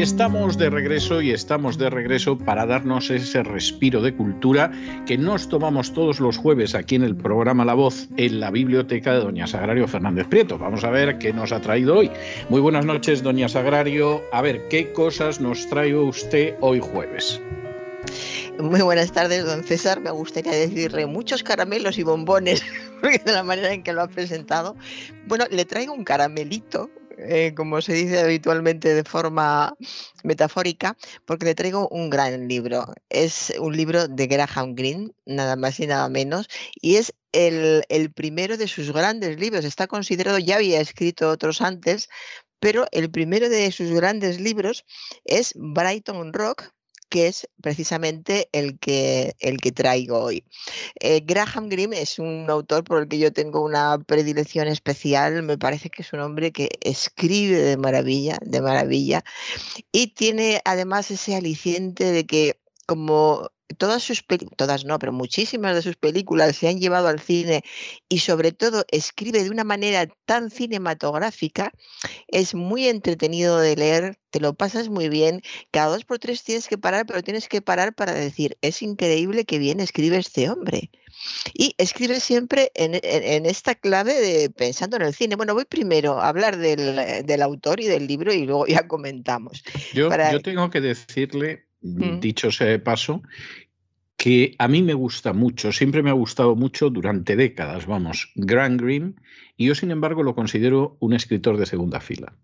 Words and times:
Estamos 0.00 0.56
de 0.56 0.70
regreso 0.70 1.20
y 1.20 1.30
estamos 1.30 1.76
de 1.76 1.90
regreso 1.90 2.38
para 2.38 2.64
darnos 2.64 3.10
ese 3.10 3.42
respiro 3.42 4.00
de 4.00 4.14
cultura 4.14 4.72
que 5.06 5.18
nos 5.18 5.50
tomamos 5.50 5.92
todos 5.92 6.20
los 6.20 6.38
jueves 6.38 6.74
aquí 6.74 6.94
en 6.94 7.02
el 7.02 7.14
programa 7.14 7.66
La 7.66 7.74
Voz 7.74 8.08
en 8.16 8.40
la 8.40 8.50
biblioteca 8.50 9.12
de 9.12 9.20
Doña 9.20 9.46
Sagrario 9.46 9.86
Fernández 9.86 10.26
Prieto. 10.26 10.56
Vamos 10.56 10.84
a 10.84 10.90
ver 10.90 11.18
qué 11.18 11.34
nos 11.34 11.52
ha 11.52 11.60
traído 11.60 11.98
hoy. 11.98 12.10
Muy 12.48 12.62
buenas 12.62 12.86
noches, 12.86 13.22
Doña 13.22 13.50
Sagrario. 13.50 14.22
A 14.32 14.40
ver, 14.40 14.68
¿qué 14.68 14.90
cosas 14.90 15.38
nos 15.38 15.68
trae 15.68 15.94
usted 15.94 16.54
hoy 16.62 16.80
jueves? 16.80 17.38
Muy 18.58 18.80
buenas 18.80 19.12
tardes, 19.12 19.44
don 19.44 19.62
César. 19.64 20.00
Me 20.00 20.10
gustaría 20.10 20.52
decirle 20.52 21.04
muchos 21.04 21.42
caramelos 21.42 21.98
y 21.98 22.04
bombones, 22.04 22.62
de 23.02 23.32
la 23.32 23.42
manera 23.42 23.74
en 23.74 23.82
que 23.82 23.92
lo 23.92 24.00
ha 24.00 24.08
presentado. 24.08 24.76
Bueno, 25.26 25.44
le 25.50 25.66
traigo 25.66 25.92
un 25.92 26.04
caramelito, 26.04 26.90
eh, 27.18 27.52
como 27.56 27.80
se 27.80 27.92
dice 27.92 28.20
habitualmente 28.20 28.94
de 28.94 29.04
forma 29.04 29.76
metafórica, 30.22 30.96
porque 31.24 31.46
le 31.46 31.54
traigo 31.54 31.88
un 31.88 32.10
gran 32.10 32.48
libro. 32.48 32.92
Es 33.08 33.52
un 33.58 33.76
libro 33.76 34.08
de 34.08 34.26
Graham 34.26 34.74
Greene, 34.74 35.10
nada 35.26 35.56
más 35.56 35.80
y 35.80 35.86
nada 35.86 36.08
menos, 36.08 36.48
y 36.80 36.96
es 36.96 37.14
el, 37.32 37.84
el 37.88 38.12
primero 38.12 38.56
de 38.56 38.68
sus 38.68 38.92
grandes 38.92 39.38
libros. 39.38 39.64
Está 39.64 39.86
considerado, 39.86 40.38
ya 40.38 40.56
había 40.56 40.80
escrito 40.80 41.30
otros 41.30 41.60
antes, 41.60 42.08
pero 42.60 42.86
el 42.92 43.10
primero 43.10 43.48
de 43.48 43.72
sus 43.72 43.90
grandes 43.90 44.40
libros 44.40 44.84
es 45.24 45.52
Brighton 45.56 46.32
Rock, 46.32 46.72
que 47.10 47.26
es 47.26 47.48
precisamente 47.60 48.48
el 48.52 48.78
que, 48.78 49.34
el 49.40 49.58
que 49.58 49.72
traigo 49.72 50.18
hoy. 50.18 50.44
Eh, 51.00 51.20
Graham 51.26 51.68
Greene 51.68 52.00
es 52.00 52.18
un 52.18 52.46
autor 52.48 52.84
por 52.84 53.02
el 53.02 53.08
que 53.08 53.18
yo 53.18 53.32
tengo 53.32 53.62
una 53.62 53.98
predilección 53.98 54.68
especial, 54.68 55.42
me 55.42 55.58
parece 55.58 55.90
que 55.90 56.02
es 56.02 56.12
un 56.14 56.20
hombre 56.20 56.52
que 56.52 56.70
escribe 56.80 57.58
de 57.58 57.76
maravilla, 57.76 58.38
de 58.40 58.62
maravilla, 58.62 59.24
y 59.92 60.08
tiene 60.14 60.62
además 60.64 61.10
ese 61.10 61.36
aliciente 61.36 62.12
de 62.12 62.24
que 62.24 62.60
como 62.86 63.50
todas 63.76 64.02
sus 64.02 64.24
todas 64.56 64.84
no, 64.84 64.98
pero 64.98 65.12
muchísimas 65.12 65.74
de 65.74 65.82
sus 65.82 65.96
películas 65.96 66.56
se 66.56 66.68
han 66.68 66.78
llevado 66.78 67.08
al 67.08 67.20
cine 67.20 67.62
y 68.08 68.18
sobre 68.18 68.52
todo 68.52 68.84
escribe 68.90 69.42
de 69.42 69.50
una 69.50 69.64
manera 69.64 70.06
tan 70.24 70.50
cinematográfica, 70.50 71.72
es 72.28 72.54
muy 72.54 72.88
entretenido 72.88 73.58
de 73.58 73.76
leer, 73.76 74.18
te 74.30 74.40
lo 74.40 74.54
pasas 74.54 74.88
muy 74.88 75.08
bien, 75.08 75.42
cada 75.70 75.88
dos 75.88 76.04
por 76.04 76.18
tres 76.18 76.42
tienes 76.42 76.68
que 76.68 76.78
parar, 76.78 77.06
pero 77.06 77.22
tienes 77.22 77.48
que 77.48 77.62
parar 77.62 77.94
para 77.94 78.12
decir, 78.12 78.56
es 78.60 78.82
increíble 78.82 79.44
que 79.44 79.58
bien 79.58 79.80
escribe 79.80 80.16
este 80.18 80.48
hombre. 80.50 80.90
Y 81.52 81.74
escribe 81.76 82.20
siempre 82.20 82.70
en, 82.74 82.94
esta 83.44 83.74
clave 83.74 84.14
de 84.14 84.48
pensando 84.48 84.96
en 84.96 85.02
el 85.02 85.12
cine. 85.12 85.36
Bueno, 85.36 85.54
voy 85.54 85.64
primero 85.64 86.18
a 86.18 86.28
hablar 86.28 86.56
del, 86.56 87.42
autor 87.42 87.80
y 87.80 87.86
del 87.86 88.06
libro 88.06 88.32
y 88.32 88.46
luego 88.46 88.66
ya 88.66 88.86
comentamos. 88.86 89.62
Yo, 89.92 90.08
yo 90.08 90.40
tengo 90.40 90.70
que 90.70 90.80
decirle 90.80 91.66
Mm. 91.82 92.20
dicho 92.20 92.50
sea 92.50 92.66
de 92.66 92.78
paso, 92.78 93.22
que 94.20 94.54
a 94.58 94.68
mí 94.68 94.82
me 94.82 94.92
gusta 94.92 95.32
mucho, 95.32 95.72
siempre 95.72 96.02
me 96.02 96.10
ha 96.10 96.12
gustado 96.12 96.54
mucho 96.54 96.90
durante 96.90 97.36
décadas, 97.36 97.86
vamos, 97.86 98.30
Grant 98.34 98.78
Green, 98.78 99.18
y 99.56 99.64
yo 99.64 99.74
sin 99.74 99.90
embargo 99.90 100.22
lo 100.22 100.34
considero 100.34 100.98
un 101.00 101.14
escritor 101.14 101.56
de 101.56 101.64
segunda 101.64 102.00
fila. 102.00 102.36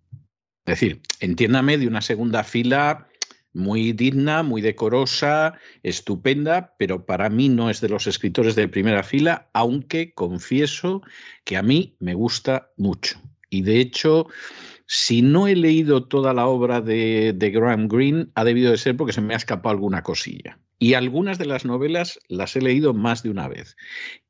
Es 0.64 0.80
decir, 0.80 1.02
entiéndame 1.20 1.76
de 1.76 1.86
una 1.86 2.00
segunda 2.00 2.44
fila 2.44 3.08
muy 3.52 3.92
digna, 3.92 4.42
muy 4.42 4.62
decorosa, 4.62 5.58
estupenda, 5.82 6.74
pero 6.78 7.04
para 7.04 7.28
mí 7.28 7.50
no 7.50 7.68
es 7.68 7.82
de 7.82 7.90
los 7.90 8.06
escritores 8.06 8.56
de 8.56 8.68
primera 8.68 9.02
fila, 9.02 9.50
aunque 9.52 10.14
confieso 10.14 11.02
que 11.44 11.58
a 11.58 11.62
mí 11.62 11.94
me 12.00 12.14
gusta 12.14 12.70
mucho. 12.78 13.20
Y 13.50 13.60
de 13.60 13.80
hecho, 13.80 14.28
si 14.86 15.22
no 15.22 15.48
he 15.48 15.56
leído 15.56 16.06
toda 16.06 16.32
la 16.32 16.46
obra 16.46 16.80
de, 16.80 17.34
Graham 17.52 17.88
Greene, 17.88 18.28
ha 18.34 18.44
debido 18.44 18.70
de 18.70 18.78
ser 18.78 18.96
porque 18.96 19.12
se 19.12 19.20
me 19.20 19.34
ha 19.34 19.36
escapado 19.36 19.70
alguna 19.70 20.02
cosilla. 20.02 20.58
Y 20.78 20.94
algunas 20.94 21.38
de 21.38 21.46
las 21.46 21.64
novelas 21.64 22.20
las 22.28 22.54
he 22.54 22.60
leído 22.60 22.94
más 22.94 23.22
de 23.22 23.30
una 23.30 23.48
vez. 23.48 23.76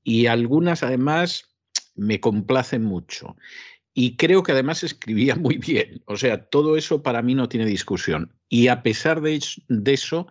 Y 0.03 0.27
algunas 0.27 0.83
además 0.83 1.45
me 1.95 2.21
complacen 2.21 2.85
mucho. 2.85 3.37
Y 3.93 4.17
creo 4.17 4.43
que 4.43 4.53
además 4.53 4.83
escribía 4.83 5.35
muy 5.37 5.59
bien. 5.59 6.03
O 6.07 6.17
sea, 6.17 6.47
todo 6.47 6.77
eso 6.77 7.03
para 7.03 7.23
mí 7.23 7.35
no 7.35 7.49
tiene 7.49 7.67
discusión. 7.67 8.33
Y 8.49 8.69
a 8.69 8.83
pesar 8.83 9.21
de 9.21 9.41
eso, 9.87 10.27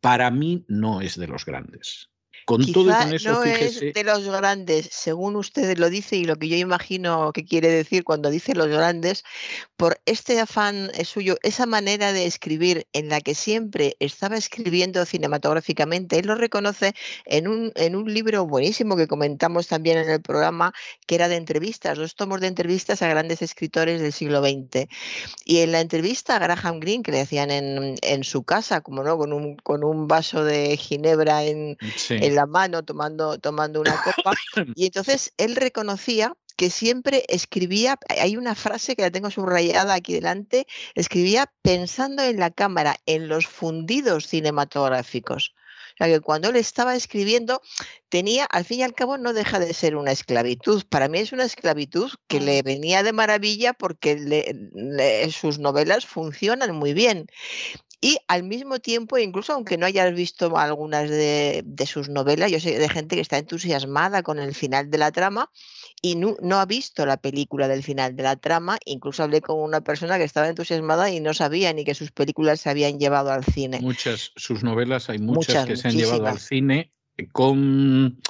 para 0.00 0.30
mí 0.30 0.64
no 0.68 1.00
es 1.00 1.18
de 1.18 1.28
los 1.28 1.44
grandes. 1.44 2.11
Con 2.44 2.70
todo 2.72 2.96
con 2.96 3.14
eso, 3.14 3.32
no 3.32 3.44
es 3.44 3.80
de 3.80 4.04
los 4.04 4.24
grandes, 4.24 4.88
según 4.90 5.36
usted 5.36 5.78
lo 5.78 5.90
dice 5.90 6.16
y 6.16 6.24
lo 6.24 6.36
que 6.36 6.48
yo 6.48 6.56
imagino 6.56 7.32
que 7.32 7.44
quiere 7.44 7.68
decir 7.68 8.04
cuando 8.04 8.30
dice 8.30 8.54
los 8.54 8.68
grandes, 8.68 9.24
por 9.76 10.00
este 10.06 10.38
afán 10.40 10.90
suyo, 11.04 11.36
esa 11.42 11.66
manera 11.66 12.12
de 12.12 12.26
escribir 12.26 12.86
en 12.92 13.08
la 13.08 13.20
que 13.20 13.34
siempre 13.34 13.96
estaba 14.00 14.36
escribiendo 14.36 15.04
cinematográficamente, 15.04 16.18
él 16.18 16.26
lo 16.26 16.34
reconoce 16.34 16.94
en 17.24 17.48
un, 17.48 17.72
en 17.74 17.96
un 17.96 18.12
libro 18.12 18.46
buenísimo 18.46 18.96
que 18.96 19.08
comentamos 19.08 19.68
también 19.68 19.98
en 19.98 20.10
el 20.10 20.22
programa, 20.22 20.72
que 21.06 21.14
era 21.14 21.28
de 21.28 21.36
entrevistas, 21.36 21.98
dos 21.98 22.14
tomos 22.14 22.40
de 22.40 22.46
entrevistas 22.48 23.02
a 23.02 23.08
grandes 23.08 23.42
escritores 23.42 24.00
del 24.00 24.12
siglo 24.12 24.40
XX. 24.40 24.88
Y 25.44 25.58
en 25.58 25.72
la 25.72 25.80
entrevista 25.80 26.36
a 26.36 26.38
Graham 26.38 26.80
Greene, 26.80 27.02
que 27.02 27.12
le 27.12 27.20
hacían 27.20 27.50
en, 27.50 27.94
en 28.02 28.24
su 28.24 28.44
casa, 28.44 28.80
como 28.80 29.02
no, 29.02 29.18
con 29.18 29.32
un, 29.32 29.56
con 29.56 29.84
un 29.84 30.08
vaso 30.08 30.44
de 30.44 30.76
ginebra 30.76 31.44
en, 31.44 31.76
en 32.08 32.31
la 32.32 32.46
mano 32.46 32.82
tomando, 32.82 33.38
tomando 33.38 33.80
una 33.80 34.00
copa. 34.02 34.32
Y 34.74 34.86
entonces 34.86 35.32
él 35.36 35.56
reconocía 35.56 36.34
que 36.56 36.70
siempre 36.70 37.24
escribía, 37.28 37.98
hay 38.08 38.36
una 38.36 38.54
frase 38.54 38.94
que 38.94 39.02
la 39.02 39.10
tengo 39.10 39.30
subrayada 39.30 39.94
aquí 39.94 40.14
delante, 40.14 40.66
escribía 40.94 41.52
pensando 41.62 42.22
en 42.22 42.38
la 42.38 42.50
cámara, 42.50 42.96
en 43.06 43.28
los 43.28 43.46
fundidos 43.46 44.26
cinematográficos. 44.26 45.54
O 45.92 45.96
sea 45.98 46.06
que 46.06 46.20
cuando 46.20 46.48
él 46.48 46.56
estaba 46.56 46.94
escribiendo, 46.94 47.60
tenía, 48.08 48.46
al 48.46 48.64
fin 48.64 48.80
y 48.80 48.82
al 48.82 48.94
cabo, 48.94 49.18
no 49.18 49.32
deja 49.32 49.58
de 49.58 49.74
ser 49.74 49.96
una 49.96 50.12
esclavitud. 50.12 50.84
Para 50.88 51.08
mí 51.08 51.18
es 51.18 51.32
una 51.32 51.44
esclavitud 51.44 52.10
que 52.28 52.40
le 52.40 52.62
venía 52.62 53.02
de 53.02 53.12
maravilla 53.12 53.74
porque 53.74 54.56
sus 55.30 55.58
novelas 55.58 56.06
funcionan 56.06 56.74
muy 56.74 56.94
bien. 56.94 57.26
Y 58.04 58.18
al 58.26 58.42
mismo 58.42 58.80
tiempo, 58.80 59.16
incluso 59.16 59.52
aunque 59.52 59.78
no 59.78 59.86
hayas 59.86 60.12
visto 60.12 60.58
algunas 60.58 61.08
de, 61.08 61.64
sus 61.86 62.08
novelas, 62.08 62.50
yo 62.50 62.58
sé 62.58 62.76
de 62.76 62.88
gente 62.88 63.14
que 63.14 63.22
está 63.22 63.38
entusiasmada 63.38 64.24
con 64.24 64.40
el 64.40 64.56
final 64.56 64.90
de 64.90 64.98
la 64.98 65.12
trama 65.12 65.52
y 66.02 66.16
no, 66.16 66.36
ha 66.58 66.66
visto 66.66 67.06
la 67.06 67.16
película 67.16 67.68
del 67.68 67.84
final 67.84 68.16
de 68.16 68.24
la 68.24 68.34
trama. 68.34 68.76
Incluso 68.86 69.22
hablé 69.22 69.40
con 69.40 69.60
una 69.60 69.82
persona 69.82 70.18
que 70.18 70.24
estaba 70.24 70.48
entusiasmada 70.48 71.12
y 71.12 71.20
no 71.20 71.32
sabía 71.32 71.72
ni 71.72 71.84
que 71.84 71.94
sus 71.94 72.10
películas 72.10 72.60
se 72.60 72.70
habían 72.70 72.98
llevado 72.98 73.30
al 73.30 73.44
cine. 73.44 73.78
Muchas, 73.80 74.32
sus 74.34 74.64
novelas, 74.64 75.08
hay 75.08 75.20
muchas, 75.20 75.64
que 75.64 75.76
se 75.76 75.86
han 75.86 75.94
llevado 75.94 76.26
al 76.26 76.40
cine 76.40 76.92
con 77.30 78.20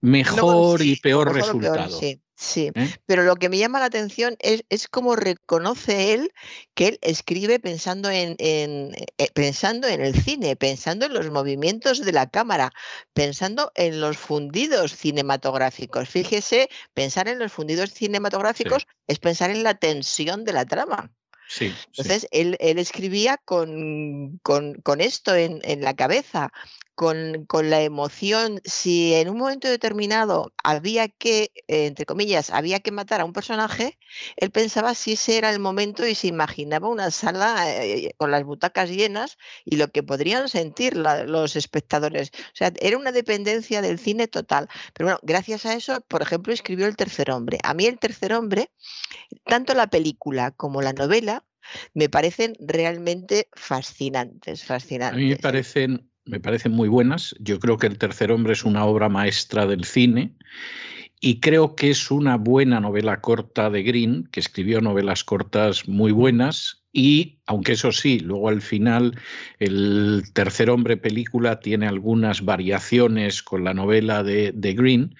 mejor 0.00 0.82
y 0.82 0.96
peor 0.96 1.32
resultado. 1.32 1.96
Sí, 1.96 2.20
¿Eh? 2.40 2.72
pero 3.04 3.24
lo 3.24 3.34
que 3.34 3.48
me 3.48 3.58
llama 3.58 3.80
la 3.80 3.86
atención 3.86 4.36
es, 4.38 4.64
es 4.68 4.86
cómo 4.86 5.16
reconoce 5.16 6.14
él 6.14 6.32
que 6.74 6.88
él 6.88 6.98
escribe 7.02 7.58
pensando 7.58 8.10
en, 8.10 8.36
en 8.38 8.94
eh, 9.18 9.30
pensando 9.34 9.88
en 9.88 10.00
el 10.00 10.14
cine, 10.14 10.54
pensando 10.54 11.06
en 11.06 11.14
los 11.14 11.30
movimientos 11.30 12.04
de 12.04 12.12
la 12.12 12.30
cámara, 12.30 12.70
pensando 13.12 13.72
en 13.74 14.00
los 14.00 14.18
fundidos 14.18 14.94
cinematográficos. 14.94 16.08
Fíjese, 16.08 16.68
pensar 16.94 17.26
en 17.26 17.40
los 17.40 17.52
fundidos 17.52 17.90
cinematográficos 17.92 18.86
es 19.08 19.18
pensar 19.18 19.50
en 19.50 19.64
la 19.64 19.74
tensión 19.74 20.44
de 20.44 20.52
la 20.52 20.64
trama. 20.64 21.10
Sí, 21.48 21.74
Entonces, 21.86 22.28
Él, 22.30 22.56
él, 22.60 22.78
escribía 22.78 23.38
con, 23.42 24.38
con, 24.42 24.74
con 24.82 25.00
esto 25.00 25.34
en, 25.34 25.60
en, 25.64 25.80
la 25.80 25.96
cabeza, 25.96 26.52
con, 26.98 27.44
con, 27.46 27.70
la 27.70 27.80
emoción, 27.82 28.60
si 28.64 29.14
en 29.14 29.28
un 29.28 29.38
momento 29.38 29.68
determinado 29.68 30.52
había 30.64 31.06
que, 31.06 31.52
entre 31.68 32.06
comillas, 32.06 32.50
había 32.50 32.80
que 32.80 32.90
matar 32.90 33.20
a 33.20 33.24
un 33.24 33.32
personaje, 33.32 33.96
él 34.34 34.50
pensaba 34.50 34.96
si 34.96 35.12
ese 35.12 35.38
era 35.38 35.50
el 35.50 35.60
momento 35.60 36.04
y 36.04 36.16
se 36.16 36.26
imaginaba 36.26 36.88
una 36.88 37.12
sala 37.12 37.72
eh, 37.72 38.14
con 38.16 38.32
las 38.32 38.42
butacas 38.42 38.90
llenas 38.90 39.38
y 39.64 39.76
lo 39.76 39.92
que 39.92 40.02
podrían 40.02 40.48
sentir 40.48 40.96
los 40.96 41.54
espectadores. 41.54 42.32
O 42.34 42.56
sea, 42.56 42.72
era 42.80 42.98
una 42.98 43.12
dependencia 43.12 43.80
del 43.80 44.00
cine 44.00 44.26
total. 44.26 44.68
Pero 44.92 45.06
bueno, 45.06 45.20
gracias 45.22 45.66
a 45.66 45.74
eso, 45.74 46.00
por 46.08 46.22
ejemplo, 46.22 46.52
escribió 46.52 46.86
El 46.86 46.96
tercer 46.96 47.30
hombre. 47.30 47.58
A 47.62 47.74
mí 47.74 47.86
El 47.86 48.00
tercer 48.00 48.32
hombre, 48.32 48.72
tanto 49.44 49.72
la 49.74 49.86
película 49.86 50.50
como 50.50 50.82
la 50.82 50.94
novela, 50.94 51.44
me 51.94 52.08
parecen 52.08 52.54
realmente 52.58 53.48
fascinantes, 53.52 54.64
fascinantes. 54.64 55.16
A 55.16 55.20
mí 55.20 55.28
me 55.28 55.36
parecen, 55.36 56.07
me 56.28 56.40
parecen 56.40 56.72
muy 56.72 56.88
buenas. 56.88 57.34
Yo 57.40 57.58
creo 57.58 57.78
que 57.78 57.86
El 57.86 57.98
tercer 57.98 58.30
hombre 58.30 58.52
es 58.52 58.64
una 58.64 58.84
obra 58.84 59.08
maestra 59.08 59.66
del 59.66 59.84
cine 59.84 60.34
y 61.20 61.40
creo 61.40 61.74
que 61.74 61.90
es 61.90 62.10
una 62.10 62.36
buena 62.36 62.80
novela 62.80 63.20
corta 63.20 63.70
de 63.70 63.82
Green, 63.82 64.28
que 64.30 64.40
escribió 64.40 64.80
novelas 64.80 65.24
cortas 65.24 65.88
muy 65.88 66.12
buenas 66.12 66.84
y, 66.92 67.40
aunque 67.46 67.72
eso 67.72 67.92
sí, 67.92 68.20
luego 68.20 68.48
al 68.48 68.62
final 68.62 69.18
el 69.58 70.22
tercer 70.32 70.70
hombre 70.70 70.96
película 70.96 71.60
tiene 71.60 71.86
algunas 71.86 72.44
variaciones 72.44 73.42
con 73.42 73.64
la 73.64 73.74
novela 73.74 74.22
de, 74.22 74.52
Green, 74.52 75.14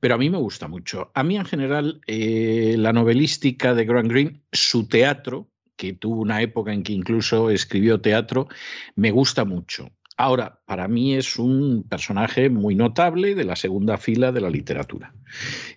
pero 0.00 0.14
a 0.14 0.18
mí 0.18 0.30
me 0.30 0.38
gusta 0.38 0.68
mucho. 0.68 1.10
A 1.14 1.22
mí 1.22 1.36
en 1.36 1.44
general 1.44 2.00
eh, 2.06 2.76
la 2.78 2.92
novelística 2.92 3.74
de 3.74 3.84
Grant 3.84 4.10
Green, 4.10 4.42
su 4.52 4.88
teatro, 4.88 5.48
que 5.76 5.92
tuvo 5.92 6.20
una 6.22 6.42
época 6.42 6.72
en 6.72 6.82
que 6.82 6.92
incluso 6.92 7.50
escribió 7.50 8.00
teatro, 8.00 8.48
me 8.94 9.10
gusta 9.10 9.44
mucho. 9.44 9.90
Ahora, 10.16 10.60
para 10.66 10.88
mí 10.88 11.14
es 11.14 11.38
un 11.38 11.84
personaje 11.88 12.50
muy 12.50 12.74
notable 12.74 13.34
de 13.34 13.44
la 13.44 13.56
segunda 13.56 13.96
fila 13.96 14.30
de 14.32 14.40
la 14.40 14.50
literatura. 14.50 15.14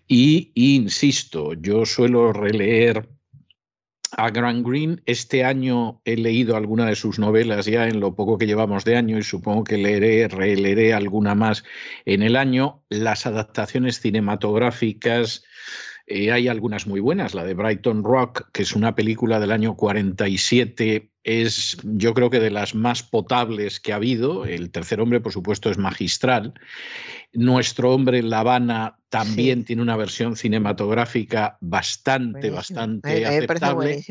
Y, 0.08 0.52
insisto, 0.56 1.54
yo 1.54 1.86
suelo 1.86 2.34
releer 2.34 3.10
a 4.18 4.30
Grant 4.30 4.66
Green. 4.66 5.02
Este 5.06 5.44
año 5.44 6.02
he 6.06 6.16
leído 6.18 6.56
alguna 6.56 6.86
de 6.86 6.96
sus 6.96 7.20
novelas 7.20 7.66
ya 7.66 7.88
en 7.88 8.00
lo 8.00 8.16
poco 8.16 8.38
que 8.38 8.48
llevamos 8.48 8.86
de 8.86 8.98
año 8.98 9.18
y 9.18 9.24
supongo 9.24 9.64
que 9.64 9.78
leeré, 9.78 10.28
releeré 10.28 10.94
alguna 10.94 11.36
más 11.36 11.64
en 12.06 12.22
el 12.22 12.36
año. 12.36 12.84
Las 12.90 13.26
adaptaciones 13.26 14.00
cinematográficas 14.00 15.44
eh, 16.08 16.32
hay 16.32 16.48
algunas 16.48 16.86
muy 16.86 17.00
buenas. 17.00 17.34
La 17.34 17.44
de 17.44 17.56
Brighton 17.56 18.04
Rock, 18.04 18.50
que 18.52 18.62
es 18.62 18.76
una 18.76 18.94
película 18.94 19.40
del 19.40 19.52
año 19.52 19.76
47, 19.76 21.10
es 21.24 21.78
yo 21.84 22.14
creo 22.14 22.30
que 22.30 22.40
de 22.40 22.52
las 22.52 22.76
más 22.76 23.02
potables 23.02 23.80
que 23.80 23.92
ha 23.92 23.96
habido. 23.96 24.46
El 24.46 24.70
tercer 24.70 25.02
hombre, 25.02 25.20
por 25.20 25.32
supuesto, 25.32 25.72
es 25.72 25.80
magistral. 25.80 26.54
Nuestro 27.34 27.92
hombre 27.92 28.20
en 28.20 28.30
La 28.30 28.42
Habana 28.42 29.00
también 29.10 29.66
tiene 29.66 29.82
una 29.82 29.98
versión 29.98 30.36
cinematográfica 30.36 31.58
bastante, 31.60 32.52
bastante 32.52 33.26
aceptable. 33.26 34.04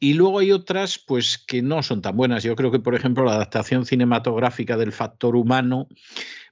Y 0.00 0.14
luego 0.14 0.38
hay 0.38 0.52
otras, 0.52 0.98
pues, 0.98 1.38
que 1.38 1.60
no 1.60 1.82
son 1.82 2.02
tan 2.02 2.16
buenas. 2.16 2.44
Yo 2.44 2.54
creo 2.54 2.70
que, 2.70 2.78
por 2.78 2.94
ejemplo, 2.94 3.24
la 3.24 3.32
adaptación 3.32 3.84
cinematográfica 3.84 4.76
del 4.76 4.92
factor 4.92 5.34
humano 5.34 5.88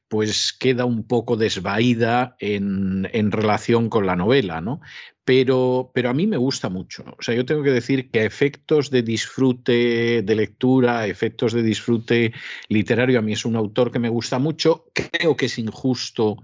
pues 0.09 0.53
queda 0.53 0.85
un 0.85 1.07
poco 1.07 1.37
desvaída 1.37 2.37
en, 2.39 3.09
en, 3.13 3.33
relación 3.33 3.89
con 3.89 4.07
la 4.07 4.17
novela, 4.17 4.61
¿no? 4.61 4.81
Pero, 5.25 5.91
pero 5.93 6.11
a 6.11 6.15
mí 6.15 6.27
me 6.29 6.37
gusta 6.37 6.69
mucho. 6.69 7.05
O 7.19 7.23
sea, 7.23 7.35
yo 7.35 7.45
tengo 7.45 7.63
que 7.65 7.73
decir 7.73 8.11
que 8.11 8.21
a 8.21 8.25
efectos 8.25 8.91
de 8.91 9.03
disfrute 9.03 10.23
de 10.23 10.35
lectura, 10.37 11.07
efectos 11.07 11.53
de 11.53 11.63
disfrute 11.63 12.33
literario, 12.69 13.19
a 13.19 13.23
mí 13.23 13.33
es 13.33 13.45
un 13.45 13.57
autor 13.57 13.91
que 13.91 13.99
me 13.99 14.09
gusta 14.09 14.39
mucho. 14.39 14.87
Creo 14.95 15.37
que 15.37 15.47
es 15.47 15.59
injusto 15.59 16.39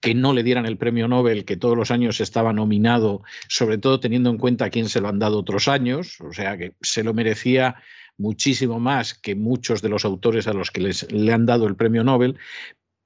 que 0.00 0.14
no 0.14 0.32
le 0.32 0.42
dieran 0.42 0.66
el 0.66 0.78
premio 0.78 1.06
Nobel, 1.06 1.44
que 1.44 1.56
todos 1.56 1.76
los 1.76 1.90
años 1.90 2.20
estaba 2.20 2.52
nominado, 2.52 3.22
sobre 3.48 3.78
todo 3.78 4.00
teniendo 4.00 4.30
en 4.30 4.38
cuenta 4.38 4.64
a 4.64 4.70
quién 4.70 4.88
se 4.88 5.00
lo 5.00 5.08
han 5.08 5.20
dado 5.20 5.38
otros 5.38 5.68
años, 5.68 6.20
o 6.20 6.32
sea 6.32 6.58
que 6.58 6.74
se 6.80 7.04
lo 7.04 7.14
merecía 7.14 7.76
muchísimo 8.18 8.80
más 8.80 9.14
que 9.14 9.36
muchos 9.36 9.80
de 9.80 9.88
los 9.88 10.04
autores 10.04 10.48
a 10.48 10.54
los 10.54 10.70
que 10.70 10.80
les, 10.80 11.10
le 11.12 11.32
han 11.32 11.46
dado 11.46 11.66
el 11.68 11.76
premio 11.76 12.02
Nobel, 12.02 12.36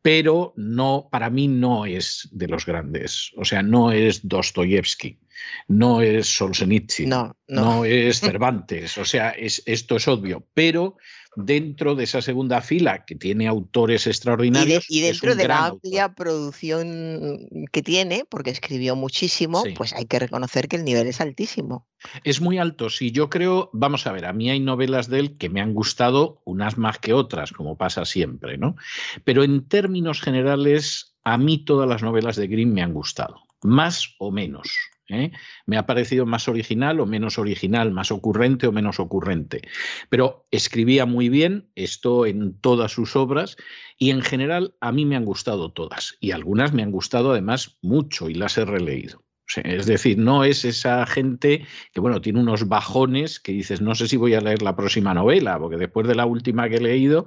pero 0.06 0.52
no, 0.54 1.08
para 1.10 1.30
mí 1.30 1.48
no 1.48 1.84
es 1.84 2.28
de 2.30 2.46
los 2.46 2.64
grandes. 2.64 3.32
O 3.36 3.44
sea, 3.44 3.60
no 3.60 3.90
es 3.90 4.20
Dostoyevsky, 4.22 5.18
no 5.66 6.00
es 6.00 6.28
Solzhenitsyn, 6.28 7.08
no, 7.08 7.36
no. 7.48 7.84
es 7.84 8.20
Cervantes. 8.20 8.98
O 8.98 9.04
sea, 9.04 9.30
es, 9.30 9.64
esto 9.66 9.96
es 9.96 10.06
obvio. 10.06 10.46
Pero 10.54 10.96
dentro 11.36 11.94
de 11.94 12.04
esa 12.04 12.22
segunda 12.22 12.62
fila 12.62 13.04
que 13.04 13.14
tiene 13.14 13.46
autores 13.46 14.06
extraordinarios. 14.06 14.86
Y, 14.88 15.02
dentro 15.02 15.34
de 15.34 15.46
la 15.46 15.66
amplia 15.66 16.14
producción 16.14 17.48
que 17.70 17.82
tiene, 17.82 18.24
porque 18.28 18.50
escribió 18.50 18.96
muchísimo, 18.96 19.62
pues 19.76 19.92
hay 19.92 20.06
que 20.06 20.18
reconocer 20.18 20.68
que 20.68 20.76
el 20.76 20.84
nivel 20.84 21.06
es 21.06 21.20
altísimo. 21.20 21.86
Es 22.24 22.40
muy 22.40 22.58
alto, 22.58 22.90
sí. 22.90 23.10
Yo 23.10 23.28
creo, 23.30 23.70
vamos 23.72 24.06
a 24.06 24.12
ver, 24.12 24.24
a 24.24 24.32
mí 24.32 24.50
hay 24.50 24.60
novelas 24.60 25.08
de 25.08 25.20
él 25.20 25.36
que 25.36 25.50
me 25.50 25.60
han 25.60 25.74
gustado, 25.74 26.40
unas 26.44 26.78
más 26.78 26.98
que 26.98 27.12
otras, 27.12 27.52
como 27.52 27.76
pasa 27.76 28.04
siempre, 28.04 28.56
¿no? 28.58 28.76
Pero 29.24 29.44
en 29.44 29.68
términos 29.68 30.20
generales, 30.20 31.16
a 31.22 31.36
mí 31.36 31.58
todas 31.58 31.88
las 31.88 32.02
novelas 32.02 32.36
de 32.36 32.46
Grimm 32.46 32.72
me 32.72 32.82
han 32.82 32.94
gustado, 32.94 33.42
más 33.62 34.14
o 34.18 34.30
menos. 34.30 34.68
¿Eh? 35.08 35.32
Me 35.66 35.76
ha 35.76 35.86
parecido 35.86 36.26
más 36.26 36.48
original 36.48 37.00
o 37.00 37.06
menos 37.06 37.38
original, 37.38 37.92
más 37.92 38.10
ocurrente 38.10 38.66
o 38.66 38.72
menos 38.72 39.00
ocurrente. 39.00 39.62
Pero 40.08 40.46
escribía 40.50 41.06
muy 41.06 41.28
bien, 41.28 41.70
esto 41.74 42.26
en 42.26 42.58
todas 42.60 42.92
sus 42.92 43.16
obras, 43.16 43.56
y 43.98 44.10
en 44.10 44.22
general 44.22 44.74
a 44.80 44.92
mí 44.92 45.04
me 45.04 45.16
han 45.16 45.24
gustado 45.24 45.72
todas. 45.72 46.16
Y 46.20 46.32
algunas 46.32 46.72
me 46.72 46.82
han 46.82 46.90
gustado 46.90 47.32
además 47.32 47.78
mucho 47.82 48.28
y 48.28 48.34
las 48.34 48.58
he 48.58 48.64
releído. 48.64 49.22
es 49.64 49.86
decir, 49.86 50.18
no 50.18 50.44
es 50.44 50.64
esa 50.64 51.06
gente 51.06 51.66
que, 51.92 52.00
bueno, 52.00 52.20
tiene 52.20 52.40
unos 52.40 52.68
bajones 52.68 53.38
que 53.38 53.52
dices, 53.52 53.80
no 53.80 53.94
sé 53.94 54.08
si 54.08 54.16
voy 54.16 54.34
a 54.34 54.40
leer 54.40 54.62
la 54.62 54.74
próxima 54.76 55.14
novela, 55.14 55.58
porque 55.58 55.76
después 55.76 56.06
de 56.08 56.14
la 56.14 56.26
última 56.26 56.68
que 56.68 56.76
he 56.76 56.80
leído, 56.80 57.26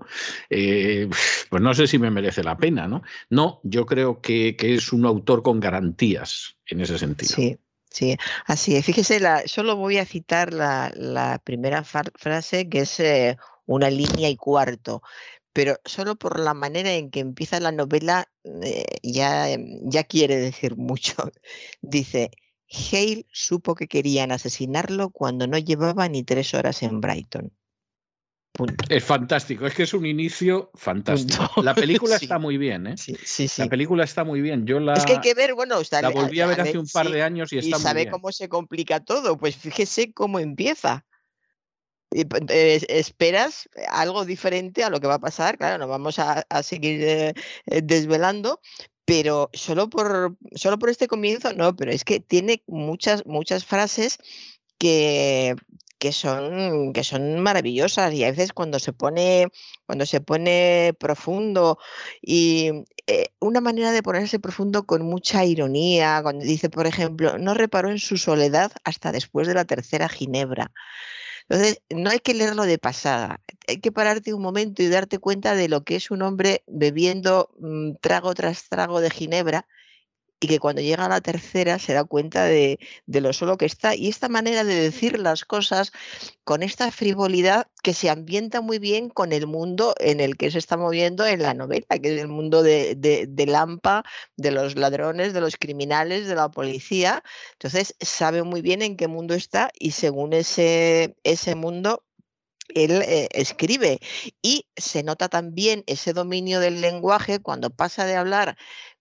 eh, 0.49 1.09
pues 1.49 1.61
no 1.61 1.73
sé 1.73 1.87
si 1.87 1.97
me 1.97 2.11
merece 2.11 2.43
la 2.43 2.57
pena, 2.57 2.87
¿no? 2.87 3.03
No, 3.29 3.61
yo 3.63 3.85
creo 3.85 4.21
que, 4.21 4.55
que 4.57 4.75
es 4.75 4.91
un 4.91 5.05
autor 5.05 5.43
con 5.43 5.59
garantías 5.59 6.57
en 6.65 6.81
ese 6.81 6.97
sentido. 6.97 7.33
Sí, 7.35 7.57
Sí, 7.89 8.17
así 8.45 8.75
es. 8.75 8.85
Fíjese, 8.85 9.19
la, 9.19 9.43
solo 9.47 9.75
voy 9.75 9.97
a 9.97 10.05
citar 10.05 10.53
la, 10.53 11.41
primera 11.43 11.83
frase, 11.83 12.69
que 12.69 12.81
es 12.81 12.99
eh, 12.99 13.37
una 13.65 13.89
línea 13.89 14.29
y 14.29 14.37
cuarto, 14.37 15.01
pero 15.53 15.77
solo 15.85 16.15
por 16.15 16.39
la 16.39 16.53
manera 16.53 16.93
en 16.93 17.09
que 17.11 17.19
empieza 17.19 17.59
la 17.59 17.71
novela 17.71 18.31
eh, 18.63 18.85
ya, 19.03 19.49
em, 19.49 19.79
ya 19.89 20.03
quiere 20.03 20.37
decir 20.37 20.77
mucho. 20.77 21.15
Dice, 21.81 22.31
Hale 22.71 23.25
supo 23.31 23.75
que 23.75 23.87
querían 23.87 24.31
asesinarlo 24.31 25.09
cuando 25.09 25.47
no 25.47 25.57
llevaba 25.57 26.07
ni 26.09 26.23
tres 26.23 26.53
horas 26.53 26.83
en 26.83 27.01
Brighton. 27.01 27.51
Es 28.89 29.03
fantástico, 29.03 29.65
es 29.65 29.73
que 29.73 29.83
es 29.83 29.93
un 29.93 30.05
inicio 30.05 30.71
fantástico. 30.75 31.61
La 31.61 31.73
película 31.73 32.15
está 32.21 32.39
muy 32.39 32.57
bien, 32.57 32.87
¿eh? 32.87 32.97
Sí, 32.97 33.15
sí, 33.23 33.47
sí. 33.47 33.61
La 33.61 33.67
película 33.67 34.03
está 34.03 34.23
muy 34.23 34.41
bien. 34.41 34.65
Yo 34.65 34.79
la, 34.79 34.93
es 34.93 35.05
que 35.05 35.13
hay 35.13 35.21
que 35.21 35.33
ver, 35.33 35.53
bueno, 35.53 35.79
la 35.91 36.09
volví 36.09 36.41
a, 36.41 36.47
ver 36.47 36.61
hace 36.61 36.77
un 36.77 36.87
par 36.87 37.09
de 37.09 37.23
años 37.23 37.53
y 37.53 37.59
está 37.59 37.77
y 37.77 37.79
sabe 37.79 38.09
cómo 38.09 38.31
se 38.31 38.49
complica 38.49 38.99
todo. 38.99 39.37
Pues 39.37 39.55
fíjese 39.55 40.13
cómo 40.13 40.39
empieza. 40.39 41.05
Eh, 42.11 42.81
esperas 42.89 43.69
algo 43.87 44.25
diferente 44.25 44.83
a 44.83 44.89
lo 44.89 44.99
que 44.99 45.07
va 45.07 45.15
a 45.15 45.19
pasar. 45.19 45.57
Claro, 45.57 45.77
no 45.77 45.87
vamos 45.87 46.17
a, 46.19 46.43
seguir 46.63 47.03
eh, 47.03 47.33
eh, 47.67 47.81
desvelando, 47.83 48.61
pero 49.05 49.49
solo 49.53 49.89
por, 49.89 50.35
solo 50.55 50.79
por 50.79 50.89
este 50.89 51.07
comienzo, 51.07 51.53
no, 51.53 51.75
pero 51.75 51.91
es 51.91 52.03
que 52.03 52.19
tiene 52.19 52.63
muchas, 52.67 53.25
muchas 53.25 53.63
frases 53.65 54.17
que, 54.79 55.55
que 55.99 56.13
son, 56.13 56.93
que 56.93 57.03
son 57.03 57.39
maravillosas 57.41 58.13
y 58.13 58.23
a 58.23 58.31
veces 58.31 58.53
cuando 58.53 58.79
se 58.79 58.93
pone, 58.93 59.47
cuando 59.85 60.05
se 60.05 60.21
pone 60.21 60.93
profundo 60.99 61.77
y 62.21 62.71
eh, 63.07 63.27
una 63.39 63.61
manera 63.61 63.91
de 63.91 64.01
ponerse 64.01 64.39
profundo 64.39 64.85
con 64.85 65.03
mucha 65.03 65.45
ironía, 65.45 66.21
cuando 66.23 66.45
dice, 66.45 66.69
por 66.69 66.87
ejemplo, 66.87 67.37
no 67.37 67.53
reparó 67.53 67.89
en 67.89 67.99
su 67.99 68.17
soledad 68.17 68.71
hasta 68.83 69.11
después 69.11 69.47
de 69.47 69.53
la 69.55 69.65
tercera 69.65 70.09
ginebra. 70.09 70.71
Entonces, 71.49 71.81
no 71.89 72.11
hay 72.11 72.19
que 72.19 72.33
leerlo 72.33 72.63
de 72.65 72.77
pasada, 72.77 73.41
hay 73.67 73.79
que 73.79 73.91
pararte 73.91 74.33
un 74.33 74.41
momento 74.41 74.83
y 74.83 74.87
darte 74.87 75.19
cuenta 75.19 75.55
de 75.55 75.67
lo 75.67 75.83
que 75.83 75.95
es 75.95 76.11
un 76.11 76.21
hombre 76.21 76.63
bebiendo 76.67 77.49
mm, 77.59 77.93
trago 78.01 78.33
tras 78.35 78.69
trago 78.69 79.01
de 79.01 79.09
ginebra 79.09 79.67
y 80.39 80.47
que 80.47 80.59
cuando 80.59 80.81
llega 80.81 81.05
a 81.05 81.09
la 81.09 81.21
tercera 81.21 81.79
se 81.79 81.93
da 81.93 82.03
cuenta 82.05 82.45
de, 82.45 82.79
lo 83.07 83.33
solo 83.33 83.57
que 83.57 83.65
está. 83.65 83.95
Y 83.95 84.07
esta 84.07 84.29
manera 84.29 84.63
de 84.63 84.75
decir 84.75 85.19
las 85.19 85.43
cosas 85.43 85.91
con 86.43 86.63
esta 86.63 86.91
frivolidad 86.91 87.67
que 87.83 87.93
se 87.93 88.09
ambienta 88.09 88.61
muy 88.61 88.79
bien 88.79 89.09
con 89.09 89.33
el 89.33 89.47
mundo 89.47 89.95
en 89.99 90.21
el 90.21 90.37
que 90.37 90.49
se 90.51 90.57
está 90.57 90.77
moviendo 90.77 91.25
en 91.25 91.41
la 91.41 91.53
novela, 91.53 91.99
que 92.01 92.15
es 92.15 92.21
el 92.21 92.29
mundo 92.29 92.63
de, 92.63 92.95
de, 92.95 93.45
Lampa, 93.45 94.03
de 94.37 94.51
los 94.51 94.77
ladrones, 94.77 95.33
de 95.33 95.41
los 95.41 95.57
criminales, 95.57 96.27
de 96.27 96.35
la 96.35 96.49
policía. 96.49 97.23
Entonces 97.53 97.95
sabe 97.99 98.43
muy 98.43 98.61
bien 98.61 98.81
en 98.81 98.95
qué 98.95 99.07
mundo 99.07 99.33
está 99.33 99.69
y 99.77 99.91
según 99.91 100.33
ese, 100.33 101.15
ese 101.23 101.55
mundo 101.55 102.03
él 102.75 103.01
eh, 103.01 103.27
escribe 103.31 103.99
y 104.43 104.67
se 104.77 105.01
nota 105.01 105.27
también 105.27 105.83
ese 105.87 106.13
dominio 106.13 106.59
del 106.59 106.81
lenguaje 106.81 107.39
cuando 107.39 107.71
pasa 107.71 108.05
de 108.05 108.15
hablar 108.15 108.57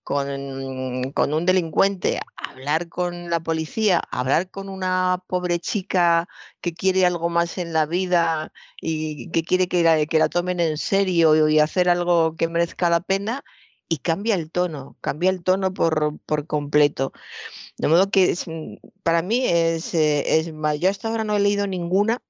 con, 0.08 1.12
con, 1.12 1.34
un 1.34 1.44
delincuente, 1.44 2.18
hablar 2.34 2.88
con 2.88 3.28
la 3.28 3.40
policía, 3.40 4.00
hablar 4.10 4.50
con 4.50 4.70
una 4.70 5.22
pobre 5.26 5.58
chica 5.58 6.30
que 6.62 6.72
quiere 6.72 7.04
algo 7.04 7.28
más 7.28 7.58
en 7.58 7.74
la 7.74 7.84
vida 7.84 8.50
y 8.80 9.30
que 9.32 9.42
quiere 9.42 9.68
que 9.68 9.82
la, 9.82 10.06
que 10.06 10.18
la 10.18 10.30
tomen 10.30 10.60
en 10.60 10.78
serio 10.78 11.46
y 11.46 11.58
hacer 11.58 11.90
algo 11.90 12.36
que 12.36 12.48
merezca 12.48 12.88
la 12.88 13.00
pena, 13.00 13.44
y 13.86 13.98
cambia 13.98 14.34
el 14.34 14.50
tono, 14.50 14.96
cambia 15.02 15.28
el 15.28 15.42
tono 15.42 15.74
por, 15.74 16.18
por 16.24 16.46
completo. 16.46 17.12
De 17.76 17.88
modo 17.88 18.10
que 18.10 18.34
para 19.02 19.20
mí 19.20 19.44
es, 19.44 19.92
eh, 19.92 20.38
es 20.38 20.46
yo 20.80 20.88
hasta 20.88 21.08
ahora 21.08 21.24
no 21.24 21.36
he 21.36 21.40
leído 21.40 21.66
ninguna 21.66 22.22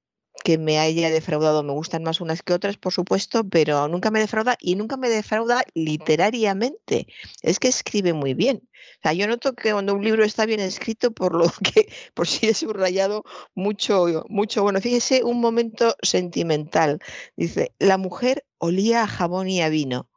que 0.43 0.57
me 0.57 0.79
haya 0.79 1.09
defraudado. 1.09 1.63
Me 1.63 1.73
gustan 1.73 2.03
más 2.03 2.21
unas 2.21 2.41
que 2.41 2.53
otras, 2.53 2.77
por 2.77 2.93
supuesto, 2.93 3.43
pero 3.43 3.87
nunca 3.87 4.11
me 4.11 4.19
defrauda 4.19 4.57
y 4.59 4.75
nunca 4.75 4.97
me 4.97 5.09
defrauda 5.09 5.63
literariamente. 5.73 7.07
Es 7.41 7.59
que 7.59 7.67
escribe 7.67 8.13
muy 8.13 8.33
bien. 8.33 8.69
O 8.99 9.01
sea, 9.03 9.13
yo 9.13 9.27
noto 9.27 9.53
que 9.53 9.71
cuando 9.71 9.93
un 9.93 10.03
libro 10.03 10.23
está 10.23 10.45
bien 10.45 10.59
escrito, 10.59 11.11
por 11.11 11.35
lo 11.35 11.45
que 11.63 11.91
por 12.13 12.27
si 12.27 12.47
he 12.47 12.53
subrayado 12.53 13.23
mucho, 13.55 14.05
mucho. 14.29 14.63
Bueno, 14.63 14.81
fíjese 14.81 15.23
un 15.23 15.39
momento 15.39 15.95
sentimental. 16.01 16.99
Dice, 17.35 17.73
la 17.79 17.97
mujer 17.97 18.45
olía 18.57 19.03
a 19.03 19.07
jabón 19.07 19.49
y 19.49 19.61
a 19.61 19.69
vino, 19.69 20.09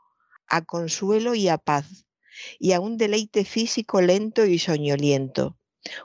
a 0.49 0.63
consuelo 0.63 1.35
y 1.35 1.49
a 1.49 1.59
paz, 1.59 2.07
y 2.59 2.73
a 2.73 2.81
un 2.81 2.97
deleite 2.97 3.45
físico 3.45 4.01
lento 4.01 4.45
y 4.47 4.59
soñoliento. 4.59 5.57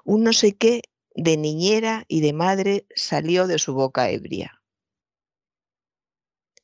Un 0.04 0.24
no 0.24 0.34
sé 0.34 0.56
qué 0.56 0.82
de 1.18 1.36
niñera 1.36 2.06
y 2.08 2.22
de 2.22 2.32
madre 2.32 2.86
salió 2.96 3.48
de 3.48 3.58
su 3.58 3.74
boca 3.74 4.10
ebria. 4.10 4.62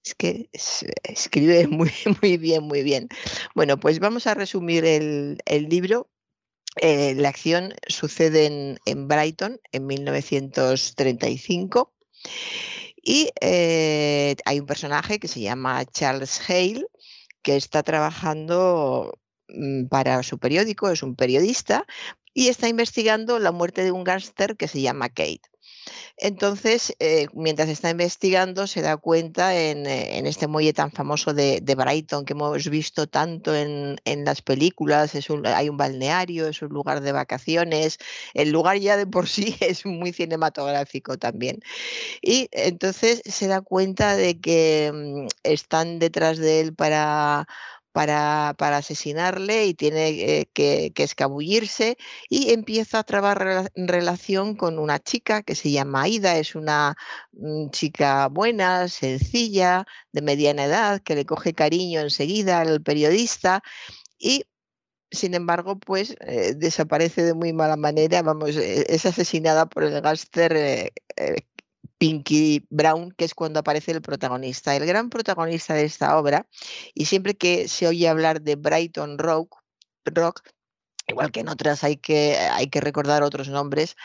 Es 0.06 0.16
que 0.16 0.50
escribe 1.04 1.68
muy, 1.68 1.92
muy 2.22 2.38
bien, 2.38 2.64
muy 2.64 2.84
bien. 2.84 3.10
Bueno, 3.56 3.80
pues 3.80 4.00
vamos 4.00 4.28
a 4.28 4.36
resumir 4.36 4.86
el, 4.86 5.38
libro. 5.70 6.10
Eh, 6.78 7.16
la 7.16 7.30
acción 7.30 7.74
sucede 7.88 8.78
en, 8.86 9.08
Brighton 9.08 9.60
en 9.72 9.86
1935 9.86 11.94
y 12.96 13.30
eh, 13.42 14.36
hay 14.46 14.60
un 14.60 14.66
personaje 14.66 15.20
que 15.20 15.28
se 15.28 15.42
llama 15.42 15.86
Charles 15.86 16.42
Hale 16.50 16.86
que 17.42 17.56
está 17.56 17.84
trabajando 17.84 19.20
mm, 19.50 19.88
para 19.88 20.24
su 20.24 20.40
periódico, 20.40 20.90
es 20.90 21.04
un 21.04 21.16
periodista, 21.16 21.86
y 22.34 22.48
está 22.50 22.68
investigando 22.68 23.40
la 23.40 23.52
muerte 23.52 23.84
de 23.84 23.92
un 23.92 24.04
gángster 24.04 24.58
que 24.58 24.68
se 24.68 24.82
llama 24.82 25.10
Kate. 25.10 25.54
Entonces, 26.18 26.96
eh, 27.00 27.28
mientras 27.34 27.70
está 27.70 27.90
investigando, 27.90 28.68
se 28.68 28.82
da 28.82 28.98
cuenta 28.98 29.58
en, 29.60 29.86
eh, 29.86 30.22
este 30.28 30.48
muelle 30.48 30.74
tan 30.74 30.92
famoso 30.92 31.34
de, 31.34 31.60
Brighton 31.76 32.26
que 32.26 32.34
hemos 32.34 32.70
visto 32.70 33.08
tanto 33.08 33.54
en, 33.56 33.98
las 34.24 34.42
películas, 34.42 35.16
es 35.16 35.28
hay 35.46 35.70
un 35.70 35.78
balneario, 35.78 36.48
es 36.48 36.62
un 36.62 36.70
lugar 36.70 37.02
de 37.02 37.12
vacaciones, 37.12 37.98
el 38.34 38.52
lugar 38.52 38.78
ya 38.78 38.96
de 38.96 39.08
por 39.08 39.28
sí 39.28 39.56
es 39.60 39.86
muy 39.86 40.14
cinematográfico 40.14 41.18
también. 41.18 41.60
Y 42.22 42.48
entonces 42.52 43.22
se 43.26 43.48
da 43.48 43.62
cuenta 43.62 44.16
de 44.16 44.40
que 44.40 44.92
mm, 44.94 45.28
están 45.44 46.00
detrás 46.00 46.38
de 46.38 46.62
él 46.62 46.74
para 46.76 47.48
para, 47.94 48.50
asesinarle 48.50 49.68
y 49.68 49.74
tiene 49.76 50.10
eh, 50.10 50.50
que, 50.54 50.92
escabullirse 50.98 51.98
y 52.30 52.52
empieza 52.52 53.00
a 53.00 53.04
trabar 53.04 53.72
relación 53.76 54.56
con 54.56 54.80
una 54.80 55.00
chica 55.00 55.44
que 55.44 55.56
se 55.56 55.72
llama 55.72 56.04
Aida, 56.04 56.38
es 56.38 56.56
una 56.56 56.96
mm, 57.32 57.70
chica 57.70 58.28
buena, 58.28 58.88
sencilla, 58.90 59.86
de 60.12 60.22
mediana 60.22 60.66
edad, 60.66 61.02
que 61.02 61.16
le 61.16 61.26
coge 61.26 61.54
cariño 61.54 62.02
enseguida 62.02 62.62
al 62.62 62.82
periodista 62.82 63.64
y 64.20 64.46
sin 65.12 65.36
embargo, 65.36 65.80
pues 65.80 66.16
eh, 66.22 66.56
desaparece 66.56 67.22
de 67.24 67.36
muy 67.36 67.54
mala 67.54 67.76
manera, 67.76 68.24
vamos, 68.24 68.58
eh, 68.58 68.86
es 68.90 69.06
asesinada 69.06 69.68
por 69.68 69.84
el 69.84 70.02
gángster 70.02 70.92
Pinky 72.04 72.68
Brown, 72.70 73.14
que 73.14 73.24
es 73.24 73.34
cuando 73.34 73.62
aparece 73.62 73.94
el 73.94 74.02
protagonista. 74.02 74.76
El 74.76 74.86
gran 74.86 75.10
protagonista 75.10 75.74
de 75.74 75.86
esta 75.86 76.18
obra, 76.18 76.50
y 76.94 77.06
siempre 77.06 77.36
que 77.36 77.70
se 77.70 77.88
oye 77.88 78.10
hablar 78.10 78.42
de 78.42 78.58
Brighton 78.58 79.18
Rock, 79.18 79.64
rock 80.04 80.42
igual 81.08 81.32
que 81.32 81.40
en 81.40 81.48
otras 81.48 81.82
hay 81.86 81.96
que, 81.96 82.36
hay 82.36 82.68
que 82.68 82.82
recordar 82.82 83.24
otros 83.24 83.48
nombres, 83.48 83.96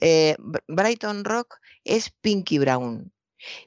eh, 0.00 0.34
Brighton 0.66 1.26
Rock 1.26 1.56
es 1.84 2.08
Pinky 2.08 2.58
Brown. 2.58 3.12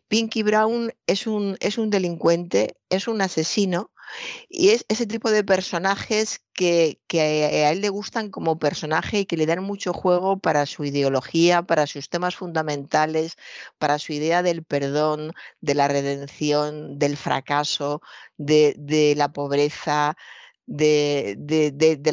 Pinky 0.08 0.42
Brown 0.42 0.92
es 1.06 1.27
un, 1.27 1.56
es 1.60 1.77
un 1.77 1.92
delincuente, 1.92 2.77
es 2.89 3.08
un 3.08 3.22
asesino 3.22 3.92
y 4.50 4.69
es 4.69 4.85
ese 4.89 5.05
tipo 5.05 5.31
de 5.31 5.43
personajes 5.43 6.41
que, 6.53 7.00
a 7.13 7.71
él 7.71 7.81
le 7.81 7.89
gustan 7.89 8.29
como 8.29 8.59
personaje 8.59 9.19
y 9.19 9.25
que 9.25 9.38
le 9.38 9.45
dan 9.45 9.63
mucho 9.63 9.93
juego 9.93 10.39
para 10.39 10.65
su 10.65 10.85
ideología, 10.85 11.63
para 11.63 11.88
sus 11.88 12.09
temas 12.09 12.35
fundamentales, 12.35 13.35
para 13.77 14.00
su 14.00 14.13
idea 14.13 14.43
del 14.43 14.63
perdón, 14.63 15.33
de 15.62 15.75
la 15.75 15.88
redención, 15.88 16.97
del 17.00 17.17
fracaso, 17.17 18.01
de, 18.38 19.13
la 19.17 19.31
pobreza. 19.31 20.15
De, 20.67 21.38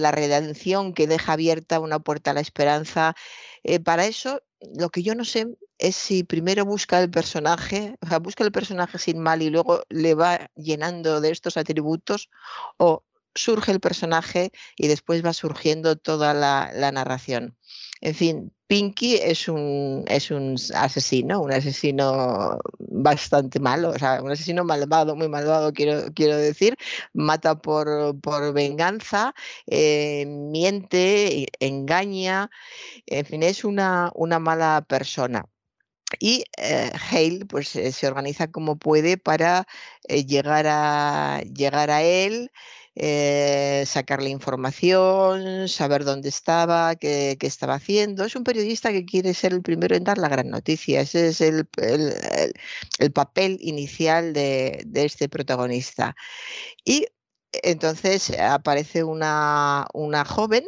la 0.01 0.11
redención 0.11 0.93
que 0.93 1.07
deja 1.07 1.33
abierta 1.33 1.81
una 1.81 2.01
puerta 2.01 2.33
a 2.33 2.35
la 2.35 2.41
esperanza. 2.41 3.15
Eh, 3.63 3.81
para 3.81 4.07
eso, 4.07 4.43
lo 4.77 4.91
que 4.91 5.03
yo 5.03 5.15
no 5.15 5.25
sé 5.25 5.47
es 5.83 5.97
si 5.97 6.23
primero 6.23 6.65
busca 6.65 7.01
el 7.03 7.11
personaje, 7.11 7.97
o 8.01 8.07
sea, 8.07 8.21
busca 8.21 8.45
el 8.45 8.53
personaje 8.53 8.99
sin 8.99 9.19
mal 9.19 9.43
y 9.43 9.51
luego 9.51 9.83
le 9.89 10.15
va 10.15 10.49
llenando 10.55 11.21
de 11.21 11.31
estos 11.31 11.57
atributos, 11.57 12.31
o 12.79 13.05
surge 13.35 13.73
el 13.73 13.81
personaje 13.81 14.53
y 14.77 14.87
después 14.89 15.25
va 15.25 15.33
surgiendo 15.33 15.97
toda 15.97 16.35
la, 16.35 16.93
narración. 16.93 17.57
En 18.01 18.15
fin, 18.15 18.53
Pinky 18.69 19.17
es 19.17 19.49
un, 19.49 20.05
es 20.07 20.31
un 20.31 20.57
asesino, 20.75 21.41
un 21.41 21.53
asesino 21.53 22.59
bastante 22.79 23.59
malo, 23.59 23.91
o 23.91 23.99
sea, 23.99 24.23
un 24.23 24.31
asesino 24.31 24.65
malvado, 24.65 25.17
muy 25.17 25.29
malvado, 25.29 25.73
quiero, 25.73 26.13
quiero 26.15 26.37
decir. 26.37 26.77
Mata 27.13 27.57
por, 27.57 28.21
por 28.21 28.53
venganza, 28.53 29.35
eh, 29.67 30.27
miente, 30.27 31.49
engaña, 31.61 32.51
en 33.07 33.27
fin, 33.27 33.43
es 33.43 33.65
una, 33.65 34.11
una 34.15 34.39
mala 34.39 34.85
persona. 34.89 35.47
Y 36.19 36.45
eh, 36.57 36.91
Hale 37.11 37.47
pues, 37.47 37.77
eh, 37.77 37.93
se 37.93 38.07
organiza 38.07 38.51
como 38.51 38.77
puede 38.79 39.17
para 39.19 39.67
eh, 40.09 40.25
llegar, 40.25 40.67
a, 40.69 41.43
llegar 41.43 41.91
a 41.91 42.03
él, 42.03 42.51
sacarle 43.87 44.29
información, 44.31 45.69
saber 45.69 46.05
dónde 46.05 46.29
estaba, 46.29 46.95
qué, 46.97 47.39
estaba 47.41 47.75
haciendo. 47.75 48.25
Es 48.25 48.37
un 48.37 48.45
periodista 48.45 48.93
que 48.93 49.07
quiere 49.07 49.35
ser 49.35 49.53
el 49.53 49.63
primero 49.63 49.97
en 49.97 50.05
dar 50.05 50.19
la 50.19 50.29
gran 50.29 50.51
noticia. 50.51 51.01
Ese 51.01 51.29
es 51.29 51.41
el, 51.41 51.67
papel 53.15 53.59
inicial 53.61 54.33
de, 54.35 54.87
este 54.95 55.29
protagonista. 55.29 56.15
Y 56.85 57.07
entonces 57.63 58.39
aparece 58.39 59.05
una, 59.05 59.87
una 59.95 60.25
joven 60.25 60.65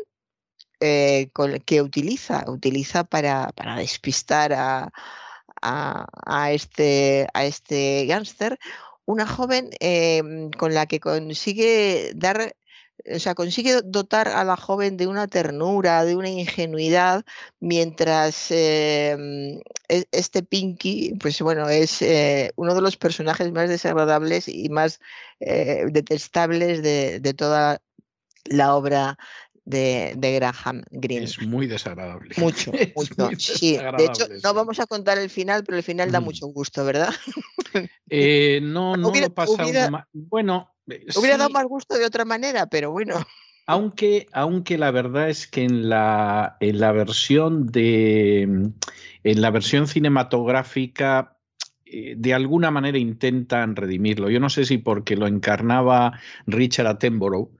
que 0.80 1.82
utiliza, 1.82 2.44
utiliza 2.48 3.04
para, 3.04 3.52
para 3.52 3.76
despistar 3.76 4.52
a, 4.52 4.92
a, 5.64 6.52
este, 6.52 7.26
a 7.34 7.44
este 7.44 8.06
gángster, 8.06 8.58
una 9.06 9.26
joven 9.26 9.70
em, 9.80 10.50
con 10.52 10.74
la 10.74 10.86
que 10.86 11.00
consigue 11.00 12.12
dar 12.14 12.54
o 13.14 13.18
sea, 13.18 13.34
consigue 13.34 13.82
dotar 13.84 14.28
a 14.28 14.44
la 14.44 14.56
joven 14.56 14.96
de 14.96 15.06
una 15.06 15.26
ternura, 15.26 16.04
de 16.04 16.16
una 16.16 16.28
ingenuidad, 16.28 17.24
mientras 17.60 18.50
em, 18.50 19.60
e, 19.88 20.04
este 20.12 20.42
Pinky, 20.42 21.14
pues 21.20 21.40
bueno, 21.42 21.68
es 21.68 22.02
eh, 22.02 22.52
uno 22.56 22.74
de 22.74 22.80
los 22.80 22.96
personajes 22.96 23.52
más 23.52 23.68
desagradables 23.68 24.48
y 24.48 24.68
más 24.70 25.00
eh, 25.40 25.86
detestables 25.90 26.82
de, 26.82 27.20
de, 27.20 27.34
toda 27.34 27.82
la 28.44 28.74
obra 28.74 29.18
de, 29.64 30.14
Graham 30.16 30.82
Greene. 30.90 31.24
Es 31.24 31.40
muy 31.40 31.66
desagradable. 31.66 32.34
Mucho, 32.36 32.72
mucho. 32.96 33.30
sí, 33.38 33.76
de 33.76 34.04
hecho, 34.04 34.26
no 34.42 34.54
vamos 34.54 34.78
a 34.80 34.86
contar 34.86 35.18
el 35.18 35.30
final, 35.30 35.64
pero 35.64 35.78
el 35.78 35.84
final 35.84 36.10
da 36.10 36.20
mm. 36.20 36.24
mucho 36.24 36.46
gusto, 36.46 36.84
¿verdad? 36.84 37.12
Eh, 38.08 38.60
no, 38.62 38.96
no 38.96 39.08
hubiera, 39.08 39.28
pasa 39.28 39.64
Bueno. 40.12 40.70
Eh, 40.88 41.06
hubiera 41.16 41.38
dado 41.38 41.50
más 41.50 41.64
gusto 41.64 41.96
de 41.96 42.04
otra 42.04 42.24
manera, 42.24 42.66
pero 42.66 42.90
bueno. 42.90 43.14
Aunque, 43.66 44.26
aunque 44.32 44.76
la 44.76 44.90
verdad 44.90 45.30
es 45.30 45.46
que 45.46 45.64
en 45.64 45.88
la, 45.88 46.58
en 46.60 46.80
la 46.80 46.92
versión 46.92 47.66
de 47.66 48.42
en 48.42 49.40
la 49.40 49.50
versión 49.50 49.88
cinematográfica 49.88 51.38
eh, 51.86 52.14
de 52.16 52.34
alguna 52.34 52.70
manera 52.70 52.98
intentan 52.98 53.76
redimirlo. 53.76 54.28
Yo 54.28 54.40
no 54.40 54.50
sé 54.50 54.64
si 54.64 54.78
porque 54.78 55.16
lo 55.16 55.26
encarnaba 55.26 56.18
Richard 56.46 56.86
Attenborough 56.86 57.50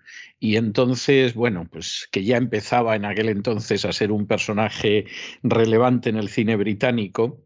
y 0.45 0.57
entonces, 0.59 1.33
bueno, 1.33 1.67
pues 1.73 2.07
que 2.13 2.23
ya 2.23 2.37
empezaba 2.37 2.97
en 2.97 3.07
aquel 3.07 3.31
entonces 3.31 3.87
a 3.87 3.93
ser 3.93 4.13
un 4.13 4.27
personaje 4.27 5.07
relevante 5.43 6.11
en 6.11 6.17
el 6.17 6.29
cine 6.29 6.55
británico, 6.57 7.41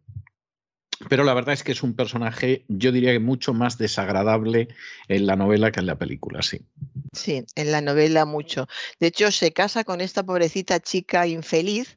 Pero 1.08 1.22
la 1.22 1.32
verdad 1.32 1.54
es 1.54 1.62
que 1.62 1.72
es 1.72 1.84
un 1.84 1.94
personaje, 1.94 2.64
yo 2.66 2.90
diría 2.90 3.12
que 3.12 3.20
mucho 3.20 3.54
más 3.54 3.78
desagradable 3.78 4.68
en 5.06 5.26
la 5.26 5.36
novela 5.36 5.70
que 5.70 5.78
en 5.78 5.86
la 5.86 5.96
película, 5.96 6.42
sí. 6.42 6.66
Sí, 7.12 7.44
en 7.54 7.70
la 7.70 7.80
novela 7.80 8.24
mucho. 8.24 8.66
De 8.98 9.06
hecho, 9.06 9.30
se 9.30 9.52
casa 9.52 9.84
con 9.84 10.00
esta 10.00 10.24
pobrecita 10.24 10.80
chica 10.80 11.26
infeliz 11.28 11.96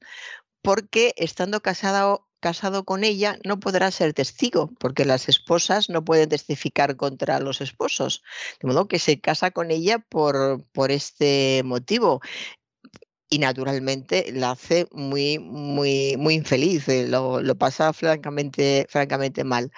porque 0.62 1.14
estando 1.18 1.62
casada 1.62 2.20
casado 2.42 2.84
con 2.84 3.06
ella 3.06 3.40
no 3.46 3.60
podrá 3.62 3.92
ser 3.92 4.14
testigo, 4.14 4.72
porque 4.80 5.06
las 5.06 5.30
esposas 5.30 5.90
no 5.90 6.04
pueden 6.04 6.28
testificar 6.28 6.98
contra 6.98 7.40
los 7.40 7.62
esposos. 7.62 8.24
De 8.62 8.68
modo 8.68 8.90
que 8.90 9.00
se 9.00 9.22
casa 9.22 9.52
con 9.52 9.72
ella 9.72 10.00
por, 10.00 10.66
por 10.74 10.92
este 10.92 11.62
motivo 11.64 12.20
y 13.30 13.40
naturalmente 13.40 14.32
la 14.34 14.52
hace 14.52 14.88
muy, 14.92 15.40
muy, 15.40 16.18
muy 16.18 16.34
infeliz, 16.34 16.90
eh, 16.90 17.08
lo, 17.08 17.42
lo, 17.42 17.56
pasa 17.58 17.94
francamente, 17.94 18.86
francamente 18.90 19.46
mal. 19.46 19.72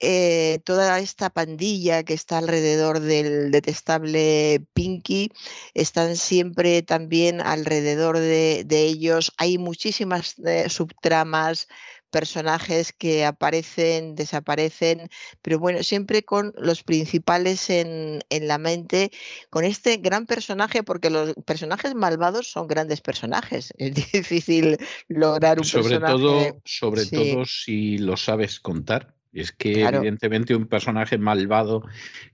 Eh, 0.00 0.60
toda 0.64 0.98
esta 0.98 1.30
pandilla 1.30 2.02
que 2.02 2.14
está 2.14 2.38
alrededor 2.38 3.00
del 3.00 3.50
detestable 3.50 4.64
Pinky, 4.74 5.30
están 5.74 6.16
siempre 6.16 6.82
también 6.82 7.40
alrededor 7.40 8.18
de, 8.18 8.66
ellos. 8.68 9.32
Hay 9.38 9.58
muchísimas 9.58 10.38
eh, 10.44 10.68
subtramas, 10.68 11.68
personajes 12.10 12.92
que 12.92 13.24
aparecen, 13.24 14.14
desaparecen, 14.14 15.08
pero 15.42 15.58
bueno, 15.58 15.82
siempre 15.82 16.22
con 16.22 16.54
los 16.56 16.82
principales 16.82 17.68
en, 17.70 18.20
la 18.30 18.58
mente, 18.58 19.10
con 19.50 19.64
este 19.64 19.96
gran 19.98 20.26
personaje, 20.26 20.82
porque 20.82 21.10
los 21.10 21.34
personajes 21.44 21.94
malvados 21.94 22.50
son 22.50 22.68
grandes 22.68 23.00
personajes. 23.00 23.72
Es 23.86 23.94
difícil 23.94 24.78
lograr 25.08 25.58
un 25.58 25.64
sobre 25.64 26.00
personaje. 26.00 26.12
Todo, 26.12 26.60
sobre 26.64 27.06
todo 27.06 27.44
si 27.44 27.98
lo 27.98 28.16
sabes 28.16 28.60
contar. 28.60 29.15
Es 29.36 29.52
que 29.52 29.84
evidentemente 29.84 30.56
un 30.56 30.66
personaje 30.66 31.18
malvado 31.18 31.82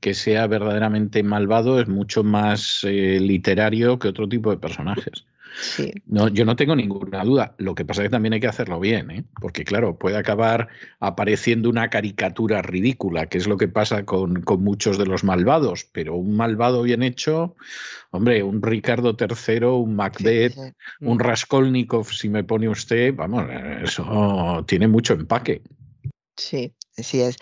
que 0.00 0.14
sea 0.14 0.46
verdaderamente 0.46 1.22
malvado 1.22 1.80
es 1.80 1.88
mucho 1.88 2.22
más 2.22 2.80
eh, 2.84 3.18
literario 3.20 3.98
que 3.98 4.08
otro 4.08 4.28
tipo 4.28 4.50
de 4.50 4.58
personajes. 4.58 5.26
No, 6.06 6.28
yo 6.28 6.44
no 6.44 6.56
tengo 6.56 6.74
ninguna 6.76 7.24
duda. 7.24 7.54
Lo 7.58 7.74
que 7.74 7.84
pasa 7.84 8.02
es 8.02 8.06
que 8.06 8.12
también 8.12 8.34
hay 8.34 8.40
que 8.40 8.46
hacerlo 8.46 8.80
bien, 8.80 9.10
¿eh? 9.10 9.24
porque 9.40 9.64
claro, 9.64 9.98
puede 9.98 10.16
acabar 10.16 10.68
apareciendo 11.00 11.68
una 11.68 11.90
caricatura 11.90 12.62
ridícula, 12.62 13.26
que 13.26 13.38
es 13.38 13.46
lo 13.46 13.56
que 13.56 13.68
pasa 13.68 14.04
con, 14.04 14.44
muchos 14.60 14.98
de 14.98 15.06
los 15.06 15.24
malvados, 15.24 15.84
pero 15.92 16.14
un 16.14 16.36
malvado 16.36 16.82
bien 16.82 17.02
hecho, 17.02 17.56
hombre, 18.10 18.42
un 18.42 18.62
Ricardo 18.62 19.16
III, 19.18 19.64
un 19.66 19.96
Macbeth, 19.96 20.56
un. 21.00 21.18
Raskolnikov, 21.18 22.12
si 22.12 22.28
me 22.28 22.44
pone 22.44 22.68
usted, 22.68 23.14
vamos, 23.14 23.44
eso 23.82 24.64
tiene 24.66 24.88
mucho 24.88 25.14
empaque. 25.14 25.62
Sí, 26.36 26.74
así 26.96 27.20
es. 27.20 27.36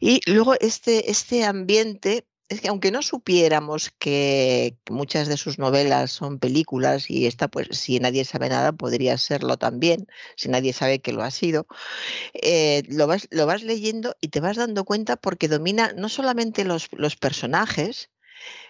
Y 0.00 0.20
luego 0.30 0.54
este, 0.60 1.10
este 1.10 1.44
ambiente 1.44 2.26
es 2.48 2.60
que 2.60 2.68
aunque 2.68 2.90
no 2.90 3.02
supiéramos 3.02 3.90
que 3.98 4.76
muchas 4.90 5.28
de 5.28 5.36
sus 5.36 5.58
novelas 5.58 6.12
son 6.12 6.38
películas 6.38 7.10
y 7.10 7.26
esta, 7.26 7.48
pues 7.48 7.68
si 7.72 7.98
nadie 8.00 8.24
sabe 8.24 8.48
nada, 8.48 8.72
podría 8.72 9.16
serlo 9.18 9.56
también, 9.56 10.06
si 10.36 10.48
nadie 10.48 10.72
sabe 10.72 11.00
que 11.00 11.12
lo 11.12 11.22
ha 11.22 11.30
sido, 11.30 11.66
eh, 12.34 12.82
lo, 12.88 13.06
vas, 13.06 13.28
lo 13.30 13.46
vas 13.46 13.62
leyendo 13.62 14.16
y 14.20 14.28
te 14.28 14.40
vas 14.40 14.56
dando 14.56 14.84
cuenta 14.84 15.16
porque 15.16 15.48
domina 15.48 15.92
no 15.96 16.08
solamente 16.08 16.64
los, 16.64 16.88
los 16.92 17.16
personajes, 17.16 18.10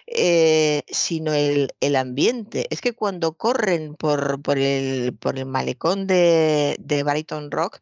eh, 0.07 0.83
sino 0.87 1.33
el, 1.33 1.73
el, 1.81 1.95
ambiente. 1.95 2.67
Es 2.69 2.81
que 2.81 2.93
cuando 2.93 3.33
corren 3.33 3.95
por, 3.95 4.41
por, 4.41 4.59
el, 4.59 5.13
por 5.13 5.37
el 5.37 5.45
malecón 5.45 6.07
de, 6.07 6.75
de 6.79 7.03
Brighton 7.03 7.51
Rock, 7.51 7.79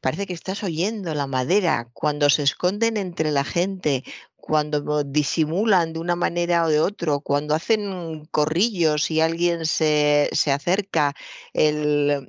parece 0.00 0.26
que 0.26 0.34
estás 0.34 0.62
oyendo 0.62 1.14
la 1.14 1.26
madera. 1.26 1.88
Cuando 1.94 2.28
se 2.30 2.42
esconden 2.42 2.96
entre 2.96 3.30
la 3.30 3.44
gente, 3.44 4.04
cuando 4.42 5.04
disimulan 5.04 5.92
de 5.92 6.00
una 6.00 6.16
manera 6.16 6.64
o 6.64 6.68
de 6.68 6.80
otra, 6.80 7.18
cuando 7.20 7.54
hacen 7.54 8.26
corrillos 8.32 9.08
y 9.12 9.20
alguien 9.20 9.66
se, 9.66 10.28
acerca, 10.52 11.14
el, 11.54 12.28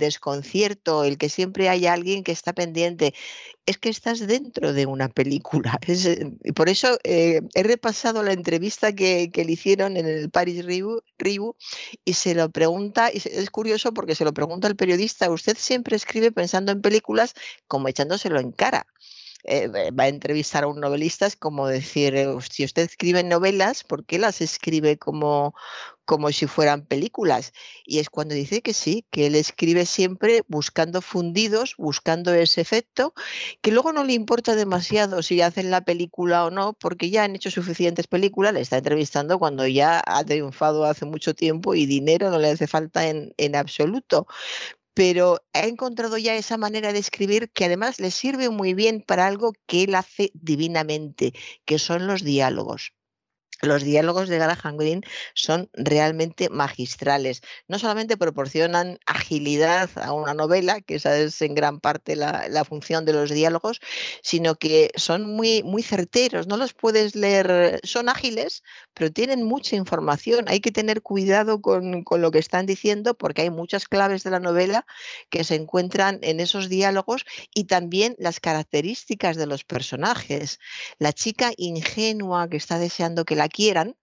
desconcierto, 0.00 1.04
el 1.04 1.18
que 1.18 1.28
siempre 1.28 1.68
hay 1.68 1.86
alguien 1.86 2.24
que 2.24 2.32
está 2.32 2.52
pendiente, 2.52 3.14
es 3.64 3.78
que 3.78 3.90
estás 3.90 4.26
dentro 4.26 4.72
de 4.72 4.86
una 4.86 5.08
película. 5.08 5.78
Eh, 5.90 6.52
por 6.54 6.68
eso 6.68 6.98
eh, 7.04 7.42
he 7.54 7.62
repasado 7.62 8.22
la 8.22 8.32
entrevista 8.32 8.92
que, 8.92 9.30
le 9.32 9.52
hicieron 9.52 9.96
en 9.96 10.06
el 10.06 10.30
Paris 10.30 10.64
Review, 10.64 11.54
y 12.04 12.14
se 12.14 12.34
lo 12.34 12.50
pregunta, 12.50 13.10
y 13.12 13.18
es 13.18 13.50
curioso 13.50 13.94
porque 13.94 14.16
se 14.16 14.24
lo 14.24 14.32
pregunta 14.34 14.66
el 14.66 14.76
periodista, 14.76 15.30
usted 15.30 15.56
siempre 15.56 15.94
escribe 15.96 16.32
pensando 16.32 16.72
en 16.72 16.82
películas 16.82 17.34
como 17.68 17.86
echándoselo 17.88 18.40
en 18.40 18.50
cara. 18.50 18.86
Eh, 19.44 19.90
va 19.90 20.04
a 20.04 20.08
entrevistar 20.08 20.64
a 20.64 20.66
un 20.66 20.80
novelista, 20.80 21.26
es 21.26 21.36
como 21.36 21.66
decir, 21.66 22.14
eh, 22.14 22.28
si 22.50 22.64
usted 22.64 22.82
escribe 22.82 23.22
novelas, 23.22 23.84
¿por 23.84 24.04
qué 24.04 24.18
las 24.18 24.40
escribe 24.40 24.98
como, 24.98 25.54
como 26.04 26.30
si 26.32 26.46
fueran 26.46 26.84
películas? 26.84 27.52
Y 27.84 28.00
es 28.00 28.10
cuando 28.10 28.34
dice 28.34 28.62
que 28.62 28.74
sí, 28.74 29.06
que 29.10 29.26
él 29.26 29.34
escribe 29.34 29.86
siempre 29.86 30.42
buscando 30.48 31.00
fundidos, 31.00 31.74
buscando 31.78 32.34
ese 32.34 32.60
efecto, 32.60 33.14
que 33.62 33.72
luego 33.72 33.92
no 33.92 34.04
le 34.04 34.12
importa 34.12 34.54
demasiado 34.54 35.22
si 35.22 35.40
hacen 35.40 35.70
la 35.70 35.82
película 35.82 36.44
o 36.44 36.50
no, 36.50 36.74
porque 36.74 37.10
ya 37.10 37.24
han 37.24 37.34
hecho 37.36 37.50
suficientes 37.50 38.06
películas, 38.06 38.52
le 38.54 38.60
está 38.60 38.78
entrevistando 38.78 39.38
cuando 39.38 39.66
ya 39.66 40.02
ha 40.04 40.24
triunfado 40.24 40.84
hace 40.84 41.06
mucho 41.06 41.34
tiempo 41.34 41.74
y 41.74 41.86
dinero 41.86 42.30
no 42.30 42.38
le 42.38 42.50
hace 42.50 42.66
falta 42.66 43.08
en, 43.08 43.32
en 43.38 43.56
absoluto 43.56 44.26
pero 44.94 45.40
ha 45.52 45.66
encontrado 45.66 46.18
ya 46.18 46.34
esa 46.36 46.56
manera 46.58 46.92
de 46.92 46.98
escribir 46.98 47.50
que 47.52 47.64
además 47.66 48.00
le 48.00 48.10
sirve 48.10 48.50
muy 48.50 48.74
bien 48.74 49.02
para 49.06 49.26
algo 49.26 49.52
que 49.66 49.84
él 49.84 49.94
hace 49.94 50.30
divinamente, 50.34 51.32
que 51.64 51.78
son 51.78 52.06
los 52.06 52.22
diálogos. 52.24 52.92
Los 53.62 53.82
diálogos 53.82 54.28
de 54.28 54.38
Graham 54.38 54.78
Greene 54.78 55.02
son 55.34 55.68
realmente 55.74 56.48
magistrales. 56.48 57.42
No 57.68 57.78
solamente 57.78 58.16
proporcionan 58.16 58.98
agilidad 59.06 59.90
a 59.96 60.12
una 60.12 60.32
novela, 60.32 60.80
que 60.80 60.94
esa 60.94 61.18
es 61.18 61.42
en 61.42 61.54
gran 61.54 61.80
parte 61.80 62.16
la, 62.16 62.64
función 62.64 63.04
de 63.04 63.12
los 63.12 63.30
diálogos, 63.30 63.80
sino 64.22 64.54
que 64.54 64.90
son 64.94 65.24
muy, 65.24 65.62
muy 65.62 65.82
certeros. 65.82 66.46
No 66.46 66.56
los 66.56 66.72
puedes 66.72 67.14
leer, 67.14 67.80
son 67.82 68.08
ágiles, 68.08 68.62
pero 68.94 69.10
tienen 69.10 69.44
mucha 69.44 69.76
información. 69.76 70.46
Hay 70.48 70.60
que 70.60 70.72
tener 70.72 71.02
cuidado 71.02 71.60
con, 71.60 72.04
con 72.04 72.22
lo 72.22 72.30
que 72.30 72.38
están 72.38 72.64
diciendo 72.64 73.14
porque 73.14 73.42
hay 73.42 73.50
muchas 73.50 73.88
claves 73.88 74.24
de 74.24 74.30
la 74.30 74.40
novela 74.40 74.86
que 75.28 75.44
se 75.44 75.54
encuentran 75.54 76.18
en 76.22 76.40
esos 76.40 76.68
diálogos 76.68 77.26
y 77.54 77.64
también 77.64 78.16
las 78.18 78.40
características 78.40 79.36
de 79.36 79.46
los 79.46 79.64
personajes. 79.64 80.60
La 80.98 81.12
chica 81.12 81.52
ingenua 81.56 82.48
que 82.48 82.56
está 82.56 82.78
deseando 82.78 83.24
que 83.24 83.36
la 83.36 83.49
quieran, 83.50 83.96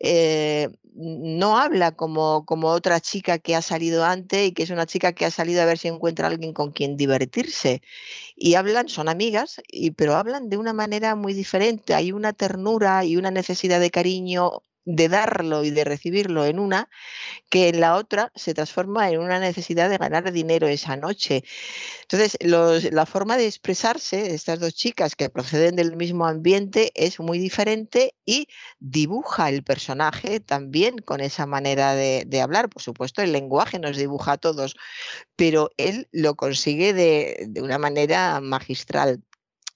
eh, 0.00 0.68
no 0.94 1.58
habla 1.58 1.92
como, 1.92 2.44
como 2.44 2.68
otra 2.68 3.00
chica 3.00 3.38
que 3.38 3.54
ha 3.56 3.62
salido 3.62 4.04
antes 4.04 4.48
y 4.48 4.52
que 4.52 4.64
es 4.64 4.70
una 4.70 4.86
chica 4.86 5.12
que 5.12 5.24
ha 5.26 5.30
salido 5.30 5.62
a 5.62 5.64
ver 5.64 5.78
si 5.78 5.88
encuentra 5.88 6.28
alguien 6.28 6.52
con 6.52 6.72
quien 6.72 6.96
divertirse. 6.96 7.82
Y 8.36 8.54
hablan, 8.54 8.88
son 8.88 9.08
amigas, 9.08 9.60
y, 9.68 9.92
pero 9.92 10.16
hablan 10.16 10.50
de 10.50 10.56
una 10.58 10.72
manera 10.72 11.14
muy 11.16 11.34
diferente. 11.34 11.94
Hay 11.94 12.12
una 12.12 12.32
ternura 12.32 13.04
y 13.04 13.16
una 13.16 13.30
necesidad 13.30 13.80
de 13.80 13.90
cariño 13.90 14.62
de 14.88 15.08
darlo 15.10 15.64
y 15.64 15.70
de 15.70 15.84
recibirlo 15.84 16.46
en 16.46 16.58
una, 16.58 16.88
que 17.50 17.68
en 17.68 17.80
la 17.80 17.96
otra 17.96 18.32
se 18.34 18.54
transforma 18.54 19.10
en 19.10 19.20
una 19.20 19.38
necesidad 19.38 19.90
de 19.90 19.98
ganar 19.98 20.32
dinero 20.32 20.66
esa 20.66 20.96
noche. 20.96 21.44
Entonces, 22.02 22.38
la 22.40 23.04
forma 23.04 23.36
de 23.36 23.46
expresarse 23.46 24.22
de 24.22 24.34
estas 24.34 24.60
dos 24.60 24.74
chicas 24.74 25.14
que 25.14 25.28
proceden 25.28 25.76
del 25.76 25.94
mismo 25.94 26.26
ambiente 26.26 26.90
es 26.94 27.20
muy 27.20 27.38
diferente 27.38 28.14
y 28.24 28.48
dibuja 28.80 29.50
el 29.50 29.62
personaje 29.62 30.40
también 30.40 30.96
con 30.98 31.20
esa 31.20 31.44
manera 31.44 31.94
de, 31.94 32.40
hablar. 32.40 32.70
Por 32.70 32.80
supuesto, 32.80 33.20
el 33.20 33.32
lenguaje 33.32 33.78
nos 33.78 33.98
dibuja 33.98 34.32
a 34.32 34.38
todos, 34.38 34.74
pero 35.36 35.70
él 35.76 36.08
lo 36.12 36.34
consigue 36.34 36.94
de, 36.94 37.44
de 37.48 37.60
una 37.60 37.78
manera 37.78 38.40
magistral. 38.40 39.22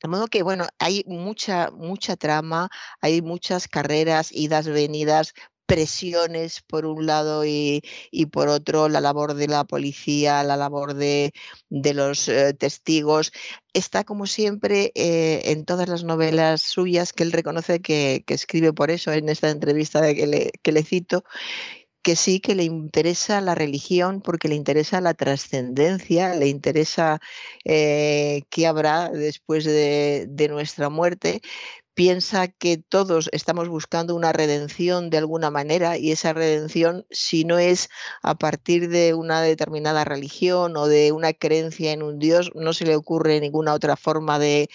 De 0.02 0.08
modo 0.08 0.26
que, 0.26 0.42
bueno, 0.42 0.66
hay 0.78 1.04
mucha, 1.06 1.70
mucha 1.70 2.16
trama, 2.16 2.68
hay 3.00 3.22
muchas 3.22 3.68
carreras, 3.68 4.32
idas, 4.32 4.66
venidas, 4.66 5.32
presiones 5.66 6.60
por 6.60 6.84
un 6.84 7.06
lado 7.06 7.44
y, 7.46 7.82
por 8.30 8.48
otro 8.48 8.88
la 8.88 9.00
labor 9.00 9.34
de 9.34 9.48
la 9.48 9.64
policía, 9.64 10.42
la 10.42 10.56
labor 10.56 10.94
de, 10.94 11.32
los 11.70 12.28
eh, 12.28 12.52
testigos. 12.52 13.32
Está 13.72 14.04
como 14.04 14.26
siempre 14.26 14.92
eh, 14.94 15.42
en 15.52 15.64
todas 15.64 15.88
las 15.88 16.04
novelas 16.04 16.62
suyas 16.62 17.12
que 17.12 17.22
él 17.22 17.32
reconoce 17.32 17.80
que, 17.80 18.24
escribe 18.28 18.72
por 18.72 18.90
eso 18.90 19.12
en 19.12 19.28
esta 19.28 19.50
entrevista 19.50 20.00
de 20.02 20.14
que, 20.14 20.26
le, 20.26 20.50
que 20.62 20.72
le 20.72 20.82
cito 20.82 21.24
que 22.02 22.16
sí 22.16 22.40
que 22.40 22.54
le 22.54 22.64
interesa 22.64 23.40
la 23.40 23.54
religión 23.54 24.20
porque 24.20 24.48
le 24.48 24.56
interesa 24.56 25.00
la 25.00 25.14
trascendencia, 25.14 26.34
le 26.34 26.48
interesa 26.48 27.20
eh, 27.64 28.42
qué 28.50 28.66
habrá 28.66 29.08
después 29.10 29.64
de, 29.64 30.28
nuestra 30.50 30.90
muerte, 30.90 31.40
piensa 31.94 32.48
que 32.48 32.78
todos 32.78 33.28
estamos 33.32 33.68
buscando 33.68 34.16
una 34.16 34.32
redención 34.32 35.10
de 35.10 35.18
alguna 35.18 35.50
manera 35.50 35.98
y 35.98 36.10
esa 36.12 36.32
redención, 36.32 37.06
si 37.10 37.44
no 37.44 37.58
es 37.58 37.90
a 38.22 38.34
partir 38.34 38.88
de 38.88 39.14
una 39.14 39.42
determinada 39.42 40.04
religión 40.04 40.76
o 40.76 40.88
de 40.88 41.12
una 41.12 41.32
creencia 41.32 41.92
en 41.92 42.02
un 42.02 42.18
Dios, 42.18 42.50
no 42.54 42.72
se 42.72 42.86
le 42.86 42.96
ocurre 42.96 43.40
ninguna 43.40 43.74
otra 43.74 43.96
forma 43.96 44.38
de, 44.38 44.68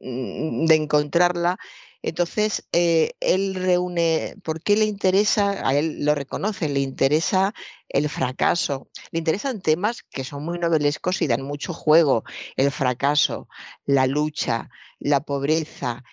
mm, 0.00 0.66
de 0.66 0.74
encontrarla. 0.76 1.58
Entonces, 2.02 2.68
eh, 2.72 3.12
él 3.20 3.54
reúne, 3.54 4.36
¿por 4.42 4.62
qué 4.62 4.76
le 4.76 4.84
interesa? 4.84 5.66
A 5.66 5.74
él 5.74 6.04
lo 6.04 6.14
reconoce, 6.14 6.68
le 6.68 6.80
interesa 6.80 7.54
el 7.88 8.08
fracaso. 8.08 8.88
Le 9.10 9.18
interesan 9.18 9.60
temas 9.60 10.02
que 10.02 10.24
son 10.24 10.44
muy 10.44 10.58
novelescos 10.58 11.22
y 11.22 11.26
dan 11.26 11.42
mucho 11.42 11.72
juego. 11.72 12.24
El 12.56 12.70
fracaso, 12.70 13.48
la 13.84 14.06
lucha, 14.06 14.70
la 15.00 15.20
pobreza, 15.20 16.04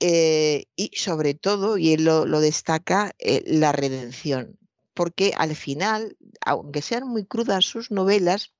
eh, 0.00 0.66
y 0.76 0.90
sobre 0.94 1.34
todo, 1.34 1.76
y 1.78 1.92
él 1.92 2.04
lo, 2.04 2.40
destaca, 2.40 3.12
eh, 3.18 3.42
la 3.46 3.72
redención. 3.72 4.58
Porque 4.94 5.32
al 5.36 5.54
final, 5.56 6.16
aunque 6.44 6.82
sean 6.82 7.06
muy 7.08 7.24
crudas 7.24 7.64
sus 7.64 7.90
novelas, 7.90 8.52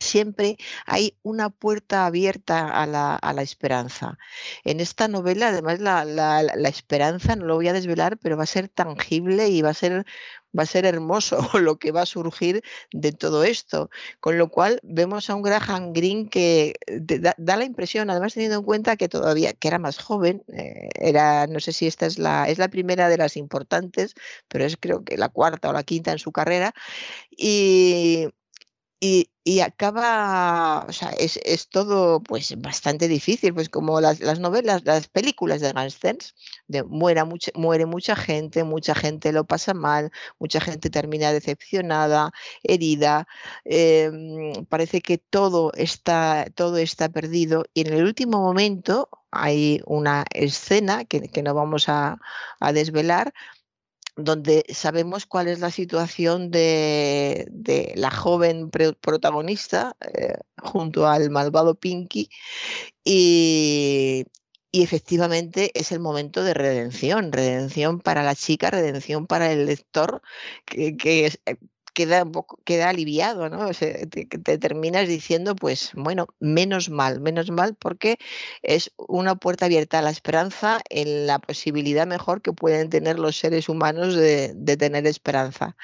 siempre 0.00 0.56
hay 0.86 1.16
una 1.22 1.50
puerta 1.50 2.06
abierta 2.06 2.68
a 2.68 2.86
la, 2.86 3.42
esperanza. 3.42 4.18
En 4.64 4.80
esta 4.80 5.08
novela, 5.08 5.48
además, 5.48 5.80
la, 5.80 6.04
la, 6.04 6.68
esperanza, 6.68 7.36
no 7.36 7.46
lo 7.46 7.54
voy 7.56 7.68
a 7.68 7.72
desvelar, 7.72 8.18
pero 8.18 8.36
va 8.36 8.44
a 8.44 8.46
ser 8.46 8.68
tangible 8.68 9.48
y 9.48 9.62
va 9.62 9.70
a 9.70 9.74
ser 9.74 10.04
va 10.58 10.62
a 10.62 10.66
ser 10.66 10.86
hermoso 10.86 11.38
lo 11.60 11.78
que 11.78 11.92
va 11.92 12.02
a 12.02 12.06
surgir 12.06 12.62
de 12.92 13.12
todo 13.12 13.44
esto. 13.44 13.90
Con 14.20 14.38
lo 14.38 14.48
cual 14.48 14.80
vemos 14.82 15.30
a 15.30 15.34
un 15.34 15.42
Graham 15.42 15.92
Greene 15.92 16.28
que 16.28 16.74
eh, 16.86 17.00
da, 17.36 17.56
la 17.56 17.64
impresión, 17.64 18.10
además 18.10 18.34
teniendo 18.34 18.58
en 18.58 18.64
cuenta 18.64 18.96
que 18.96 19.08
todavía, 19.08 19.52
que 19.52 19.68
era 19.68 19.78
más 19.78 19.98
joven, 19.98 20.44
eh, 20.48 20.88
era, 20.94 21.46
no 21.46 21.60
sé 21.60 21.72
si 21.72 21.86
esta 21.86 22.06
es 22.06 22.18
la, 22.18 22.48
es 22.48 22.58
la 22.58 22.68
primera 22.68 23.08
de 23.08 23.18
las 23.18 23.36
importantes, 23.36 24.14
pero 24.48 24.64
es 24.64 24.76
creo 24.76 25.04
que 25.04 25.16
la 25.16 25.28
cuarta 25.28 25.70
o 25.70 25.72
la 25.72 25.82
quinta 25.82 26.12
en 26.12 26.18
su 26.18 26.32
carrera, 26.32 26.74
y, 27.30 28.28
y, 29.00 29.60
acaba, 29.60 30.84
o 30.88 30.92
sea, 30.92 31.10
es, 31.10 31.38
es, 31.44 31.68
todo 31.68 32.20
pues 32.22 32.60
bastante 32.60 33.08
difícil, 33.08 33.54
pues 33.54 33.68
como 33.68 34.00
las, 34.00 34.20
las 34.20 34.40
novelas, 34.40 34.84
las 34.84 35.08
películas 35.08 35.60
de 35.60 35.72
Gangsters, 35.72 36.34
de 36.66 36.82
muera 36.82 37.24
mucha, 37.24 37.50
muere 37.54 37.86
mucha 37.86 38.14
gente, 38.16 38.64
mucha 38.64 38.94
gente 38.94 39.32
lo 39.32 39.46
pasa 39.46 39.72
mal, 39.72 40.10
mucha 40.38 40.60
gente 40.60 40.90
termina 40.90 41.32
decepcionada, 41.32 42.32
herida, 42.62 43.26
em, 43.64 44.66
parece 44.66 45.00
que 45.00 45.18
todo 45.18 45.72
está, 45.74 46.46
todo 46.54 46.76
está 46.78 47.08
perdido 47.08 47.64
y 47.74 47.82
en 47.82 47.94
el 47.94 48.04
último 48.04 48.40
momento 48.40 49.08
hay 49.30 49.80
una 49.86 50.24
escena 50.34 51.04
que, 51.04 51.28
que 51.28 51.42
no 51.42 51.54
vamos 51.54 51.88
a, 51.88 52.18
a 52.60 52.72
desvelar, 52.72 53.32
donde 54.18 54.64
sabemos 54.68 55.26
cuál 55.26 55.46
es 55.46 55.60
la 55.60 55.70
situación 55.70 56.50
de, 56.50 57.46
la 57.94 58.10
joven 58.10 58.68
protagonista 58.70 59.96
eh, 60.00 60.34
junto 60.60 61.06
al 61.06 61.30
malvado 61.30 61.76
Pinky 61.76 62.28
y, 63.04 64.24
efectivamente 64.72 65.70
es 65.74 65.92
el 65.92 66.00
momento 66.00 66.44
de 66.44 66.54
redención, 66.54 67.32
redención 67.32 68.00
para 68.00 68.22
la 68.22 68.34
chica, 68.34 68.70
redención 68.70 69.26
para 69.26 69.50
el 69.52 69.66
lector, 69.66 70.22
que, 70.66 70.96
que 70.96 71.26
es, 71.26 71.40
eh, 71.46 71.56
queda 71.98 72.22
un 72.22 72.30
poco, 72.30 72.60
queda 72.64 72.90
aliviado, 72.90 73.48
¿no? 73.48 73.70
te, 73.72 74.58
terminas 74.58 75.08
diciendo, 75.08 75.56
pues 75.56 75.90
bueno, 75.94 76.28
menos 76.38 76.90
mal, 76.90 77.20
menos 77.20 77.50
mal, 77.50 77.74
porque 77.74 78.18
es 78.62 78.92
una 78.96 79.34
puerta 79.34 79.66
abierta 79.66 79.98
a 79.98 80.02
la 80.02 80.10
esperanza 80.10 80.80
en 80.90 81.26
la 81.26 81.40
posibilidad 81.40 82.06
mejor 82.06 82.40
que 82.40 82.52
pueden 82.52 82.88
tener 82.88 83.18
los 83.18 83.36
seres 83.36 83.68
humanos 83.68 84.14
de, 84.14 84.54
tener 84.78 85.08
esperanza. 85.08 85.76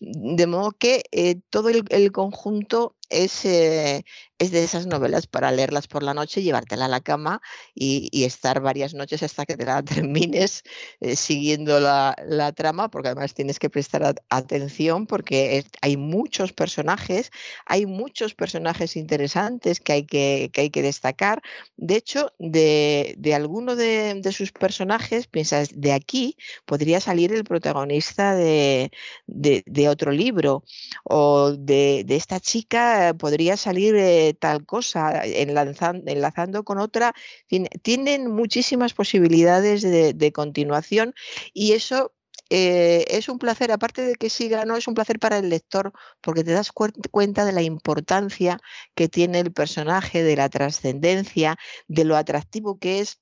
De 0.00 0.46
modo 0.46 0.72
que 0.72 1.02
eh, 1.12 1.40
todo 1.50 1.68
el, 1.68 2.10
conjunto 2.10 2.96
es, 3.10 3.44
es 3.44 4.50
de 4.50 4.64
esas 4.64 4.86
novelas 4.86 5.26
para 5.26 5.52
leerlas 5.52 5.86
por 5.86 6.02
la 6.02 6.14
noche, 6.14 6.42
llevártela 6.42 6.86
a 6.86 6.88
la 6.88 7.00
cama 7.00 7.42
y, 7.74 8.24
estar 8.24 8.60
varias 8.60 8.94
noches 8.94 9.22
hasta 9.22 9.44
que 9.44 9.56
te 9.56 9.66
la 9.66 9.82
termines 10.12 10.62
eh, 11.00 11.14
siguiendo 11.16 11.78
la, 11.78 12.14
trama, 12.56 12.90
porque 12.90 13.08
además 13.08 13.34
tienes 13.34 13.58
que 13.58 13.70
prestar 13.70 14.14
atención 14.30 15.06
porque 15.06 15.64
hay 15.82 15.96
muchos 15.96 16.52
personajes, 16.52 17.30
hay 17.66 17.86
muchos 17.86 18.34
personajes 18.34 18.96
interesantes 18.96 19.80
que 19.80 19.92
hay 19.92 20.06
que, 20.06 20.50
hay 20.56 20.70
que 20.70 20.82
destacar. 20.82 21.42
De 21.76 21.96
hecho, 21.96 22.32
de, 22.38 23.14
de 23.18 23.34
alguno 23.34 23.76
de, 23.76 24.20
sus 24.32 24.52
personajes, 24.52 25.26
piensas, 25.26 25.68
de 25.74 25.92
aquí 25.92 26.36
podría 26.64 27.00
salir 27.00 27.32
el 27.32 27.44
protagonista 27.44 28.34
de, 28.34 28.90
otro 29.88 30.12
libro 30.12 30.64
o 31.04 31.52
de, 31.52 32.04
esta 32.08 32.40
chica 32.40 32.99
podría 33.18 33.56
salir... 33.56 33.94
Eh, 33.96 34.34
tal 34.38 34.64
cosa, 34.66 35.24
enlazando, 35.24 36.10
enlazando 36.10 36.64
con 36.64 36.78
otra, 36.78 37.14
tienen 37.82 38.30
muchísimas 38.30 38.94
posibilidades 38.94 39.82
de, 39.82 40.32
continuación 40.32 41.14
y 41.52 41.72
eso 41.72 42.12
eh, 42.50 43.04
es 43.08 43.28
un 43.28 43.38
placer, 43.38 43.72
aparte 43.72 44.02
de 44.02 44.14
que 44.14 44.30
siga, 44.30 44.64
no 44.64 44.76
es 44.76 44.88
un 44.88 44.94
placer 44.94 45.18
para 45.18 45.38
el 45.38 45.48
lector, 45.50 45.92
porque 46.20 46.44
te 46.44 46.52
das 46.52 46.72
cuenta 46.72 47.44
de 47.44 47.52
la 47.52 47.62
importancia 47.62 48.58
que 48.94 49.08
tiene 49.08 49.40
el 49.40 49.52
personaje, 49.52 50.22
de 50.22 50.36
la 50.36 50.48
trascendencia, 50.48 51.56
de 51.88 52.04
lo 52.04 52.16
atractivo 52.16 52.78
que 52.78 53.00
es 53.00 53.20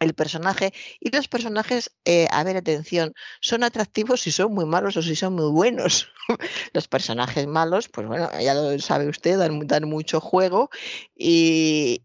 el 0.00 0.14
personaje 0.14 0.72
y 1.00 1.10
los 1.10 1.28
personajes, 1.28 1.90
eh, 2.04 2.28
a 2.30 2.44
ver, 2.44 2.56
atención, 2.56 3.14
son 3.40 3.64
atractivos 3.64 4.20
si 4.20 4.30
son 4.30 4.54
muy 4.54 4.64
malos 4.64 4.96
o 4.96 5.02
si 5.02 5.16
son 5.16 5.34
muy 5.34 5.50
buenos. 5.50 6.12
los 6.72 6.88
personajes 6.88 7.46
malos, 7.46 7.88
pues 7.88 8.06
bueno, 8.06 8.28
ya 8.40 8.54
lo 8.54 8.78
sabe 8.78 9.08
usted, 9.08 9.38
dan, 9.38 9.88
mucho 9.88 10.20
juego 10.20 10.70
y, 11.16 12.02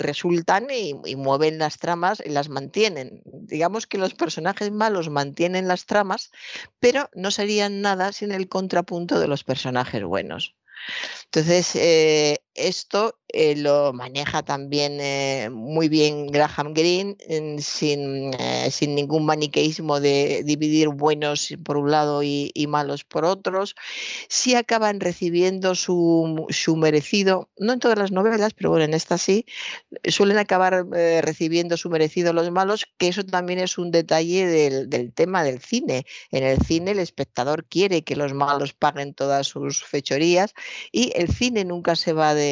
resultan 0.00 0.68
y, 0.70 0.94
y, 1.04 1.16
mueven 1.16 1.58
las 1.58 1.78
tramas 1.78 2.22
y 2.24 2.30
las 2.30 2.48
mantienen. 2.48 3.22
Digamos 3.24 3.86
que 3.86 3.98
los 3.98 4.14
personajes 4.14 4.70
malos 4.70 5.08
mantienen 5.08 5.68
las 5.68 5.86
tramas, 5.86 6.30
pero 6.80 7.10
no 7.14 7.30
serían 7.30 7.80
nada 7.80 8.12
sin 8.12 8.32
el 8.32 8.48
contrapunto 8.48 9.20
de 9.20 9.28
los 9.28 9.44
personajes 9.44 10.02
buenos. 10.04 10.54
Entonces, 11.26 11.74
eh, 11.76 12.43
esto 12.54 13.18
eh, 13.28 13.56
lo 13.56 13.92
maneja 13.92 14.44
también 14.44 14.98
eh, 15.00 15.48
muy 15.50 15.88
bien 15.88 16.28
Graham 16.28 16.72
Greene, 16.72 17.16
sin, 17.60 18.30
sin, 18.70 18.94
ningún 18.94 19.26
maniqueísmo 19.26 19.98
de 19.98 20.42
dividir 20.44 20.88
buenos 20.88 21.52
por 21.64 21.76
un 21.76 21.90
lado 21.90 22.22
y, 22.22 22.52
malos 22.68 23.04
por 23.04 23.24
otros. 23.24 23.74
Sí 24.28 24.54
acaban 24.54 25.00
recibiendo 25.00 25.74
su, 25.74 26.46
su, 26.50 26.76
merecido, 26.76 27.50
no 27.58 27.72
en 27.72 27.80
todas 27.80 27.98
las 27.98 28.12
novelas, 28.12 28.54
pero 28.54 28.70
bueno, 28.70 28.84
en 28.84 28.94
esta 28.94 29.18
sí, 29.18 29.46
suelen 30.04 30.38
acabar 30.38 30.86
recibiendo 30.86 31.76
su 31.76 31.90
merecido 31.90 32.32
los 32.32 32.50
malos, 32.50 32.86
que 32.98 33.08
eso 33.08 33.24
también 33.24 33.58
es 33.58 33.78
un 33.78 33.90
detalle 33.90 34.46
del, 34.46 34.88
del 34.88 35.12
tema 35.12 35.42
del 35.42 35.60
cine. 35.60 36.06
En 36.30 36.44
el 36.44 36.58
cine 36.64 36.92
el 36.92 37.00
espectador 37.00 37.64
quiere 37.64 38.02
que 38.04 38.16
los 38.16 38.32
malos 38.32 38.72
paguen 38.72 39.14
todas 39.14 39.48
sus 39.48 39.84
fechorías 39.84 40.54
y 40.92 41.12
el 41.16 41.28
cine 41.28 41.64
nunca 41.64 41.96
se 41.96 42.12
va 42.12 42.34
de, 42.34 42.43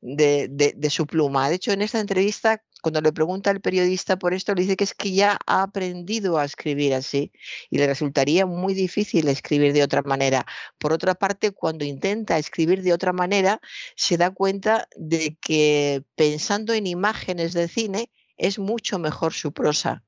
de, 0.00 0.90
su 0.90 1.06
pluma. 1.06 1.48
De 1.48 1.56
hecho, 1.56 1.72
en 1.72 1.82
esta 1.82 2.00
entrevista, 2.00 2.62
cuando 2.82 3.00
le 3.00 3.12
pregunta 3.12 3.50
al 3.50 3.60
periodista 3.60 4.18
por 4.18 4.34
esto, 4.34 4.54
le 4.54 4.62
dice 4.62 4.76
que 4.76 4.84
es 4.84 4.94
que 4.94 5.12
ya 5.12 5.38
ha 5.46 5.62
aprendido 5.62 6.38
a 6.38 6.44
escribir 6.44 6.94
así 6.94 7.32
y 7.70 7.78
le 7.78 7.86
resultaría 7.86 8.46
muy 8.46 8.74
difícil 8.74 9.28
escribir 9.28 9.72
de 9.72 9.82
otra 9.82 10.02
manera. 10.02 10.46
Por 10.78 10.92
otra 10.92 11.14
parte, 11.14 11.50
cuando 11.52 11.84
intenta 11.84 12.38
escribir 12.38 12.82
de 12.82 12.92
otra 12.92 13.12
manera, 13.12 13.60
se 13.96 14.16
da 14.16 14.30
cuenta 14.30 14.88
de 14.96 15.36
que 15.40 16.04
pensando 16.14 16.72
en 16.74 16.86
imágenes 16.86 17.52
de 17.52 17.68
cine, 17.68 18.10
es 18.36 18.58
mucho 18.58 18.98
mejor 18.98 19.32
su 19.32 19.52
prosa 19.52 20.04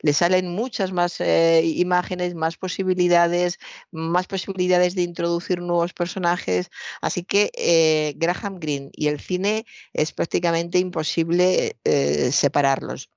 le 0.00 0.12
salen 0.12 0.48
muchas 0.48 0.92
más 0.92 1.20
eh, 1.20 1.62
imágenes, 1.64 2.34
más 2.34 2.56
posibilidades, 2.56 3.58
más 3.90 4.26
posibilidades 4.26 4.94
de 4.94 5.02
introducir 5.02 5.60
nuevos 5.60 5.92
personajes. 5.92 6.70
Así 7.00 7.24
que 7.24 7.50
eh, 7.54 8.14
Graham 8.16 8.58
Greene 8.58 8.90
y 8.92 9.08
el 9.08 9.20
cine 9.20 9.64
es 9.92 10.12
prácticamente 10.12 10.78
imposible 10.78 11.76
eh, 11.84 12.32
separarlos. 12.32 13.10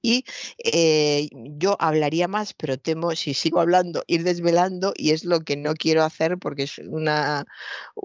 Y 0.00 0.24
eh, 0.64 1.28
yo 1.32 1.76
hablaría 1.80 2.28
más, 2.28 2.54
pero 2.54 2.78
temo, 2.78 3.14
si 3.16 3.34
sigo 3.34 3.60
hablando, 3.60 4.04
ir 4.06 4.24
desvelando 4.24 4.92
y 4.96 5.10
es 5.10 5.24
lo 5.24 5.40
que 5.40 5.56
no 5.56 5.74
quiero 5.74 6.04
hacer 6.04 6.38
porque 6.38 6.64
es 6.64 6.78
una, 6.78 7.44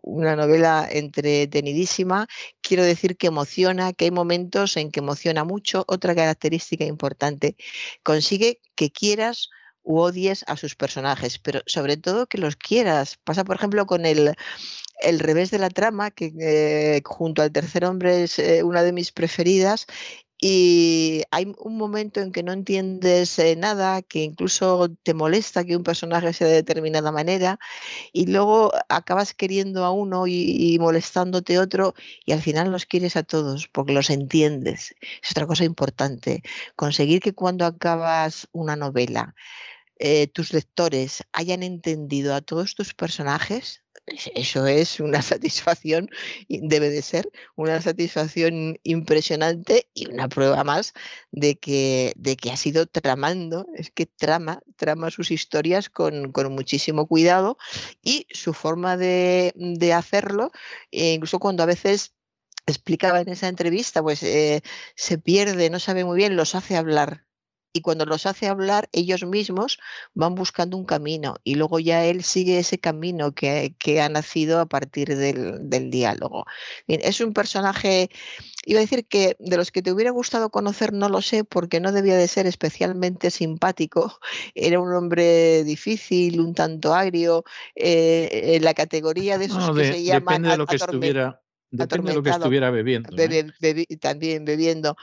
una 0.01 0.35
novela 0.35 0.87
entretenidísima. 0.89 2.27
Quiero 2.61 2.83
decir 2.83 3.17
que 3.17 3.27
emociona, 3.27 3.93
que 3.93 4.05
hay 4.05 4.11
momentos 4.11 4.77
en 4.77 4.91
que 4.91 4.99
emociona 4.99 5.43
mucho. 5.43 5.85
Otra 5.87 6.15
característica 6.15 6.85
importante, 6.85 7.55
consigue 8.03 8.61
que 8.75 8.91
quieras 8.91 9.49
u 9.83 9.99
odies 9.99 10.43
a 10.47 10.57
sus 10.57 10.75
personajes, 10.75 11.39
pero 11.39 11.61
sobre 11.65 11.95
todo 11.97 12.27
que 12.27 12.37
los 12.37 12.57
quieras. 12.57 13.17
Pasa, 13.23 13.45
por 13.45 13.55
ejemplo, 13.55 13.85
con 13.85 14.05
el, 14.05 14.35
el 15.01 15.19
revés 15.19 15.49
de 15.49 15.59
la 15.59 15.69
trama, 15.69 16.11
que 16.11 16.33
eh, 16.39 17.01
junto 17.05 17.41
al 17.41 17.51
tercer 17.53 17.85
hombre 17.85 18.23
es 18.23 18.37
eh, 18.37 18.63
una 18.63 18.83
de 18.83 18.91
mis 18.91 19.13
preferidas, 19.13 19.87
y 20.39 21.23
hay 21.31 21.51
un 21.59 21.77
momento 21.77 22.21
en 22.21 22.31
que 22.31 22.43
no 22.43 22.51
entiendes 22.53 23.39
eh, 23.39 23.55
nada, 23.55 24.01
que 24.03 24.23
incluso 24.23 24.89
te 25.03 25.13
molesta 25.13 25.63
que 25.63 25.75
un 25.75 25.83
personaje 25.83 26.31
sea 26.33 26.47
de 26.47 26.53
determinada 26.53 27.11
manera, 27.11 27.59
y 28.13 28.27
luego 28.27 28.71
acabas 28.89 29.33
queriendo 29.33 29.85
a 29.85 29.91
uno 29.91 30.27
y, 30.27 30.77
molestándote 30.79 31.59
otro, 31.59 31.95
y 32.25 32.33
al 32.33 32.41
final 32.41 32.71
los 32.71 32.85
quieres 32.85 33.15
a 33.15 33.23
todos 33.23 33.67
porque 33.67 33.93
los 33.93 34.09
entiendes. 34.09 34.95
Es 35.23 35.31
otra 35.31 35.47
cosa 35.47 35.63
importante, 35.65 36.43
conseguir 36.75 37.21
que 37.21 37.33
cuando 37.33 37.65
acabas 37.65 38.47
una 38.51 38.75
novela, 38.75 39.35
eh, 39.99 40.27
tus 40.27 40.53
lectores 40.53 41.23
hayan 41.33 41.63
entendido 41.63 42.35
a 42.35 42.41
todos 42.41 42.75
tus 42.75 42.93
personajes, 42.93 43.83
eso 44.35 44.67
es 44.67 44.99
una 44.99 45.21
satisfacción, 45.21 46.09
debe 46.47 46.89
de 46.89 47.01
ser 47.01 47.29
una 47.55 47.81
satisfacción 47.81 48.79
impresionante 48.83 49.89
y 49.93 50.09
una 50.09 50.29
prueba 50.29 50.63
más 50.63 50.93
de 51.31 51.57
que, 51.57 52.13
de 52.15 52.37
que 52.37 52.51
ha 52.51 52.57
sido 52.57 52.85
tramando, 52.85 53.67
es 53.75 53.91
que 53.91 54.05
trama, 54.05 54.61
trama 54.75 55.11
sus 55.11 55.31
historias 55.31 55.89
con, 55.89 56.31
muchísimo 56.51 57.07
cuidado 57.07 57.57
y 58.01 58.27
su 58.31 58.53
forma 58.53 58.97
de, 58.97 59.53
hacerlo, 59.93 60.51
e 60.91 61.13
incluso 61.13 61.39
cuando 61.39 61.63
a 61.63 61.65
veces 61.65 62.13
explicaba 62.65 63.21
en 63.21 63.29
esa 63.29 63.47
entrevista, 63.47 64.01
pues 64.01 64.23
eh, 64.23 64.61
se 64.95 65.17
pierde, 65.17 65.69
no 65.69 65.79
sabe 65.79 66.05
muy 66.05 66.17
bien, 66.17 66.35
los 66.35 66.55
hace 66.55 66.75
hablar 66.75 67.26
y 67.77 67.81
cuando 67.81 68.05
los 68.05 68.25
hace 68.25 68.47
hablar, 68.47 68.89
ellos 68.91 69.23
mismos 69.23 69.77
van 70.15 70.33
buscando 70.33 70.75
un 70.77 70.83
camino 70.83 71.35
y 71.43 71.55
luego 71.55 71.77
ya 71.79 72.05
él 72.05 72.23
sigue 72.23 72.57
ese 72.57 72.79
camino 72.79 73.33
que, 73.33 73.75
ha 74.01 74.09
nacido 74.09 74.59
a 74.59 74.65
partir 74.65 75.15
del, 75.15 75.89
diálogo. 75.91 76.45
es 76.87 77.21
un 77.21 77.33
personaje, 77.33 78.09
iba 78.65 78.79
a 78.79 78.81
decir 78.81 79.05
que 79.07 79.35
de 79.39 79.57
los 79.57 79.71
que 79.71 79.83
te 79.83 79.91
hubiera 79.91 80.09
gustado 80.09 80.49
conocer, 80.49 80.91
no 80.91 81.07
lo 81.07 81.21
sé, 81.21 81.43
porque 81.43 81.79
no 81.79 81.91
debía 81.91 82.17
de 82.17 82.27
ser 82.27 82.47
especialmente 82.47 83.29
simpático. 83.29 84.19
Era 84.55 84.79
un 84.79 84.91
hombre 84.93 85.63
difícil, 85.63 86.39
un 86.39 86.55
tanto 86.55 86.95
agrio, 86.95 87.43
eh, 87.75 88.55
en 88.55 88.63
la 88.63 88.73
categoría 88.73 89.37
de 89.37 89.45
esos 89.45 89.69
que 89.77 89.93
se 89.93 90.03
llaman... 90.03 90.41
Depende 90.41 90.49
de 90.49 90.57
lo 90.57 90.65
que 90.65 90.75
estuviera 90.77 91.41
Depende 91.69 92.11
de 92.11 92.15
lo 92.15 92.23
que 92.23 92.29
estuviera 92.29 92.71
bebiendo. 92.71 93.09
también 93.99 94.45
bebiendo. 94.45 94.95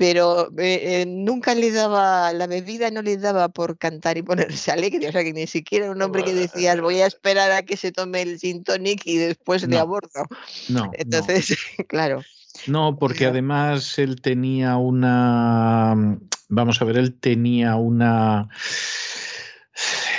Pero 0.00 0.48
eh, 0.56 1.04
nunca 1.06 1.54
le 1.54 1.70
daba, 1.70 2.32
la 2.32 2.46
bebida 2.46 2.90
no 2.90 3.02
le 3.02 3.18
daba 3.18 3.50
por 3.50 3.76
cantar 3.76 4.16
y 4.16 4.22
ponerse 4.22 4.72
alegre. 4.72 5.06
O 5.06 5.12
sea, 5.12 5.22
que 5.22 5.34
ni 5.34 5.46
siquiera 5.46 5.90
un 5.90 6.00
hombre 6.00 6.24
que 6.24 6.32
decías, 6.32 6.80
voy 6.80 7.02
a 7.02 7.06
esperar 7.06 7.52
a 7.52 7.64
que 7.64 7.76
se 7.76 7.92
tome 7.92 8.22
el 8.22 8.38
gin 8.38 8.64
tonic 8.64 9.02
y 9.04 9.18
después 9.18 9.68
le 9.68 9.78
abordo. 9.78 10.26
No. 10.70 10.90
Entonces, 10.94 11.54
claro. 11.88 12.22
No, 12.66 12.96
porque 12.98 13.26
además 13.26 13.98
él 13.98 14.22
tenía 14.22 14.78
una, 14.78 16.18
vamos 16.48 16.80
a 16.80 16.84
ver, 16.86 16.96
él 16.96 17.12
tenía 17.12 17.76
una, 17.76 18.48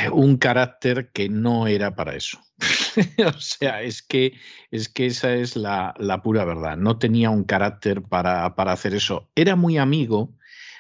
un 0.10 0.38
carácter 0.38 1.12
que 1.12 1.30
no 1.30 1.68
era 1.68 1.96
para 1.96 2.16
eso. 2.16 2.40
o 3.26 3.40
sea, 3.40 3.82
es 3.82 4.02
que, 4.02 4.34
es 4.72 4.90
que 4.90 5.08
esa 5.08 5.36
es 5.36 5.56
la, 5.56 5.94
pura 6.24 6.46
verdad. 6.46 6.78
No 6.78 6.98
tenía 6.98 7.30
un 7.30 7.44
carácter 7.44 8.02
para, 8.02 8.46
hacer 8.46 8.96
eso. 8.96 9.30
Era 9.36 9.56
muy 9.56 9.78
amigo, 9.78 10.34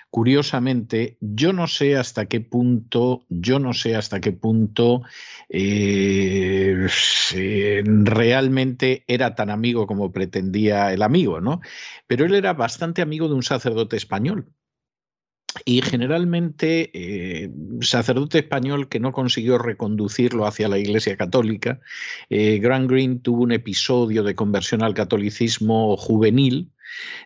curiosamente, 0.09 1.17
yo 1.21 1.53
no 1.53 1.67
sé 1.67 1.95
hasta 1.97 2.25
qué 2.25 2.41
punto, 2.41 3.25
yo 3.29 3.59
no 3.59 3.73
sé 3.73 3.95
hasta 3.95 4.19
qué 4.19 4.31
punto 4.31 5.03
eh, 5.49 6.87
realmente 7.85 9.03
era 9.07 9.35
tan 9.35 9.49
amigo 9.49 9.87
como 9.87 10.11
pretendía 10.11 10.93
el 10.93 11.01
amigo, 11.01 11.39
¿no? 11.41 11.61
Pero 12.07 12.25
él 12.25 12.35
era 12.35 12.53
bastante 12.53 13.01
amigo 13.01 13.27
de 13.27 13.35
un 13.35 13.43
sacerdote 13.43 13.95
español. 13.95 14.51
Y 15.65 15.81
generalmente, 15.81 16.91
eh, 16.93 17.49
sacerdote 17.81 18.39
español 18.39 18.89
que 18.89 18.99
no 18.99 19.11
consiguió 19.11 19.57
reconducirlo 19.57 20.45
hacia 20.45 20.67
la 20.67 20.77
Iglesia 20.77 21.17
Católica, 21.17 21.79
eh, 22.29 22.59
Grant 22.59 22.89
Green 22.89 23.21
tuvo 23.21 23.43
un 23.43 23.51
episodio 23.51 24.23
de 24.23 24.35
conversión 24.35 24.83
al 24.83 24.93
catolicismo 24.93 25.97
juvenil, 25.97 26.71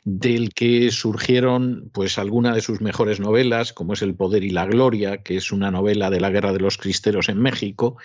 del 0.03 0.53
que 0.53 0.91
surgieron 0.91 1.89
pues 1.93 2.17
algunas 2.17 2.55
de 2.55 2.61
sus 2.61 2.81
mejores 2.81 3.19
novelas, 3.19 3.73
como 3.73 3.93
es 3.93 4.01
El 4.01 4.15
poder 4.15 4.43
y 4.43 4.49
la 4.49 4.65
gloria, 4.65 5.23
que 5.23 5.37
es 5.37 5.51
una 5.51 5.71
novela 5.71 6.09
de 6.09 6.19
la 6.19 6.29
guerra 6.29 6.53
de 6.53 6.59
los 6.59 6.77
cristeros 6.77 7.29
en 7.29 7.39
México, 7.39 7.97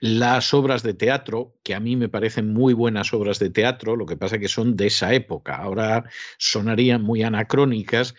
las 0.00 0.54
obras 0.54 0.82
de 0.82 0.94
teatro, 0.94 1.54
que 1.62 1.74
a 1.74 1.80
mí 1.80 1.96
me 1.96 2.08
parecen 2.08 2.52
muy 2.52 2.74
buenas 2.74 3.12
obras 3.12 3.38
de 3.38 3.50
teatro, 3.50 3.96
lo 3.96 4.06
que 4.06 4.16
pasa 4.16 4.38
que 4.38 4.48
son 4.48 4.76
de 4.76 4.86
esa 4.86 5.12
época, 5.14 5.56
ahora 5.56 6.04
sonarían 6.38 7.02
muy 7.02 7.22
anacrónicas, 7.22 8.14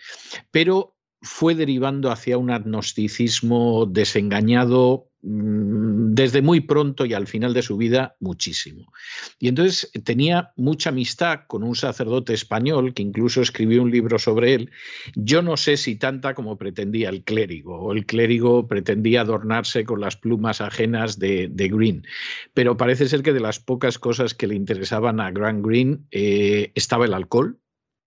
pero 0.50 0.96
fue 1.22 1.54
derivando 1.54 2.10
hacia 2.10 2.36
un 2.36 2.50
agnosticismo 2.50 3.86
desengañado 3.86 5.08
mm, 5.22 6.14
desde 6.14 6.42
muy 6.42 6.60
pronto 6.60 7.06
y 7.06 7.14
al 7.14 7.28
final 7.28 7.54
de 7.54 7.62
su 7.62 7.76
vida 7.76 8.16
muchísimo. 8.18 8.92
Y 9.38 9.46
entonces 9.46 9.90
tenía 10.04 10.52
mucha 10.56 10.90
amistad 10.90 11.42
con 11.46 11.62
un 11.62 11.76
sacerdote 11.76 12.34
español 12.34 12.92
que 12.92 13.02
incluso 13.02 13.40
escribió 13.40 13.82
un 13.82 13.92
libro 13.92 14.18
sobre 14.18 14.54
él. 14.54 14.70
Yo 15.14 15.42
no 15.42 15.56
sé 15.56 15.76
si 15.76 15.94
tanta 15.94 16.34
como 16.34 16.58
pretendía 16.58 17.08
el 17.08 17.22
clérigo, 17.22 17.78
o 17.78 17.92
el 17.92 18.04
clérigo 18.04 18.66
pretendía 18.66 19.20
adornarse 19.20 19.84
con 19.84 20.00
las 20.00 20.16
plumas 20.16 20.60
ajenas 20.60 21.18
de, 21.18 21.50
Green, 21.72 22.04
pero 22.52 22.76
parece 22.76 23.08
ser 23.08 23.22
que 23.22 23.32
de 23.32 23.40
las 23.40 23.60
pocas 23.60 23.98
cosas 23.98 24.34
que 24.34 24.48
le 24.48 24.56
interesaban 24.56 25.20
a 25.20 25.30
Grant 25.30 25.64
Green 25.64 26.06
eh, 26.10 26.72
estaba 26.74 27.04
el 27.04 27.14
alcohol. 27.14 27.60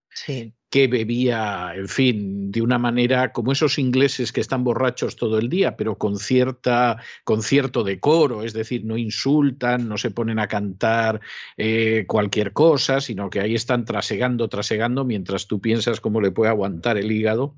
Sí 0.09 0.54
que 0.75 0.89
bebía, 0.89 1.71
en 1.73 1.87
fin, 1.87 2.51
de 2.51 2.61
una 2.61 2.77
manera 2.77 3.31
como 3.31 3.53
esos 3.53 3.79
ingleses 3.79 4.33
que 4.33 4.41
están 4.41 4.65
borrachos 4.65 5.15
todo 5.15 5.39
el 5.39 5.47
día, 5.47 5.77
pero 5.77 5.97
con, 5.97 6.17
cierta, 6.17 7.01
con 7.23 7.43
cierto 7.43 7.85
decoro, 7.85 8.43
es 8.43 8.51
decir, 8.51 8.83
no 8.83 8.97
insultan, 8.97 9.87
no 9.87 9.97
se 9.97 10.11
ponen 10.11 10.37
a 10.37 10.49
cantar 10.49 11.21
eh, 11.55 12.03
cualquier 12.09 12.51
cosa, 12.51 12.99
sino 12.99 13.29
que 13.29 13.39
ahí 13.39 13.55
están 13.55 13.85
trasegando, 13.85 14.49
trasegando, 14.49 15.05
mientras 15.05 15.47
tú 15.47 15.61
piensas 15.61 16.01
cómo 16.01 16.19
le 16.19 16.31
puede 16.31 16.49
aguantar 16.49 16.97
el 16.97 17.09
hígado 17.09 17.55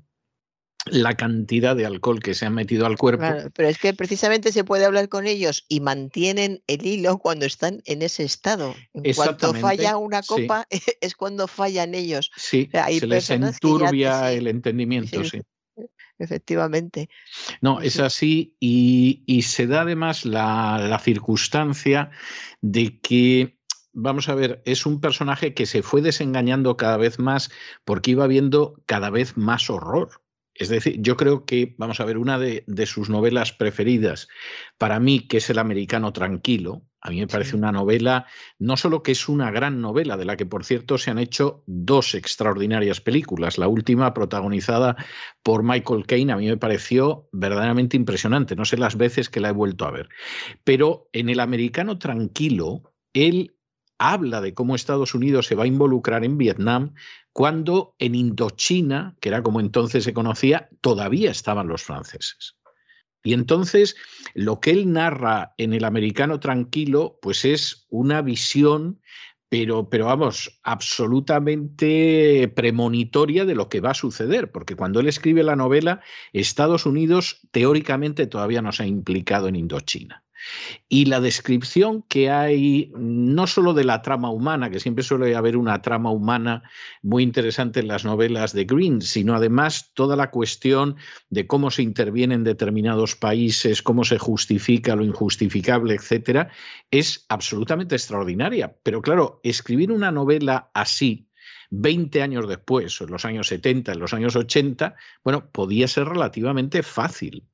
la 0.86 1.16
cantidad 1.16 1.76
de 1.76 1.86
alcohol 1.86 2.20
que 2.20 2.34
se 2.34 2.46
ha 2.46 2.50
metido 2.50 2.86
al 2.86 2.96
cuerpo. 2.96 3.26
pero 3.54 3.68
es 3.68 3.78
que 3.78 3.94
precisamente 3.94 4.52
se 4.52 4.64
puede 4.64 4.84
hablar 4.84 5.08
con 5.08 5.26
ellos 5.26 5.64
y 5.68 5.80
mantienen 5.80 6.62
el 6.66 6.86
hilo 6.86 7.18
cuando 7.18 7.46
están 7.46 7.82
en 7.84 8.02
ese 8.02 8.24
estado. 8.24 8.74
En 8.94 9.14
cuanto 9.14 9.54
falla 9.54 9.96
una 9.96 10.22
copa 10.22 10.66
es 11.00 11.14
cuando 11.14 11.46
fallan 11.46 11.94
ellos. 11.94 12.30
Sí, 12.36 12.70
se 12.72 13.06
les 13.06 13.30
enturbia 13.30 14.32
el 14.32 14.46
entendimiento, 14.46 15.24
sí. 15.24 15.42
Efectivamente. 16.20 17.08
No, 17.60 17.80
es 17.80 18.00
así 18.00 18.56
y, 18.58 19.42
se 19.42 19.68
da 19.68 19.82
además 19.82 20.24
la, 20.24 20.78
la 20.78 20.98
circunstancia 20.98 22.10
de 22.60 22.98
que 22.98 23.58
vamos 23.92 24.28
a 24.28 24.34
ver, 24.34 24.62
es 24.64 24.84
un 24.84 25.00
personaje 25.00 25.54
que 25.54 25.66
se 25.66 25.82
fue 25.82 26.02
desengañando 26.02 26.76
cada 26.76 26.96
vez 26.96 27.18
más 27.18 27.50
porque 27.84 28.12
iba 28.12 28.26
viendo 28.26 28.82
cada 28.86 29.10
vez 29.10 29.36
más 29.36 29.70
horror. 29.70 30.22
Es 30.58 30.68
decir, 30.68 31.00
yo 31.00 31.16
creo 31.16 31.44
que, 31.44 31.76
vamos 31.78 32.00
a 32.00 32.04
ver, 32.04 32.18
una 32.18 32.38
de, 32.38 32.64
sus 32.86 33.08
novelas 33.08 33.52
preferidas 33.52 34.28
para 34.76 34.98
mí, 34.98 35.20
que 35.20 35.36
es 35.36 35.48
El 35.50 35.58
americano 35.60 36.12
tranquilo, 36.12 36.82
a 37.00 37.10
mí 37.10 37.20
me 37.20 37.28
parece 37.28 37.54
una 37.54 37.70
novela, 37.70 38.26
no 38.58 38.76
solo 38.76 39.04
que 39.04 39.12
es 39.12 39.28
una 39.28 39.52
gran 39.52 39.80
novela, 39.80 40.16
de 40.16 40.24
la 40.24 40.36
que 40.36 40.46
por 40.46 40.64
cierto 40.64 40.98
se 40.98 41.12
han 41.12 41.20
hecho 41.20 41.62
dos 41.66 42.16
extraordinarias 42.16 43.00
películas. 43.00 43.56
La 43.56 43.68
última, 43.68 44.12
protagonizada 44.12 44.96
por 45.44 45.62
Michael 45.62 46.06
Caine, 46.06 46.32
a 46.32 46.36
mí 46.36 46.48
me 46.48 46.56
pareció 46.56 47.28
verdaderamente 47.30 47.96
impresionante. 47.96 48.56
No 48.56 48.64
sé 48.64 48.76
las 48.78 48.96
veces 48.96 49.30
que 49.30 49.38
la 49.38 49.50
he 49.50 49.52
vuelto 49.52 49.84
a 49.84 49.92
ver. 49.92 50.08
Pero 50.64 51.08
en 51.12 51.28
El 51.28 51.38
americano 51.38 51.98
tranquilo, 51.98 52.92
él 53.12 53.57
habla 53.98 54.40
de 54.40 54.54
cómo 54.54 54.74
Estados 54.74 55.14
Unidos 55.14 55.46
se 55.46 55.54
va 55.54 55.64
a 55.64 55.68
involucrar 55.68 56.24
en 56.24 56.38
Vietnam 56.38 56.94
cuando 57.32 57.94
en 57.98 58.14
Indochina, 58.14 59.16
que 59.20 59.28
era 59.28 59.42
como 59.42 59.60
entonces 59.60 60.04
se 60.04 60.14
conocía, 60.14 60.68
todavía 60.80 61.30
estaban 61.30 61.68
los 61.68 61.82
franceses. 61.82 62.56
Y 63.22 63.34
entonces 63.34 63.96
lo 64.34 64.60
que 64.60 64.70
él 64.70 64.92
narra 64.92 65.54
en 65.58 65.72
El 65.72 65.84
americano 65.84 66.40
tranquilo, 66.40 67.18
pues 67.20 67.44
es 67.44 67.86
una 67.90 68.22
visión, 68.22 69.00
pero, 69.48 69.88
pero 69.88 70.06
vamos, 70.06 70.60
absolutamente 70.62 72.52
premonitoria 72.54 73.44
de 73.44 73.54
lo 73.54 73.68
que 73.68 73.80
va 73.80 73.90
a 73.90 73.94
suceder, 73.94 74.52
porque 74.52 74.76
cuando 74.76 75.00
él 75.00 75.08
escribe 75.08 75.42
la 75.42 75.56
novela, 75.56 76.00
Estados 76.32 76.86
Unidos 76.86 77.40
teóricamente 77.50 78.26
todavía 78.26 78.62
no 78.62 78.72
se 78.72 78.84
ha 78.84 78.86
implicado 78.86 79.48
en 79.48 79.56
Indochina. 79.56 80.24
Y 80.88 81.06
la 81.06 81.20
descripción 81.20 82.02
que 82.02 82.30
hay, 82.30 82.92
no 82.96 83.46
solo 83.46 83.74
de 83.74 83.84
la 83.84 84.02
trama 84.02 84.30
humana, 84.30 84.70
que 84.70 84.80
siempre 84.80 85.04
suele 85.04 85.34
haber 85.34 85.56
una 85.56 85.82
trama 85.82 86.10
humana 86.10 86.62
muy 87.02 87.22
interesante 87.22 87.80
en 87.80 87.88
las 87.88 88.04
novelas 88.04 88.52
de 88.52 88.64
Green, 88.64 89.02
sino 89.02 89.34
además 89.34 89.92
toda 89.94 90.16
la 90.16 90.30
cuestión 90.30 90.96
de 91.30 91.46
cómo 91.46 91.70
se 91.70 91.82
interviene 91.82 92.34
en 92.34 92.44
determinados 92.44 93.16
países, 93.16 93.82
cómo 93.82 94.04
se 94.04 94.18
justifica 94.18 94.96
lo 94.96 95.04
injustificable, 95.04 95.94
etcétera, 95.94 96.50
es 96.90 97.26
absolutamente 97.28 97.94
extraordinaria. 97.96 98.76
Pero 98.82 99.02
claro, 99.02 99.40
escribir 99.42 99.92
una 99.92 100.10
novela 100.10 100.70
así, 100.74 101.28
20 101.70 102.22
años 102.22 102.48
después, 102.48 103.00
en 103.00 103.10
los 103.10 103.24
años 103.24 103.48
70, 103.48 103.92
en 103.92 103.98
los 103.98 104.14
años 104.14 104.36
80, 104.36 104.94
bueno, 105.24 105.50
podía 105.50 105.88
ser 105.88 106.06
relativamente 106.06 106.82
fácil. 106.82 107.44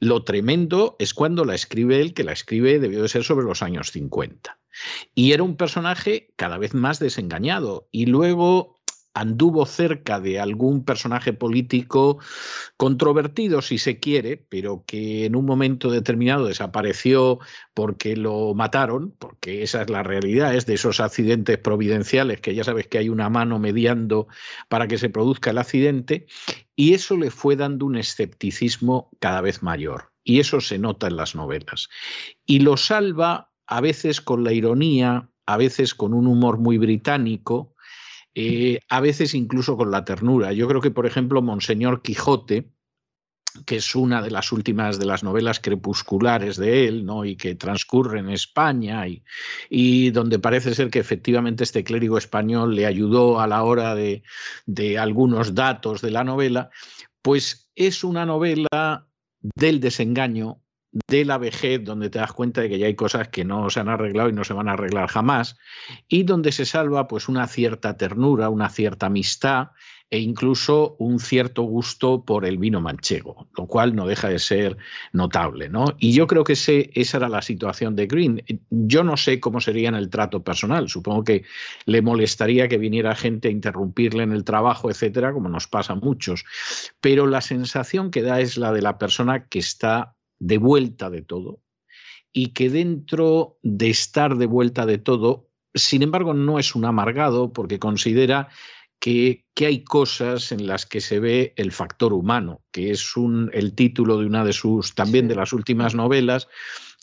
Lo 0.00 0.24
tremendo 0.24 0.96
es 0.98 1.14
cuando 1.14 1.44
la 1.44 1.54
escribe 1.54 2.00
él, 2.00 2.14
que 2.14 2.24
la 2.24 2.32
escribe 2.32 2.78
debió 2.78 3.02
de 3.02 3.08
ser 3.08 3.24
sobre 3.24 3.46
los 3.46 3.62
años 3.62 3.90
50. 3.90 4.58
Y 5.14 5.32
era 5.32 5.42
un 5.42 5.56
personaje 5.56 6.32
cada 6.36 6.58
vez 6.58 6.74
más 6.74 6.98
desengañado. 6.98 7.88
Y 7.90 8.06
luego 8.06 8.73
anduvo 9.14 9.64
cerca 9.64 10.20
de 10.20 10.40
algún 10.40 10.84
personaje 10.84 11.32
político 11.32 12.18
controvertido, 12.76 13.62
si 13.62 13.78
se 13.78 14.00
quiere, 14.00 14.36
pero 14.36 14.84
que 14.86 15.24
en 15.24 15.36
un 15.36 15.46
momento 15.46 15.90
determinado 15.90 16.46
desapareció 16.46 17.38
porque 17.72 18.16
lo 18.16 18.54
mataron, 18.54 19.14
porque 19.18 19.62
esa 19.62 19.82
es 19.82 19.90
la 19.90 20.02
realidad, 20.02 20.54
es 20.54 20.66
de 20.66 20.74
esos 20.74 20.98
accidentes 20.98 21.58
providenciales 21.58 22.40
que 22.40 22.54
ya 22.54 22.64
sabes 22.64 22.88
que 22.88 22.98
hay 22.98 23.08
una 23.08 23.30
mano 23.30 23.60
mediando 23.60 24.26
para 24.68 24.88
que 24.88 24.98
se 24.98 25.08
produzca 25.08 25.50
el 25.50 25.58
accidente, 25.58 26.26
y 26.74 26.94
eso 26.94 27.16
le 27.16 27.30
fue 27.30 27.54
dando 27.54 27.86
un 27.86 27.96
escepticismo 27.96 29.10
cada 29.20 29.40
vez 29.40 29.62
mayor. 29.62 30.10
Y 30.24 30.40
eso 30.40 30.60
se 30.60 30.78
nota 30.78 31.06
en 31.06 31.16
las 31.16 31.34
novelas. 31.34 31.88
Y 32.46 32.60
lo 32.60 32.76
salva 32.76 33.52
a 33.66 33.80
veces 33.80 34.20
con 34.20 34.42
la 34.42 34.52
ironía, 34.52 35.28
a 35.46 35.56
veces 35.56 35.94
con 35.94 36.14
un 36.14 36.26
humor 36.26 36.58
muy 36.58 36.78
británico, 36.78 37.73
eh, 38.34 38.80
a 38.88 39.00
veces 39.00 39.34
incluso 39.34 39.76
con 39.76 39.90
la 39.90 40.04
ternura. 40.04 40.52
Yo 40.52 40.68
creo 40.68 40.80
que, 40.80 40.90
por 40.90 41.06
ejemplo, 41.06 41.42
Monseñor 41.42 42.02
Quijote, 42.02 42.70
que 43.66 43.76
es 43.76 43.94
una 43.94 44.20
de 44.20 44.32
las 44.32 44.50
últimas 44.50 44.98
de 44.98 45.06
las 45.06 45.22
novelas 45.22 45.60
crepusculares 45.60 46.56
de 46.56 46.88
él, 46.88 47.06
¿no? 47.06 47.24
y 47.24 47.36
que 47.36 47.54
transcurre 47.54 48.18
en 48.18 48.30
España, 48.30 49.04
y, 49.70 50.10
donde 50.10 50.40
parece 50.40 50.74
ser 50.74 50.90
que 50.90 50.98
efectivamente 50.98 51.62
este 51.62 51.84
clérigo 51.84 52.18
español 52.18 52.74
le 52.74 52.86
ayudó 52.86 53.40
a 53.40 53.46
la 53.46 53.62
hora 53.62 53.94
de 53.94 54.98
algunos 54.98 55.54
datos 55.54 56.00
de 56.00 56.10
la 56.10 56.24
novela, 56.24 56.70
pues 57.22 57.70
es 57.76 58.02
una 58.02 58.26
novela 58.26 59.06
del 59.54 59.78
desengaño, 59.78 60.63
de 61.08 61.24
la 61.24 61.38
vejez, 61.38 61.82
donde 61.82 62.08
te 62.08 62.20
das 62.20 62.32
cuenta 62.32 62.60
de 62.60 62.68
que 62.68 62.78
ya 62.78 62.86
hay 62.86 62.94
cosas 62.94 63.28
que 63.28 63.44
no 63.44 63.68
se 63.68 63.80
han 63.80 63.88
arreglado 63.88 64.28
y 64.28 64.32
no 64.32 64.44
se 64.44 64.54
van 64.54 64.68
a 64.68 64.72
arreglar 64.72 65.08
jamás, 65.08 65.56
y 66.08 66.22
donde 66.22 66.52
se 66.52 66.64
salva 66.64 67.08
pues 67.08 67.28
una 67.28 67.48
cierta 67.48 67.96
ternura, 67.96 68.48
una 68.48 68.68
cierta 68.68 69.06
amistad 69.06 69.70
e 70.10 70.20
incluso 70.20 70.94
un 71.00 71.18
cierto 71.18 71.62
gusto 71.62 72.24
por 72.24 72.44
el 72.44 72.58
vino 72.58 72.80
manchego, 72.80 73.48
lo 73.56 73.66
cual 73.66 73.96
no 73.96 74.06
deja 74.06 74.28
de 74.28 74.38
ser 74.38 74.76
notable. 75.12 75.68
¿no? 75.68 75.86
Y 75.98 76.12
yo 76.12 76.28
creo 76.28 76.44
que 76.44 76.52
ese, 76.52 76.90
esa 76.94 77.16
era 77.16 77.28
la 77.28 77.42
situación 77.42 77.96
de 77.96 78.06
Green. 78.06 78.44
Yo 78.70 79.02
no 79.02 79.16
sé 79.16 79.40
cómo 79.40 79.60
sería 79.60 79.88
en 79.88 79.96
el 79.96 80.10
trato 80.10 80.44
personal, 80.44 80.88
supongo 80.88 81.24
que 81.24 81.44
le 81.86 82.02
molestaría 82.02 82.68
que 82.68 82.78
viniera 82.78 83.16
gente 83.16 83.48
a 83.48 83.50
interrumpirle 83.50 84.22
en 84.22 84.32
el 84.32 84.44
trabajo, 84.44 84.88
etcétera, 84.88 85.32
como 85.32 85.48
nos 85.48 85.66
pasa 85.66 85.94
a 85.94 85.96
muchos, 85.96 86.44
pero 87.00 87.26
la 87.26 87.40
sensación 87.40 88.12
que 88.12 88.22
da 88.22 88.40
es 88.40 88.56
la 88.56 88.72
de 88.72 88.82
la 88.82 88.98
persona 88.98 89.48
que 89.48 89.58
está 89.58 90.14
de 90.44 90.58
vuelta 90.58 91.08
de 91.08 91.22
todo 91.22 91.62
y 92.30 92.48
que 92.48 92.68
dentro 92.68 93.58
de 93.62 93.88
estar 93.88 94.36
de 94.36 94.46
vuelta 94.46 94.84
de 94.84 94.98
todo, 94.98 95.48
sin 95.72 96.02
embargo, 96.02 96.34
no 96.34 96.58
es 96.58 96.74
un 96.74 96.84
amargado 96.84 97.52
porque 97.52 97.78
considera 97.78 98.48
que, 99.00 99.46
que, 99.54 99.66
hay 99.66 99.84
cosas 99.84 100.52
en 100.52 100.66
las 100.66 100.84
que 100.84 101.00
se 101.00 101.18
ve 101.18 101.54
el 101.56 101.72
factor 101.72 102.12
humano, 102.12 102.62
que 102.72 102.90
es 102.90 103.16
un, 103.16 103.50
el 103.54 103.74
título 103.74 104.18
de 104.18 104.26
una 104.26 104.44
de 104.44 104.52
sus, 104.52 104.94
también 104.94 105.28
de 105.28 105.36
las 105.36 105.52
últimas 105.52 105.94
novelas, 105.94 106.48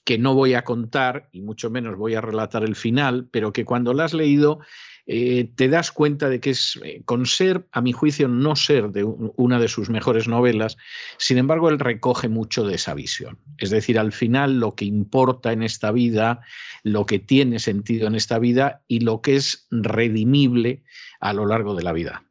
que 0.05 0.17
no 0.17 0.35
voy 0.35 0.53
a 0.53 0.63
contar 0.63 1.29
y 1.31 1.41
mucho 1.41 1.69
menos 1.69 1.97
voy 1.97 2.15
a 2.15 2.21
relatar 2.21 2.63
el 2.63 2.75
final, 2.75 3.27
pero 3.31 3.53
que 3.53 3.65
cuando 3.65 3.93
la 3.93 4.05
has 4.05 4.13
leído 4.13 4.59
eh, 5.07 5.49
te 5.55 5.67
das 5.67 5.91
cuenta 5.91 6.29
de 6.29 6.39
que 6.39 6.51
es, 6.51 6.79
eh, 6.83 7.01
con 7.05 7.25
ser, 7.25 7.67
a 7.71 7.81
mi 7.81 7.91
juicio, 7.91 8.27
no 8.27 8.55
ser 8.55 8.89
de 8.91 9.03
una 9.03 9.59
de 9.59 9.67
sus 9.67 9.89
mejores 9.89 10.27
novelas, 10.27 10.77
sin 11.17 11.37
embargo, 11.37 11.69
él 11.69 11.79
recoge 11.79 12.29
mucho 12.29 12.65
de 12.65 12.75
esa 12.75 12.93
visión. 12.93 13.39
Es 13.57 13.69
decir, 13.69 13.99
al 13.99 14.11
final 14.11 14.59
lo 14.59 14.75
que 14.75 14.85
importa 14.85 15.51
en 15.51 15.63
esta 15.63 15.91
vida, 15.91 16.41
lo 16.83 17.05
que 17.05 17.19
tiene 17.19 17.59
sentido 17.59 18.07
en 18.07 18.15
esta 18.15 18.39
vida 18.39 18.83
y 18.87 19.01
lo 19.01 19.21
que 19.21 19.35
es 19.35 19.67
redimible 19.71 20.83
a 21.19 21.33
lo 21.33 21.45
largo 21.45 21.75
de 21.75 21.83
la 21.83 21.93
vida. 21.93 22.25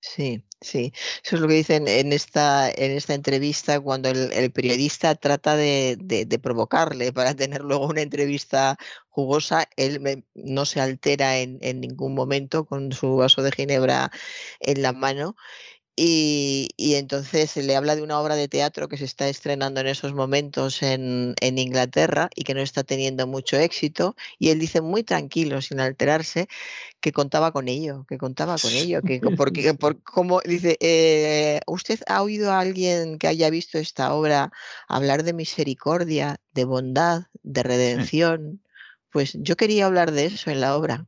Sí, 0.00 0.45
sí. 0.60 0.92
Eso 1.24 1.36
es 1.36 1.42
lo 1.42 1.48
que 1.48 1.54
dicen 1.54 1.88
en 1.88 2.12
esta, 2.12 2.70
en 2.70 2.92
esta 2.92 3.14
entrevista 3.14 3.80
cuando 3.80 4.08
el, 4.10 4.52
periodista 4.52 5.14
trata 5.14 5.56
de, 5.56 6.38
provocarle 6.42 7.12
para 7.12 7.34
tener 7.36 7.62
luego 7.62 7.86
una 7.86 8.02
entrevista 8.02 8.76
jugosa. 9.08 9.68
Él 9.76 10.24
no 10.34 10.66
se 10.66 10.80
altera 10.80 11.38
en, 11.38 11.58
en 11.62 11.80
ningún 11.80 12.14
momento 12.14 12.66
con 12.66 12.92
su 12.92 13.16
vaso 13.16 13.42
de 13.42 13.52
ginebra 13.52 14.10
en 14.60 14.82
la 14.82 14.92
mano 14.92 15.36
y, 15.98 16.68
entonces 16.76 17.56
le 17.56 17.74
habla 17.74 17.96
de 17.96 18.02
una 18.02 18.20
obra 18.20 18.36
de 18.36 18.48
teatro 18.48 18.86
que 18.86 18.98
se 18.98 19.06
está 19.06 19.28
estrenando 19.28 19.80
en 19.80 19.86
esos 19.86 20.12
momentos 20.12 20.82
en, 20.82 21.34
Inglaterra 21.40 22.28
y 22.34 22.44
que 22.44 22.52
no 22.52 22.60
está 22.60 22.84
teniendo 22.84 23.26
mucho 23.26 23.56
éxito. 23.56 24.14
Y 24.38 24.50
él 24.50 24.58
dice 24.58 24.82
muy 24.82 25.04
tranquilo, 25.04 25.62
sin 25.62 25.80
alterarse, 25.80 26.48
que 27.00 27.12
contaba 27.12 27.50
con 27.52 27.68
ello, 27.68 28.04
que 28.08 28.18
contaba 28.18 28.56
con 28.58 28.72
ello. 28.72 29.00
Que, 29.00 29.20
porque, 29.38 29.72
por, 29.72 30.02
como 30.02 30.40
dice, 30.42 30.76
eh, 30.80 31.60
¿usted 31.66 32.00
ha 32.06 32.22
oído 32.22 32.52
a 32.52 32.60
alguien 32.60 33.18
que 33.18 33.28
haya 33.28 33.48
visto 33.48 33.78
esta 33.78 34.12
obra 34.14 34.52
hablar 34.88 35.22
de 35.24 35.32
misericordia, 35.32 36.40
de 36.52 36.64
bondad, 36.64 37.22
de 37.42 37.62
redención? 37.62 38.62
Pues 39.10 39.32
yo 39.40 39.56
quería 39.56 39.86
hablar 39.86 40.12
de 40.12 40.26
eso 40.26 40.50
en 40.50 40.60
la 40.60 40.76
obra. 40.76 41.06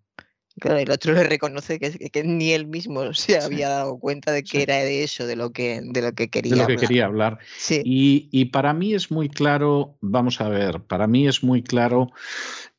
Claro, 0.59 0.79
el 0.79 0.91
otro 0.91 1.13
le 1.13 1.25
reconoce 1.25 1.79
que, 1.79 2.25
ni 2.25 2.53
él 2.53 2.67
mismo 2.67 3.13
se 3.15 3.39
había 3.39 3.69
dado 3.69 3.99
cuenta 3.99 4.33
de 4.33 4.43
que 4.43 4.63
era 4.63 4.77
de 4.77 5.05
eso, 5.05 5.27
de 5.27 5.37
lo 5.37 5.53
que, 5.53 5.81
de 5.83 6.03
lo 6.03 6.13
que 6.13 6.29
quería 6.29 6.55
de 6.55 6.61
lo 6.61 6.67
que 6.67 6.77
quería 6.77 7.07
hablar. 7.07 7.39
Y, 7.69 8.45
para 8.47 8.73
mí 8.73 8.95
es 8.95 9.11
muy 9.11 9.29
claro, 9.29 9.97
vamos 10.01 10.41
a 10.41 10.49
ver, 10.49 10.81
para 10.81 11.07
mí 11.07 11.29
es 11.29 11.43
muy 11.43 11.63
claro 11.63 12.11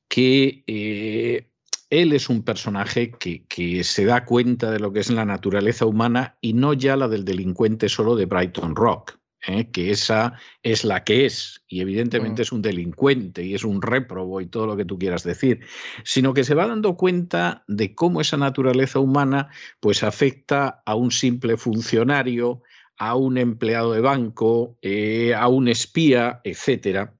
que 0.08 0.64
eh, 0.68 1.48
él 1.90 2.14
es 2.14 2.30
un 2.30 2.44
personaje 2.44 3.12
que, 3.12 3.46
que, 3.46 3.84
se 3.84 4.06
da 4.06 4.26
cuenta 4.26 4.72
de 4.72 4.80
lo 4.80 4.92
que 4.92 5.00
es 5.00 5.10
la 5.10 5.26
naturaleza 5.26 5.86
humana 5.86 6.38
y 6.42 6.54
no 6.54 6.74
ya 6.74 6.96
la 6.96 7.08
del 7.08 7.26
delincuente 7.26 7.90
solo 7.90 8.16
de 8.16 8.26
Brighton 8.26 8.76
Rock. 8.76 9.19
¿Eh? 9.48 9.70
que 9.72 9.92
esa 9.92 10.34
es 10.64 10.84
la 10.84 11.04
que 11.04 11.26
es, 11.26 11.64
y 11.68 11.82
evidentemente 11.82 12.42
mm. 12.42 12.44
es 12.44 12.52
un 12.52 12.62
delincuente 12.62 13.44
y 13.44 13.56
es 13.56 13.64
un 13.64 13.82
réprobo 13.82 14.42
y 14.42 14.48
todo 14.48 14.68
lo 14.68 14.78
que 14.78 14.86
tú 14.86 14.98
quieras 14.98 15.24
decir, 15.24 15.62
sino 16.04 16.34
que 16.34 16.44
se 16.44 16.56
va 16.56 16.68
dando 16.68 16.96
cuenta 16.96 17.64
de 17.68 17.96
cómo 17.96 18.22
esa 18.22 18.38
naturaleza 18.38 19.00
humana 19.00 19.50
pues 19.80 20.04
afecta 20.04 20.82
a 20.86 20.96
un 20.96 21.12
simple 21.12 21.58
funcionario, 21.58 22.62
a 22.98 23.16
un 23.16 23.38
empleado 23.38 23.94
de 23.94 24.02
banco, 24.02 24.78
eh, 24.82 25.34
a 25.34 25.48
un 25.48 25.68
espía, 25.68 26.42
etcétera. 26.44 27.14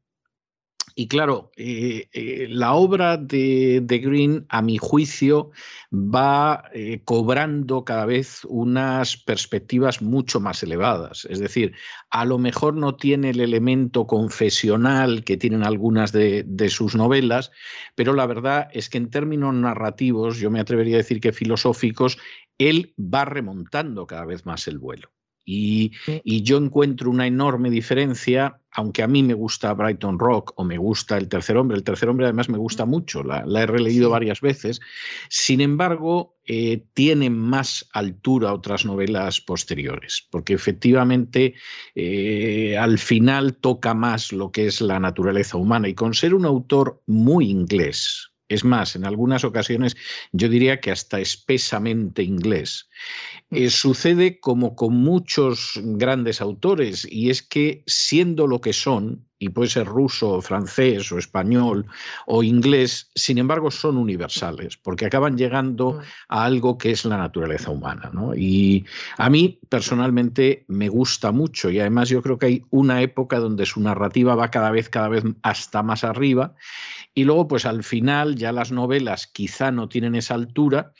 Y 1.00 1.08
claro, 1.08 1.50
eh, 1.56 2.10
eh, 2.12 2.48
la 2.50 2.74
obra 2.74 3.16
de, 3.16 3.80
Green, 4.04 4.46
a 4.50 4.62
mi 4.62 4.78
juicio, 4.78 5.52
va 5.94 6.66
eh, 6.74 7.04
cobrando 7.06 7.86
cada 7.86 8.06
vez 8.06 8.44
unas 8.44 9.16
perspectivas 9.16 10.02
mucho 10.02 10.42
más 10.42 10.62
elevadas. 10.62 11.24
Es 11.30 11.40
decir, 11.40 11.74
a 12.10 12.26
lo 12.26 12.38
mejor 12.38 12.74
no 12.76 12.96
tiene 12.98 13.30
el 13.30 13.40
elemento 13.40 14.08
confesional 14.08 15.24
que 15.24 15.38
tienen 15.38 15.64
algunas 15.64 16.12
de, 16.12 16.44
de 16.46 16.68
sus 16.70 16.96
novelas, 16.96 17.54
pero 17.96 18.12
la 18.12 18.26
verdad 18.26 18.68
es 18.74 18.90
que 18.90 18.98
en 18.98 19.10
términos 19.10 19.54
narrativos, 19.54 20.38
yo 20.38 20.52
me 20.52 20.60
atrevería 20.60 20.96
a 20.96 20.98
decir 20.98 21.22
que 21.22 21.32
filosóficos, 21.32 22.18
él 22.58 22.94
va 23.00 23.24
remontando 23.24 24.06
cada 24.06 24.26
vez 24.26 24.46
más 24.46 24.68
el 24.68 24.80
vuelo. 24.80 25.10
Y, 25.52 25.92
yo 26.44 26.58
encuentro 26.58 27.10
una 27.10 27.26
enorme 27.26 27.72
diferencia, 27.72 28.60
aunque 28.72 29.02
a 29.02 29.08
mí 29.08 29.24
me 29.24 29.34
gusta 29.34 29.74
Brighton 29.74 30.20
Rock 30.20 30.54
o 30.58 30.64
me 30.64 30.78
gusta 30.78 31.18
El 31.18 31.28
Tercer 31.28 31.58
Hombre, 31.58 31.76
El 31.76 31.84
Tercer 31.84 32.08
Hombre 32.08 32.28
además 32.28 32.50
me 32.50 32.60
gusta 32.60 32.86
mucho, 32.86 33.24
la, 33.24 33.44
he 33.60 33.66
releído 33.66 34.12
varias 34.12 34.42
veces, 34.42 34.80
sin 35.28 35.62
embargo, 35.62 36.38
eh, 36.46 36.86
tiene 36.94 37.32
más 37.32 37.90
altura 37.94 38.54
otras 38.54 38.86
novelas 38.86 39.42
posteriores, 39.42 40.28
porque 40.30 40.54
efectivamente 40.54 41.56
eh, 41.96 42.78
al 42.78 43.00
final 43.00 43.56
toca 43.56 43.96
más 43.96 44.32
lo 44.32 44.52
que 44.52 44.68
es 44.68 44.82
la 44.82 45.00
naturaleza 45.00 45.58
humana 45.58 45.88
y 45.90 45.96
con 45.96 46.14
ser 46.14 46.36
un 46.36 46.46
autor 46.46 47.02
muy 47.08 47.50
inglés, 47.50 48.30
es 48.50 48.64
más, 48.64 48.96
en 48.96 49.06
algunas 49.06 49.44
ocasiones 49.44 49.96
yo 50.32 50.50
diría 50.50 50.80
que 50.80 50.92
hasta 50.92 51.20
espesamente 51.20 52.24
inglés. 52.24 52.90
Eh, 53.52 53.68
mm. 53.68 53.70
sucede 53.70 54.40
como 54.40 54.76
con 54.76 54.96
muchos 54.96 55.74
grandes 55.82 56.42
autores 56.42 57.08
y 57.10 57.30
es 57.30 57.42
que 57.44 57.84
siendo 57.86 58.48
lo 58.48 58.60
que 58.60 58.74
son, 58.74 59.29
y 59.40 59.50
puede 59.50 59.70
ser 59.70 59.88
ruso, 59.88 60.42
francés 60.42 61.10
o 61.14 61.18
español 61.18 61.86
o 62.28 62.44
inglés, 62.44 63.10
sin 63.16 63.38
embargo 63.38 63.72
son 63.72 63.98
universales, 63.98 64.76
porque 64.76 65.06
acaban 65.06 65.38
llegando 65.38 65.94
mm. 65.94 66.00
a 66.28 66.44
algo 66.44 66.78
que 66.78 66.92
es 66.92 67.06
la 67.06 67.18
naturaleza 67.18 67.72
humana. 67.72 68.12
Y 68.36 68.86
a 69.18 69.30
mí 69.30 69.60
personalmente 69.70 70.66
me 70.68 70.90
gusta 70.90 71.32
mucho 71.32 71.70
y 71.70 71.80
además 71.80 72.10
yo 72.10 72.22
creo 72.22 72.38
que 72.38 72.46
hay 72.46 72.64
una 72.70 73.02
época 73.02 73.40
donde 73.40 73.66
su 73.66 73.80
narrativa 73.80 74.36
va 74.36 74.52
cada 74.52 74.72
vez, 74.72 74.90
cada 74.90 75.08
vez 75.08 75.24
hasta 75.42 75.84
más 75.84 76.04
arriba 76.04 76.54
y 77.14 77.24
luego 77.24 77.48
pues 77.48 77.66
al 77.66 77.84
final 77.84 78.36
ya 78.36 78.52
las 78.52 78.72
novelas 78.72 79.28
quizá 79.28 79.72
no 79.72 79.88
tienen 79.88 80.16
esa 80.16 80.34
altura, 80.34 80.92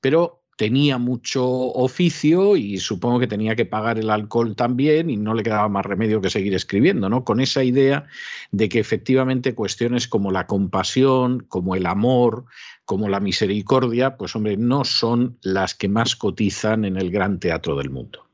pero 0.00 0.41
tenía 0.56 0.98
mucho 0.98 1.44
oficio 1.44 2.56
y 2.56 2.78
supongo 2.78 3.18
que 3.18 3.26
tenía 3.26 3.56
que 3.56 3.64
pagar 3.64 3.98
el 3.98 4.10
alcohol 4.10 4.54
también 4.54 5.10
y 5.10 5.16
no 5.16 5.34
le 5.34 5.42
quedaba 5.42 5.68
más 5.68 5.84
remedio 5.84 6.20
que 6.20 6.30
seguir 6.30 6.54
escribiendo, 6.54 7.08
¿no? 7.08 7.24
Con 7.24 7.40
esa 7.40 7.64
idea 7.64 8.06
de 8.50 8.68
que 8.68 8.78
efectivamente 8.78 9.54
cuestiones 9.54 10.08
como 10.08 10.30
la 10.30 10.46
compasión, 10.46 11.40
como 11.48 11.74
el 11.74 11.86
amor, 11.86 12.44
como 12.84 13.08
la 13.08 13.20
misericordia, 13.20 14.16
pues 14.16 14.36
hombre, 14.36 14.56
no 14.56 14.84
son 14.84 15.38
las 15.42 15.74
que 15.74 15.88
más 15.88 16.16
cotizan 16.16 16.84
en 16.84 16.96
el 16.96 17.10
gran 17.10 17.40
teatro 17.40 17.76
del 17.76 17.90
mundo. 17.90 18.26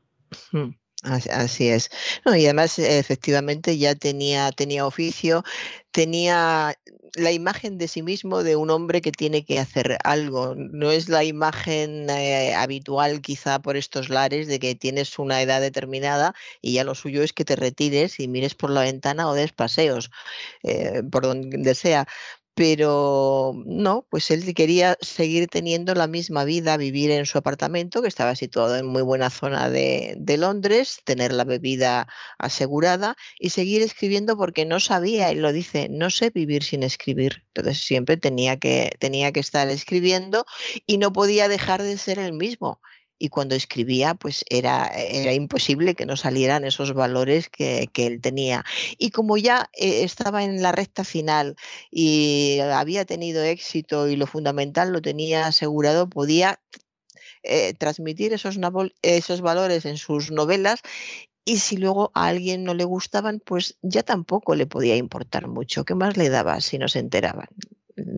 Hmm. 0.51 0.71
Así 1.03 1.69
es. 1.69 1.89
No, 2.25 2.35
y 2.35 2.43
además, 2.45 2.77
efectivamente, 2.77 3.77
ya 3.77 3.95
tenía, 3.95 4.51
tenía 4.51 4.85
oficio, 4.85 5.43
tenía 5.91 6.75
la 7.15 7.31
imagen 7.31 7.77
de 7.77 7.87
sí 7.87 8.03
mismo 8.03 8.43
de 8.43 8.55
un 8.57 8.69
hombre 8.69 9.01
que 9.01 9.11
tiene 9.13 9.45
que 9.45 9.59
hacer 9.59 9.97
algo. 10.03 10.55
No 10.55 10.91
es 10.91 11.07
la 11.07 11.23
imagen 11.23 12.09
eh, 12.09 12.53
habitual 12.53 13.21
quizá 13.21 13.59
por 13.59 13.77
estos 13.77 14.09
lares 14.09 14.47
de 14.47 14.59
que 14.59 14.75
tienes 14.75 15.17
una 15.19 15.41
edad 15.41 15.61
determinada 15.61 16.35
y 16.61 16.73
ya 16.73 16.83
lo 16.83 16.95
suyo 16.95 17.23
es 17.23 17.31
que 17.33 17.45
te 17.45 17.55
retires 17.55 18.19
y 18.19 18.27
mires 18.27 18.53
por 18.53 18.69
la 18.69 18.81
ventana 18.81 19.29
o 19.29 19.33
des 19.33 19.53
paseos, 19.53 20.11
eh, 20.63 21.03
por 21.11 21.23
donde 21.23 21.75
sea 21.75 22.07
pero 22.59 23.53
no, 23.65 24.05
pues 24.09 24.31
él 24.31 24.53
quería 24.53 24.97
seguir 24.99 25.47
teniendo 25.47 25.95
la 25.95 26.07
misma 26.07 26.43
vida, 26.43 26.75
vivir 26.75 27.09
en 27.09 27.25
su 27.25 27.37
apartamento, 27.37 28.01
que 28.01 28.09
estaba 28.09 28.35
situado 28.35 28.75
en 28.75 28.85
muy 28.85 29.01
buena 29.01 29.29
zona 29.29 29.69
de, 29.69 30.17
Londres, 30.37 30.99
tener 31.05 31.31
la 31.31 31.45
bebida 31.45 32.09
asegurada 32.37 33.15
y 33.39 33.51
seguir 33.51 33.81
escribiendo 33.81 34.35
porque 34.35 34.65
no 34.65 34.81
sabía, 34.81 35.29
él 35.29 35.41
lo 35.41 35.53
dice, 35.53 35.87
no 35.89 36.09
sé 36.09 36.31
vivir 36.31 36.65
sin 36.65 36.83
escribir. 36.83 37.45
Entonces 37.53 37.81
siempre 37.81 38.17
tenía 38.17 38.57
que, 38.57 38.91
tenía 38.99 39.31
que 39.31 39.39
estar 39.39 39.69
escribiendo 39.69 40.45
y 40.85 40.97
no 40.97 41.13
podía 41.13 41.47
dejar 41.47 41.81
de 41.81 41.97
ser 41.97 42.19
el 42.19 42.33
mismo 42.33 42.81
y 43.19 43.29
cuando 43.29 43.53
escribía 43.55 44.15
pues 44.15 44.43
era, 44.49 44.87
era 44.87 45.33
imposible 45.33 45.93
que 45.93 46.05
no 46.05 46.15
salieran 46.15 46.63
esos 46.63 46.93
valores 46.93 47.49
que, 47.49 47.89
él 47.95 48.21
tenía. 48.21 48.63
Y 48.97 49.11
como 49.11 49.37
ya 49.37 49.69
eh, 49.73 50.03
estaba 50.03 50.43
en 50.43 50.61
la 50.61 50.71
recta 50.71 51.03
final 51.03 51.57
y 51.91 52.59
había 52.59 53.05
tenido 53.05 53.43
éxito 53.43 54.07
y 54.07 54.15
lo 54.15 54.25
fundamental 54.25 54.91
lo 54.91 55.01
tenía 55.01 55.47
asegurado, 55.47 56.09
podía 56.09 56.61
eh, 57.43 57.73
transmitir 57.73 58.33
esos, 58.33 58.57
esos 59.01 59.41
valores 59.41 59.85
en 59.85 59.97
sus 59.97 60.31
novelas 60.31 60.81
y 61.45 61.57
si 61.57 61.77
luego 61.77 62.11
a 62.13 62.27
alguien 62.27 62.63
no 62.63 62.73
le 62.73 62.83
gustaban, 62.85 63.41
pues 63.43 63.77
ya 63.81 64.03
tampoco 64.03 64.55
le 64.55 64.67
podía 64.67 64.95
importar 64.95 65.47
mucho. 65.47 65.83
¿Qué 65.83 65.95
más 65.95 66.15
le 66.15 66.29
daba 66.29 66.61
si 66.61 66.77
no 66.77 66.87
se 66.87 66.99
enteraban? 66.99 67.47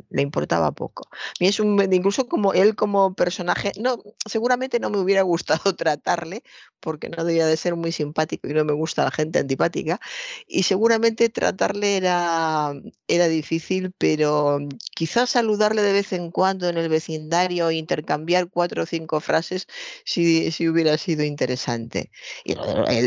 Le 0.09 0.21
importaba 0.21 0.71
poco. 0.71 1.09
Y 1.39 1.47
es 1.47 1.59
un, 1.59 1.81
incluso 1.91 2.27
como 2.27 2.53
él 2.53 2.75
como 2.75 3.13
personaje, 3.13 3.71
no, 3.79 4.01
seguramente 4.25 4.79
no 4.79 4.89
me 4.89 4.99
hubiera 4.99 5.21
gustado 5.21 5.75
tratarle, 5.75 6.43
porque 6.79 7.09
no 7.09 7.23
debía 7.23 7.45
de 7.45 7.57
ser 7.57 7.75
muy 7.75 7.91
simpático 7.91 8.47
y 8.47 8.53
no 8.53 8.65
me 8.65 8.73
gusta 8.73 9.03
la 9.03 9.11
gente 9.11 9.39
antipática, 9.39 9.99
y 10.47 10.63
seguramente 10.63 11.29
tratarle 11.29 11.97
era, 11.97 12.73
era 13.07 13.27
difícil, 13.27 13.93
pero 13.97 14.59
quizás 14.95 15.29
saludarle 15.31 15.81
de 15.81 15.93
vez 15.93 16.13
en 16.13 16.31
cuando 16.31 16.69
en 16.69 16.77
el 16.77 16.89
vecindario 16.89 17.69
e 17.69 17.75
intercambiar 17.75 18.49
cuatro 18.49 18.83
o 18.83 18.85
cinco 18.85 19.19
frases 19.19 19.67
si, 20.05 20.51
si 20.51 20.67
hubiera 20.67 20.97
sido 20.97 21.23
interesante. 21.23 22.11
Y 22.43 22.55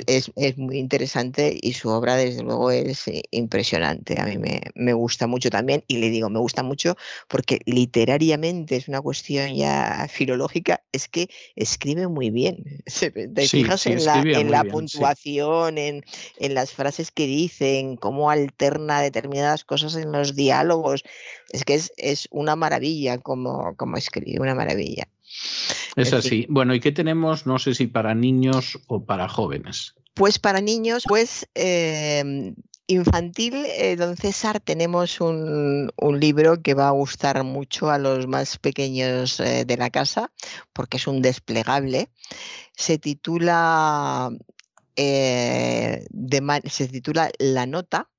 es, 0.06 0.30
es, 0.36 0.58
muy 0.58 0.78
interesante 0.78 1.56
y 1.60 1.72
su 1.74 1.88
obra 1.88 2.16
desde 2.16 2.42
luego 2.42 2.70
es 2.70 3.08
eh, 3.08 3.22
impresionante. 3.30 4.20
A 4.20 4.26
mí 4.26 4.38
me, 4.38 4.60
me 4.74 4.92
gusta 4.92 5.26
mucho 5.26 5.50
también 5.50 5.84
y 5.88 5.98
le 5.98 6.10
digo, 6.10 6.30
me 6.30 6.38
gusta 6.38 6.62
mucho 6.64 6.96
porque 7.28 7.60
literariamente 7.66 8.76
es 8.76 8.88
una 8.88 9.00
cuestión 9.00 9.54
ya 9.54 10.06
filológica, 10.10 10.82
es 10.92 11.08
que 11.08 11.28
escribe 11.54 12.08
muy 12.08 12.30
bien. 12.30 12.82
Te 13.34 13.48
fijas 13.48 13.86
en 13.86 14.04
la, 14.50 14.64
puntuación, 14.64 15.78
en, 15.78 16.02
las 16.40 16.72
frases 16.72 17.10
que 17.10 17.26
dice, 17.26 17.78
en 17.78 17.96
cómo 17.96 18.30
alterna 18.30 19.00
determinadas 19.00 19.64
cosas 19.64 19.94
en 19.96 20.12
los 20.12 20.34
diálogos. 20.34 21.02
Es 21.50 21.64
que 21.64 21.80
es, 21.96 22.28
una 22.30 22.56
maravilla 22.56 23.18
como, 23.18 23.76
como 23.76 23.96
escribe, 23.96 24.40
una 24.40 24.54
maravilla. 24.54 25.08
Es 25.96 26.12
así. 26.12 26.46
Bueno, 26.48 26.74
¿y 26.74 26.80
qué 26.80 26.92
tenemos? 26.92 27.46
No 27.46 27.58
sé 27.58 27.74
si 27.74 27.86
para 27.86 28.14
niños 28.14 28.78
o 28.86 29.04
para 29.04 29.28
jóvenes. 29.28 29.94
Pues 30.14 30.38
para 30.38 30.60
niños, 30.60 31.04
pues 31.08 31.48
em, 31.54 32.54
infantil, 32.87 33.55
eh, 33.66 33.97
don 33.97 34.16
César, 34.16 34.61
tenemos 34.61 35.20
un, 35.20 35.91
libro 36.20 36.62
que 36.62 36.74
va 36.74 36.89
a 36.89 36.91
gustar 36.93 37.43
mucho 37.45 37.91
a 37.91 37.99
los 37.99 38.26
más 38.26 38.59
pequeños 38.59 39.41
eh, 39.41 39.64
de 39.64 39.76
la 39.76 39.91
casa, 39.91 40.32
porque 40.72 40.99
es 40.99 41.07
un 41.07 41.22
desplegable. 41.22 42.11
Se 42.76 42.99
titula, 42.99 44.30
eh, 44.97 46.07
se 46.66 46.89
titula 46.89 47.30
La 47.39 47.66
Nota 47.66 48.11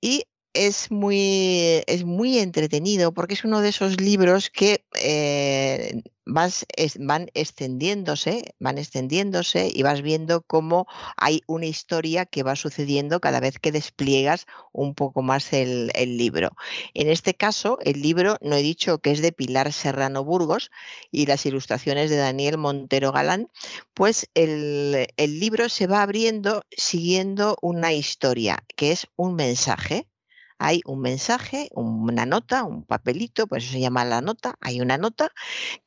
y 0.00 0.24
es 0.52 0.90
muy, 0.90 1.82
es 1.86 2.04
muy 2.04 2.38
entretenido 2.38 3.12
porque 3.12 3.34
es 3.34 3.44
uno 3.44 3.60
de 3.60 3.68
esos 3.68 4.00
libros 4.00 4.50
que 4.50 4.84
eh, 5.00 6.02
vas, 6.26 6.66
van 6.98 7.30
extendiéndose, 7.34 8.54
van 8.58 8.78
extendiéndose 8.78 9.70
y 9.72 9.82
vas 9.82 10.02
viendo 10.02 10.42
cómo 10.42 10.86
hay 11.16 11.42
una 11.46 11.66
historia 11.66 12.26
que 12.26 12.42
va 12.42 12.56
sucediendo 12.56 13.20
cada 13.20 13.40
vez 13.40 13.58
que 13.58 13.72
despliegas 13.72 14.46
un 14.72 14.94
poco 14.94 15.22
más 15.22 15.52
el, 15.52 15.90
libro. 15.94 16.50
En 16.94 17.08
este 17.08 17.34
caso, 17.34 17.78
el 17.82 18.02
libro, 18.02 18.36
no 18.40 18.56
he 18.56 18.62
dicho 18.62 18.98
que 18.98 19.12
es 19.12 19.22
de 19.22 19.32
Pilar 19.32 19.72
Serrano 19.72 20.24
Burgos 20.24 20.70
y 21.12 21.26
las 21.26 21.46
ilustraciones 21.46 22.10
de 22.10 22.16
Daniel 22.16 22.58
Montero 22.58 23.12
Galán, 23.12 23.48
pues 23.94 24.28
el, 24.34 25.06
el 25.16 25.40
libro 25.40 25.68
se 25.68 25.86
va 25.86 26.02
abriendo 26.02 26.64
siguiendo 26.76 27.56
una 27.62 27.92
historia, 27.92 28.64
que 28.76 28.92
es 28.92 29.06
un 29.16 29.34
mensaje 29.36 30.09
hay 30.60 30.82
un 30.84 31.00
mensaje, 31.00 31.70
una 31.72 32.26
nota, 32.26 32.64
un 32.64 32.84
papelito, 32.84 33.46
por 33.46 33.58
eso 33.58 33.72
se 33.72 33.80
llama 33.80 34.04
la 34.04 34.20
nota, 34.20 34.56
hay 34.60 34.82
una 34.82 34.98
nota 34.98 35.32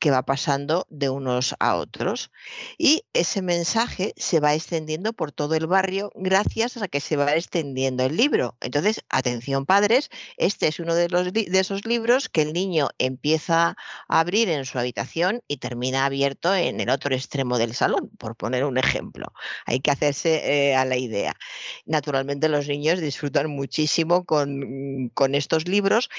que 0.00 0.10
va 0.10 0.24
pasando 0.24 0.84
de 0.90 1.08
unos 1.08 1.54
a 1.60 1.76
otros 1.76 2.32
y 2.76 3.04
ese 3.12 3.40
mensaje 3.40 4.14
se 4.16 4.40
va 4.40 4.52
extendiendo 4.52 5.12
por 5.12 5.30
todo 5.30 5.54
el 5.54 5.68
barrio 5.68 6.10
gracias 6.16 6.76
a 6.76 6.88
que 6.88 7.00
se 7.00 7.14
va 7.14 7.36
extendiendo 7.36 8.04
el 8.04 8.16
libro. 8.16 8.56
Entonces, 8.60 9.00
atención 9.10 9.64
padres, 9.64 10.10
este 10.38 10.66
es 10.66 10.80
uno 10.80 10.96
de, 10.96 11.06
esos 11.52 11.86
libros 11.86 12.28
que 12.28 12.42
el 12.42 12.52
niño 12.52 12.88
empieza 12.98 13.76
a 14.08 14.20
abrir 14.20 14.48
en 14.48 14.64
su 14.64 14.80
habitación 14.80 15.40
y 15.46 15.58
termina 15.58 16.04
abierto 16.04 16.52
en 16.52 16.80
el 16.80 16.90
otro 16.90 17.14
extremo 17.14 17.58
del 17.58 17.74
salón, 17.74 18.10
por 18.18 18.34
poner 18.34 18.64
un 18.64 18.76
ejemplo. 18.76 19.32
Hay 19.66 19.78
que 19.78 19.92
hacerse 19.92 20.70
eh, 20.70 20.74
a 20.74 20.84
la 20.84 20.96
idea. 20.96 21.36
Naturalmente 21.86 22.48
los 22.48 22.66
niños 22.66 22.98
disfrutan 22.98 23.48
muchísimo 23.50 24.24
con 24.24 24.63
con 25.14 25.34
estos 25.34 25.68
libros 25.68 26.10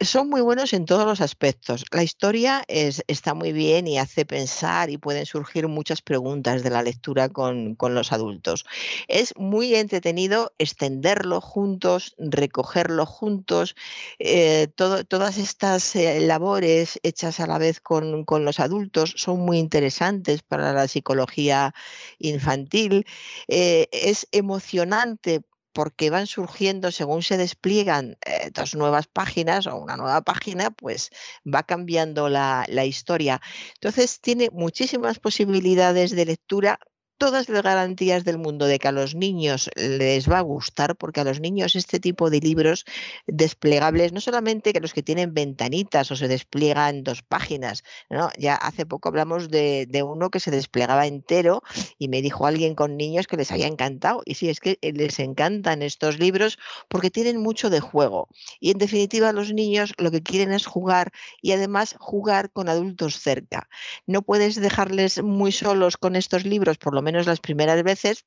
son 0.00 0.28
muy 0.28 0.40
buenos 0.40 0.72
en 0.72 0.84
todos 0.84 1.06
los 1.06 1.20
aspectos. 1.20 1.84
La 1.92 2.02
historia 2.02 2.64
es, 2.68 3.02
está 3.06 3.34
muy 3.34 3.52
bien 3.52 3.86
y 3.86 3.98
hace 3.98 4.24
pensar 4.24 4.90
y 4.90 4.98
pueden 4.98 5.26
surgir 5.26 5.68
muchas 5.68 6.02
preguntas 6.02 6.62
de 6.62 6.70
la 6.70 6.82
lectura 6.82 7.28
con, 7.28 7.76
los 7.80 8.12
adultos. 8.12 8.64
Es 9.08 9.34
muy 9.36 9.74
entretenido 9.74 10.52
extenderlo 10.58 11.40
juntos, 11.40 12.14
recogerlo 12.18 13.06
juntos, 13.06 13.76
eh, 14.18 14.68
todas 14.76 15.38
estas 15.38 15.94
eh, 15.96 16.20
labores 16.20 16.98
hechas 17.02 17.40
a 17.40 17.46
la 17.46 17.58
vez 17.58 17.80
con, 17.80 18.24
los 18.44 18.60
adultos 18.60 19.14
son 19.16 19.40
muy 19.40 19.58
interesantes 19.58 20.42
para 20.42 20.72
la 20.72 20.88
psicología 20.88 21.74
infantil. 22.18 23.06
Eh, 23.48 23.88
es 23.92 24.26
emocionante 24.32 25.42
porque 25.74 26.08
van 26.08 26.26
surgiendo, 26.26 26.90
según 26.92 27.22
se 27.22 27.36
despliegan 27.36 28.16
eh, 28.24 28.50
dos 28.54 28.74
nuevas 28.74 29.06
páginas 29.08 29.66
o 29.66 29.76
una 29.76 29.96
nueva 29.96 30.22
página, 30.22 30.70
pues 30.70 31.10
va 31.44 31.64
cambiando 31.64 32.28
la, 32.30 32.64
la 32.68 32.84
historia. 32.86 33.42
Entonces 33.74 34.20
tiene 34.20 34.48
muchísimas 34.52 35.18
posibilidades 35.18 36.12
de 36.12 36.24
lectura 36.24 36.78
todas 37.18 37.48
las 37.48 37.62
garantías 37.62 38.24
del 38.24 38.38
mundo 38.38 38.66
de 38.66 38.78
que 38.78 38.88
a 38.88 38.92
los 38.92 39.14
niños 39.14 39.70
les 39.76 40.30
va 40.30 40.38
a 40.38 40.42
gustar, 40.42 40.96
porque 40.96 41.20
a 41.20 41.24
los 41.24 41.40
niños 41.40 41.76
este 41.76 42.00
tipo 42.00 42.30
de 42.30 42.40
libros 42.40 42.84
desplegables, 43.26 44.12
no 44.12 44.20
solamente 44.20 44.72
que 44.72 44.80
los 44.80 44.92
que 44.92 45.02
tienen 45.02 45.34
ventanitas 45.34 46.10
o 46.10 46.16
se 46.16 46.28
despliegan 46.28 47.04
dos 47.04 47.22
páginas, 47.22 47.84
¿no? 48.10 48.30
ya 48.38 48.54
hace 48.54 48.86
poco 48.86 49.08
hablamos 49.08 49.48
de, 49.48 49.88
uno 50.04 50.30
que 50.30 50.40
se 50.40 50.50
desplegaba 50.50 51.06
entero 51.06 51.62
y 51.98 52.08
me 52.08 52.20
dijo 52.20 52.46
alguien 52.46 52.74
con 52.74 52.96
niños 52.96 53.26
que 53.26 53.36
les 53.36 53.50
había 53.52 53.66
encantado. 53.66 54.22
Y 54.24 54.34
sí, 54.34 54.48
es 54.48 54.60
que 54.60 54.78
eh, 54.82 54.92
les 54.92 55.18
encantan 55.18 55.82
estos 55.82 56.18
libros 56.18 56.58
porque 56.88 57.10
tienen 57.10 57.40
mucho 57.40 57.70
de 57.70 57.80
juego. 57.80 58.28
Y 58.60 58.70
en 58.70 58.78
definitiva 58.78 59.32
los 59.32 59.52
niños 59.52 59.94
lo 59.98 60.10
que 60.10 60.22
quieren 60.22 60.52
es 60.52 60.66
jugar 60.66 61.12
y 61.40 61.52
además 61.52 61.96
jugar 61.98 62.50
con 62.50 62.68
adultos 62.68 63.18
cerca. 63.18 63.68
No 64.06 64.22
puedes 64.22 64.56
dejarles 64.56 65.22
muy 65.22 65.52
solos 65.52 65.96
con 65.96 66.16
estos 66.16 66.44
libros, 66.44 66.76
por 66.78 66.94
lo 66.94 67.02
menos 67.04 67.26
las 67.26 67.40
primeras 67.40 67.82
veces, 67.84 68.24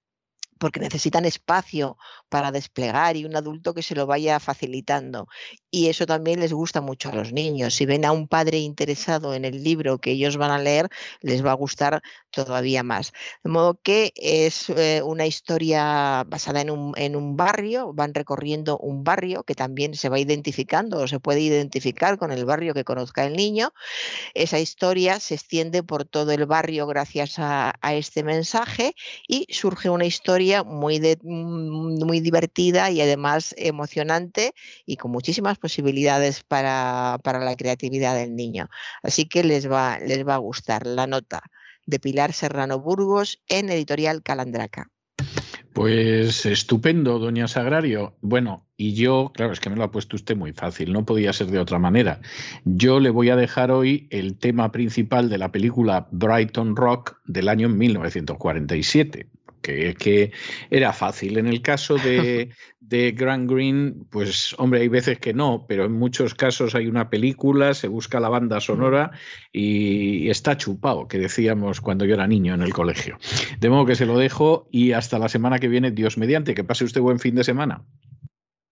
porque 0.60 0.80
necesitan 0.80 1.26
espacio 1.26 1.98
para 2.30 2.52
desplegar 2.52 3.16
y 3.16 3.26
un 3.26 3.36
adulto 3.36 3.74
que 3.74 3.84
se 3.84 3.96
lo 3.96 4.06
vaya 4.06 4.40
facilitando. 4.40 5.28
Y 5.70 5.88
eso 5.88 6.06
también 6.06 6.40
les 6.40 6.54
gusta 6.54 6.82
mucho 6.82 7.10
a 7.10 7.16
los 7.16 7.34
niños. 7.34 7.76
Si 7.76 7.86
ven 7.86 8.06
a 8.06 8.12
un 8.12 8.28
padre 8.28 8.60
interesado 8.60 9.34
en 9.34 9.46
el 9.46 9.64
libro 9.64 10.00
que 10.00 10.12
ellos 10.12 10.38
van 10.38 10.52
a 10.52 10.60
leer, 10.60 10.90
les 11.22 11.46
va 11.46 11.52
a 11.52 11.56
gustar 11.56 12.02
todavía 12.32 12.84
más. 12.84 13.12
De 13.44 13.50
modo 13.50 13.80
que 13.82 14.14
es 14.16 14.70
eh, 14.70 15.02
una 15.04 15.26
historia 15.26 16.24
basada 16.26 16.62
en 16.62 16.70
un, 16.70 16.94
en 16.98 17.16
un, 17.16 17.36
barrio, 17.36 17.94
van 17.94 18.14
recorriendo 18.14 18.78
un 18.78 19.04
barrio 19.04 19.44
que 19.44 19.56
también 19.56 19.94
se 19.96 20.10
va 20.10 20.20
identificando 20.20 21.00
o 21.00 21.08
se 21.08 21.20
puede 21.20 21.42
identificar 21.42 22.18
con 22.18 22.32
el 22.32 22.46
barrio 22.46 22.74
que 22.74 22.84
conozca 22.84 23.26
el 23.26 23.34
niño. 23.34 23.74
Esa 24.34 24.60
historia 24.60 25.20
se 25.20 25.36
extiende 25.36 25.84
por 25.84 26.06
todo 26.06 26.32
el 26.32 26.46
barrio 26.46 26.88
gracias 26.88 27.40
a, 27.40 27.76
a 27.82 27.94
este 27.94 28.24
mensaje 28.24 28.96
y 29.28 29.48
surge 29.50 29.90
una 29.90 30.06
historia 30.06 30.47
muy, 30.64 31.00
mm, 31.00 32.06
muy 32.06 32.20
divertida 32.20 32.90
y 32.92 33.02
además 33.02 33.54
emocionante 33.58 34.54
y 34.86 34.98
con 34.98 35.12
muchísimas 35.12 35.58
posibilidades 35.58 36.44
para, 36.44 37.20
para 37.24 37.40
la 37.40 37.56
creatividad 37.56 38.16
del 38.16 38.36
niño. 38.36 38.70
Así 39.04 39.28
que 39.28 39.44
les 39.44 39.70
va, 39.70 40.00
les 40.00 40.26
va 40.26 40.36
a 40.36 40.40
gustar 40.40 40.86
la 40.86 41.08
nota 41.08 41.42
de 41.86 42.00
Pilar 42.00 42.34
Serrano 42.34 42.80
Burgos 42.80 43.42
en 43.48 43.70
Editorial 43.70 44.22
Calandraca. 44.24 44.90
Pues 45.74 46.48
estupendo, 46.48 47.20
doña 47.20 47.48
Sagrario. 47.48 48.16
Bueno, 48.22 48.66
y 48.78 48.96
yo, 48.96 49.32
claro, 49.36 49.54
es 49.54 49.60
que 49.60 49.70
me 49.70 49.76
lo 49.76 49.84
ha 49.84 49.92
puesto 49.92 50.16
usted 50.16 50.36
muy 50.36 50.52
fácil, 50.52 50.92
no 50.92 51.06
podía 51.06 51.32
ser 51.34 51.48
de 51.48 51.60
otra 51.60 51.78
manera. 51.78 52.20
Yo 52.66 53.00
le 53.00 53.12
voy 53.12 53.30
a 53.30 53.36
dejar 53.36 53.70
hoy 53.70 54.08
el 54.10 54.40
tema 54.40 54.72
principal 54.72 55.30
de 55.30 55.38
la 55.38 55.52
película 55.52 56.08
Brighton 56.12 56.76
Rock 56.76 57.18
del 57.26 57.48
año 57.48 57.70
1947 57.70 59.30
que, 59.68 60.32
era 60.70 60.94
fácil. 60.94 61.38
En 61.38 61.48
el 61.48 61.62
caso 61.62 61.96
de, 61.96 62.50
de 62.80 63.12
Grand 63.12 63.50
Green, 63.50 64.06
pues 64.10 64.56
hombre, 64.58 64.82
hay 64.82 64.88
veces 64.88 65.20
que 65.20 65.34
no, 65.34 65.66
pero 65.68 65.86
en 65.86 65.94
muchos 65.94 66.34
casos 66.34 66.76
hay 66.76 66.88
una 66.88 67.10
película, 67.10 67.74
se 67.74 67.88
busca 67.88 68.20
la 68.20 68.30
banda 68.30 68.60
sonora 68.60 69.12
y 69.52 70.30
está 70.30 70.58
chupado, 70.58 71.08
que 71.08 71.20
decíamos 71.20 71.82
cuando 71.82 72.06
yo 72.06 72.16
era 72.16 72.28
niño 72.28 72.54
en 72.54 72.62
el 72.62 72.74
colegio. 72.74 73.18
De 73.60 73.70
modo 73.70 73.86
que 73.86 73.96
se 73.96 74.06
lo 74.06 74.18
dejo 74.18 74.68
y 74.72 74.94
hasta 74.94 75.20
la 75.20 75.30
semana 75.30 75.60
que 75.60 75.68
viene, 75.68 75.92
Dios 75.92 76.18
mediante, 76.18 76.54
que 76.54 76.64
pase 76.64 76.86
usted 76.86 77.02
buen 77.02 77.20
fin 77.20 77.36
de 77.36 77.44
semana. 77.44 77.84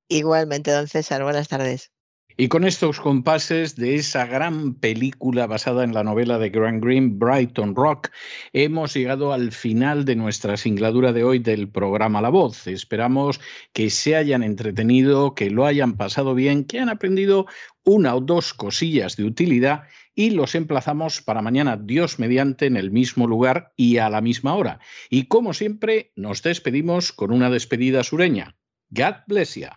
Igualmente, 0.07 0.71
don 0.71 0.87
César, 0.87 1.23
buenas 1.23 1.47
tardes. 1.47 1.94
Y 2.37 2.49
con 2.49 2.65
estos 2.65 2.99
compases 2.99 3.77
de 3.77 3.95
esa 3.95 4.25
gran 4.25 4.73
película 4.73 5.47
basada 5.47 5.85
en 5.85 5.93
la 5.93 6.03
novela 6.03 6.37
de 6.37 6.49
Grant 6.49 6.83
Green, 6.83 7.17
Brighton 7.17 7.75
Rock, 7.75 8.09
hemos 8.51 8.93
llegado 8.93 9.31
al 9.31 9.53
final 9.53 10.03
de 10.03 10.17
nuestra 10.17 10.57
singladura 10.57 11.13
de 11.13 11.23
hoy 11.23 11.39
del 11.39 11.69
programa 11.69 12.21
La 12.21 12.27
Voz. 12.27 12.67
Esperamos 12.67 13.39
que 13.71 13.89
se 13.89 14.17
hayan 14.17 14.43
entretenido, 14.43 15.33
que 15.33 15.49
lo 15.49 15.65
hayan 15.65 15.95
pasado 15.95 16.35
bien, 16.35 16.65
que 16.65 16.81
han 16.81 16.89
aprendido 16.89 17.45
una 17.85 18.13
o 18.13 18.19
dos 18.19 18.53
cosillas 18.53 19.15
de 19.15 19.23
utilidad 19.23 19.83
y 20.13 20.31
los 20.31 20.55
emplazamos 20.55 21.21
para 21.21 21.41
mañana, 21.41 21.77
Dios 21.77 22.19
mediante, 22.19 22.65
en 22.65 22.75
el 22.75 22.91
mismo 22.91 23.27
lugar 23.27 23.71
y 23.77 23.99
a 23.99 24.09
la 24.09 24.19
misma 24.19 24.55
hora. 24.55 24.81
Y 25.09 25.27
como 25.27 25.53
siempre, 25.53 26.11
nos 26.17 26.43
despedimos 26.43 27.13
con 27.13 27.31
una 27.31 27.49
despedida 27.49 28.03
sureña. 28.03 28.57
God 28.89 29.23
bless 29.25 29.55
you. 29.55 29.67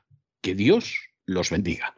Que 0.41 0.57
Dios 0.57 0.97
los 1.25 1.51
bendiga. 1.51 1.98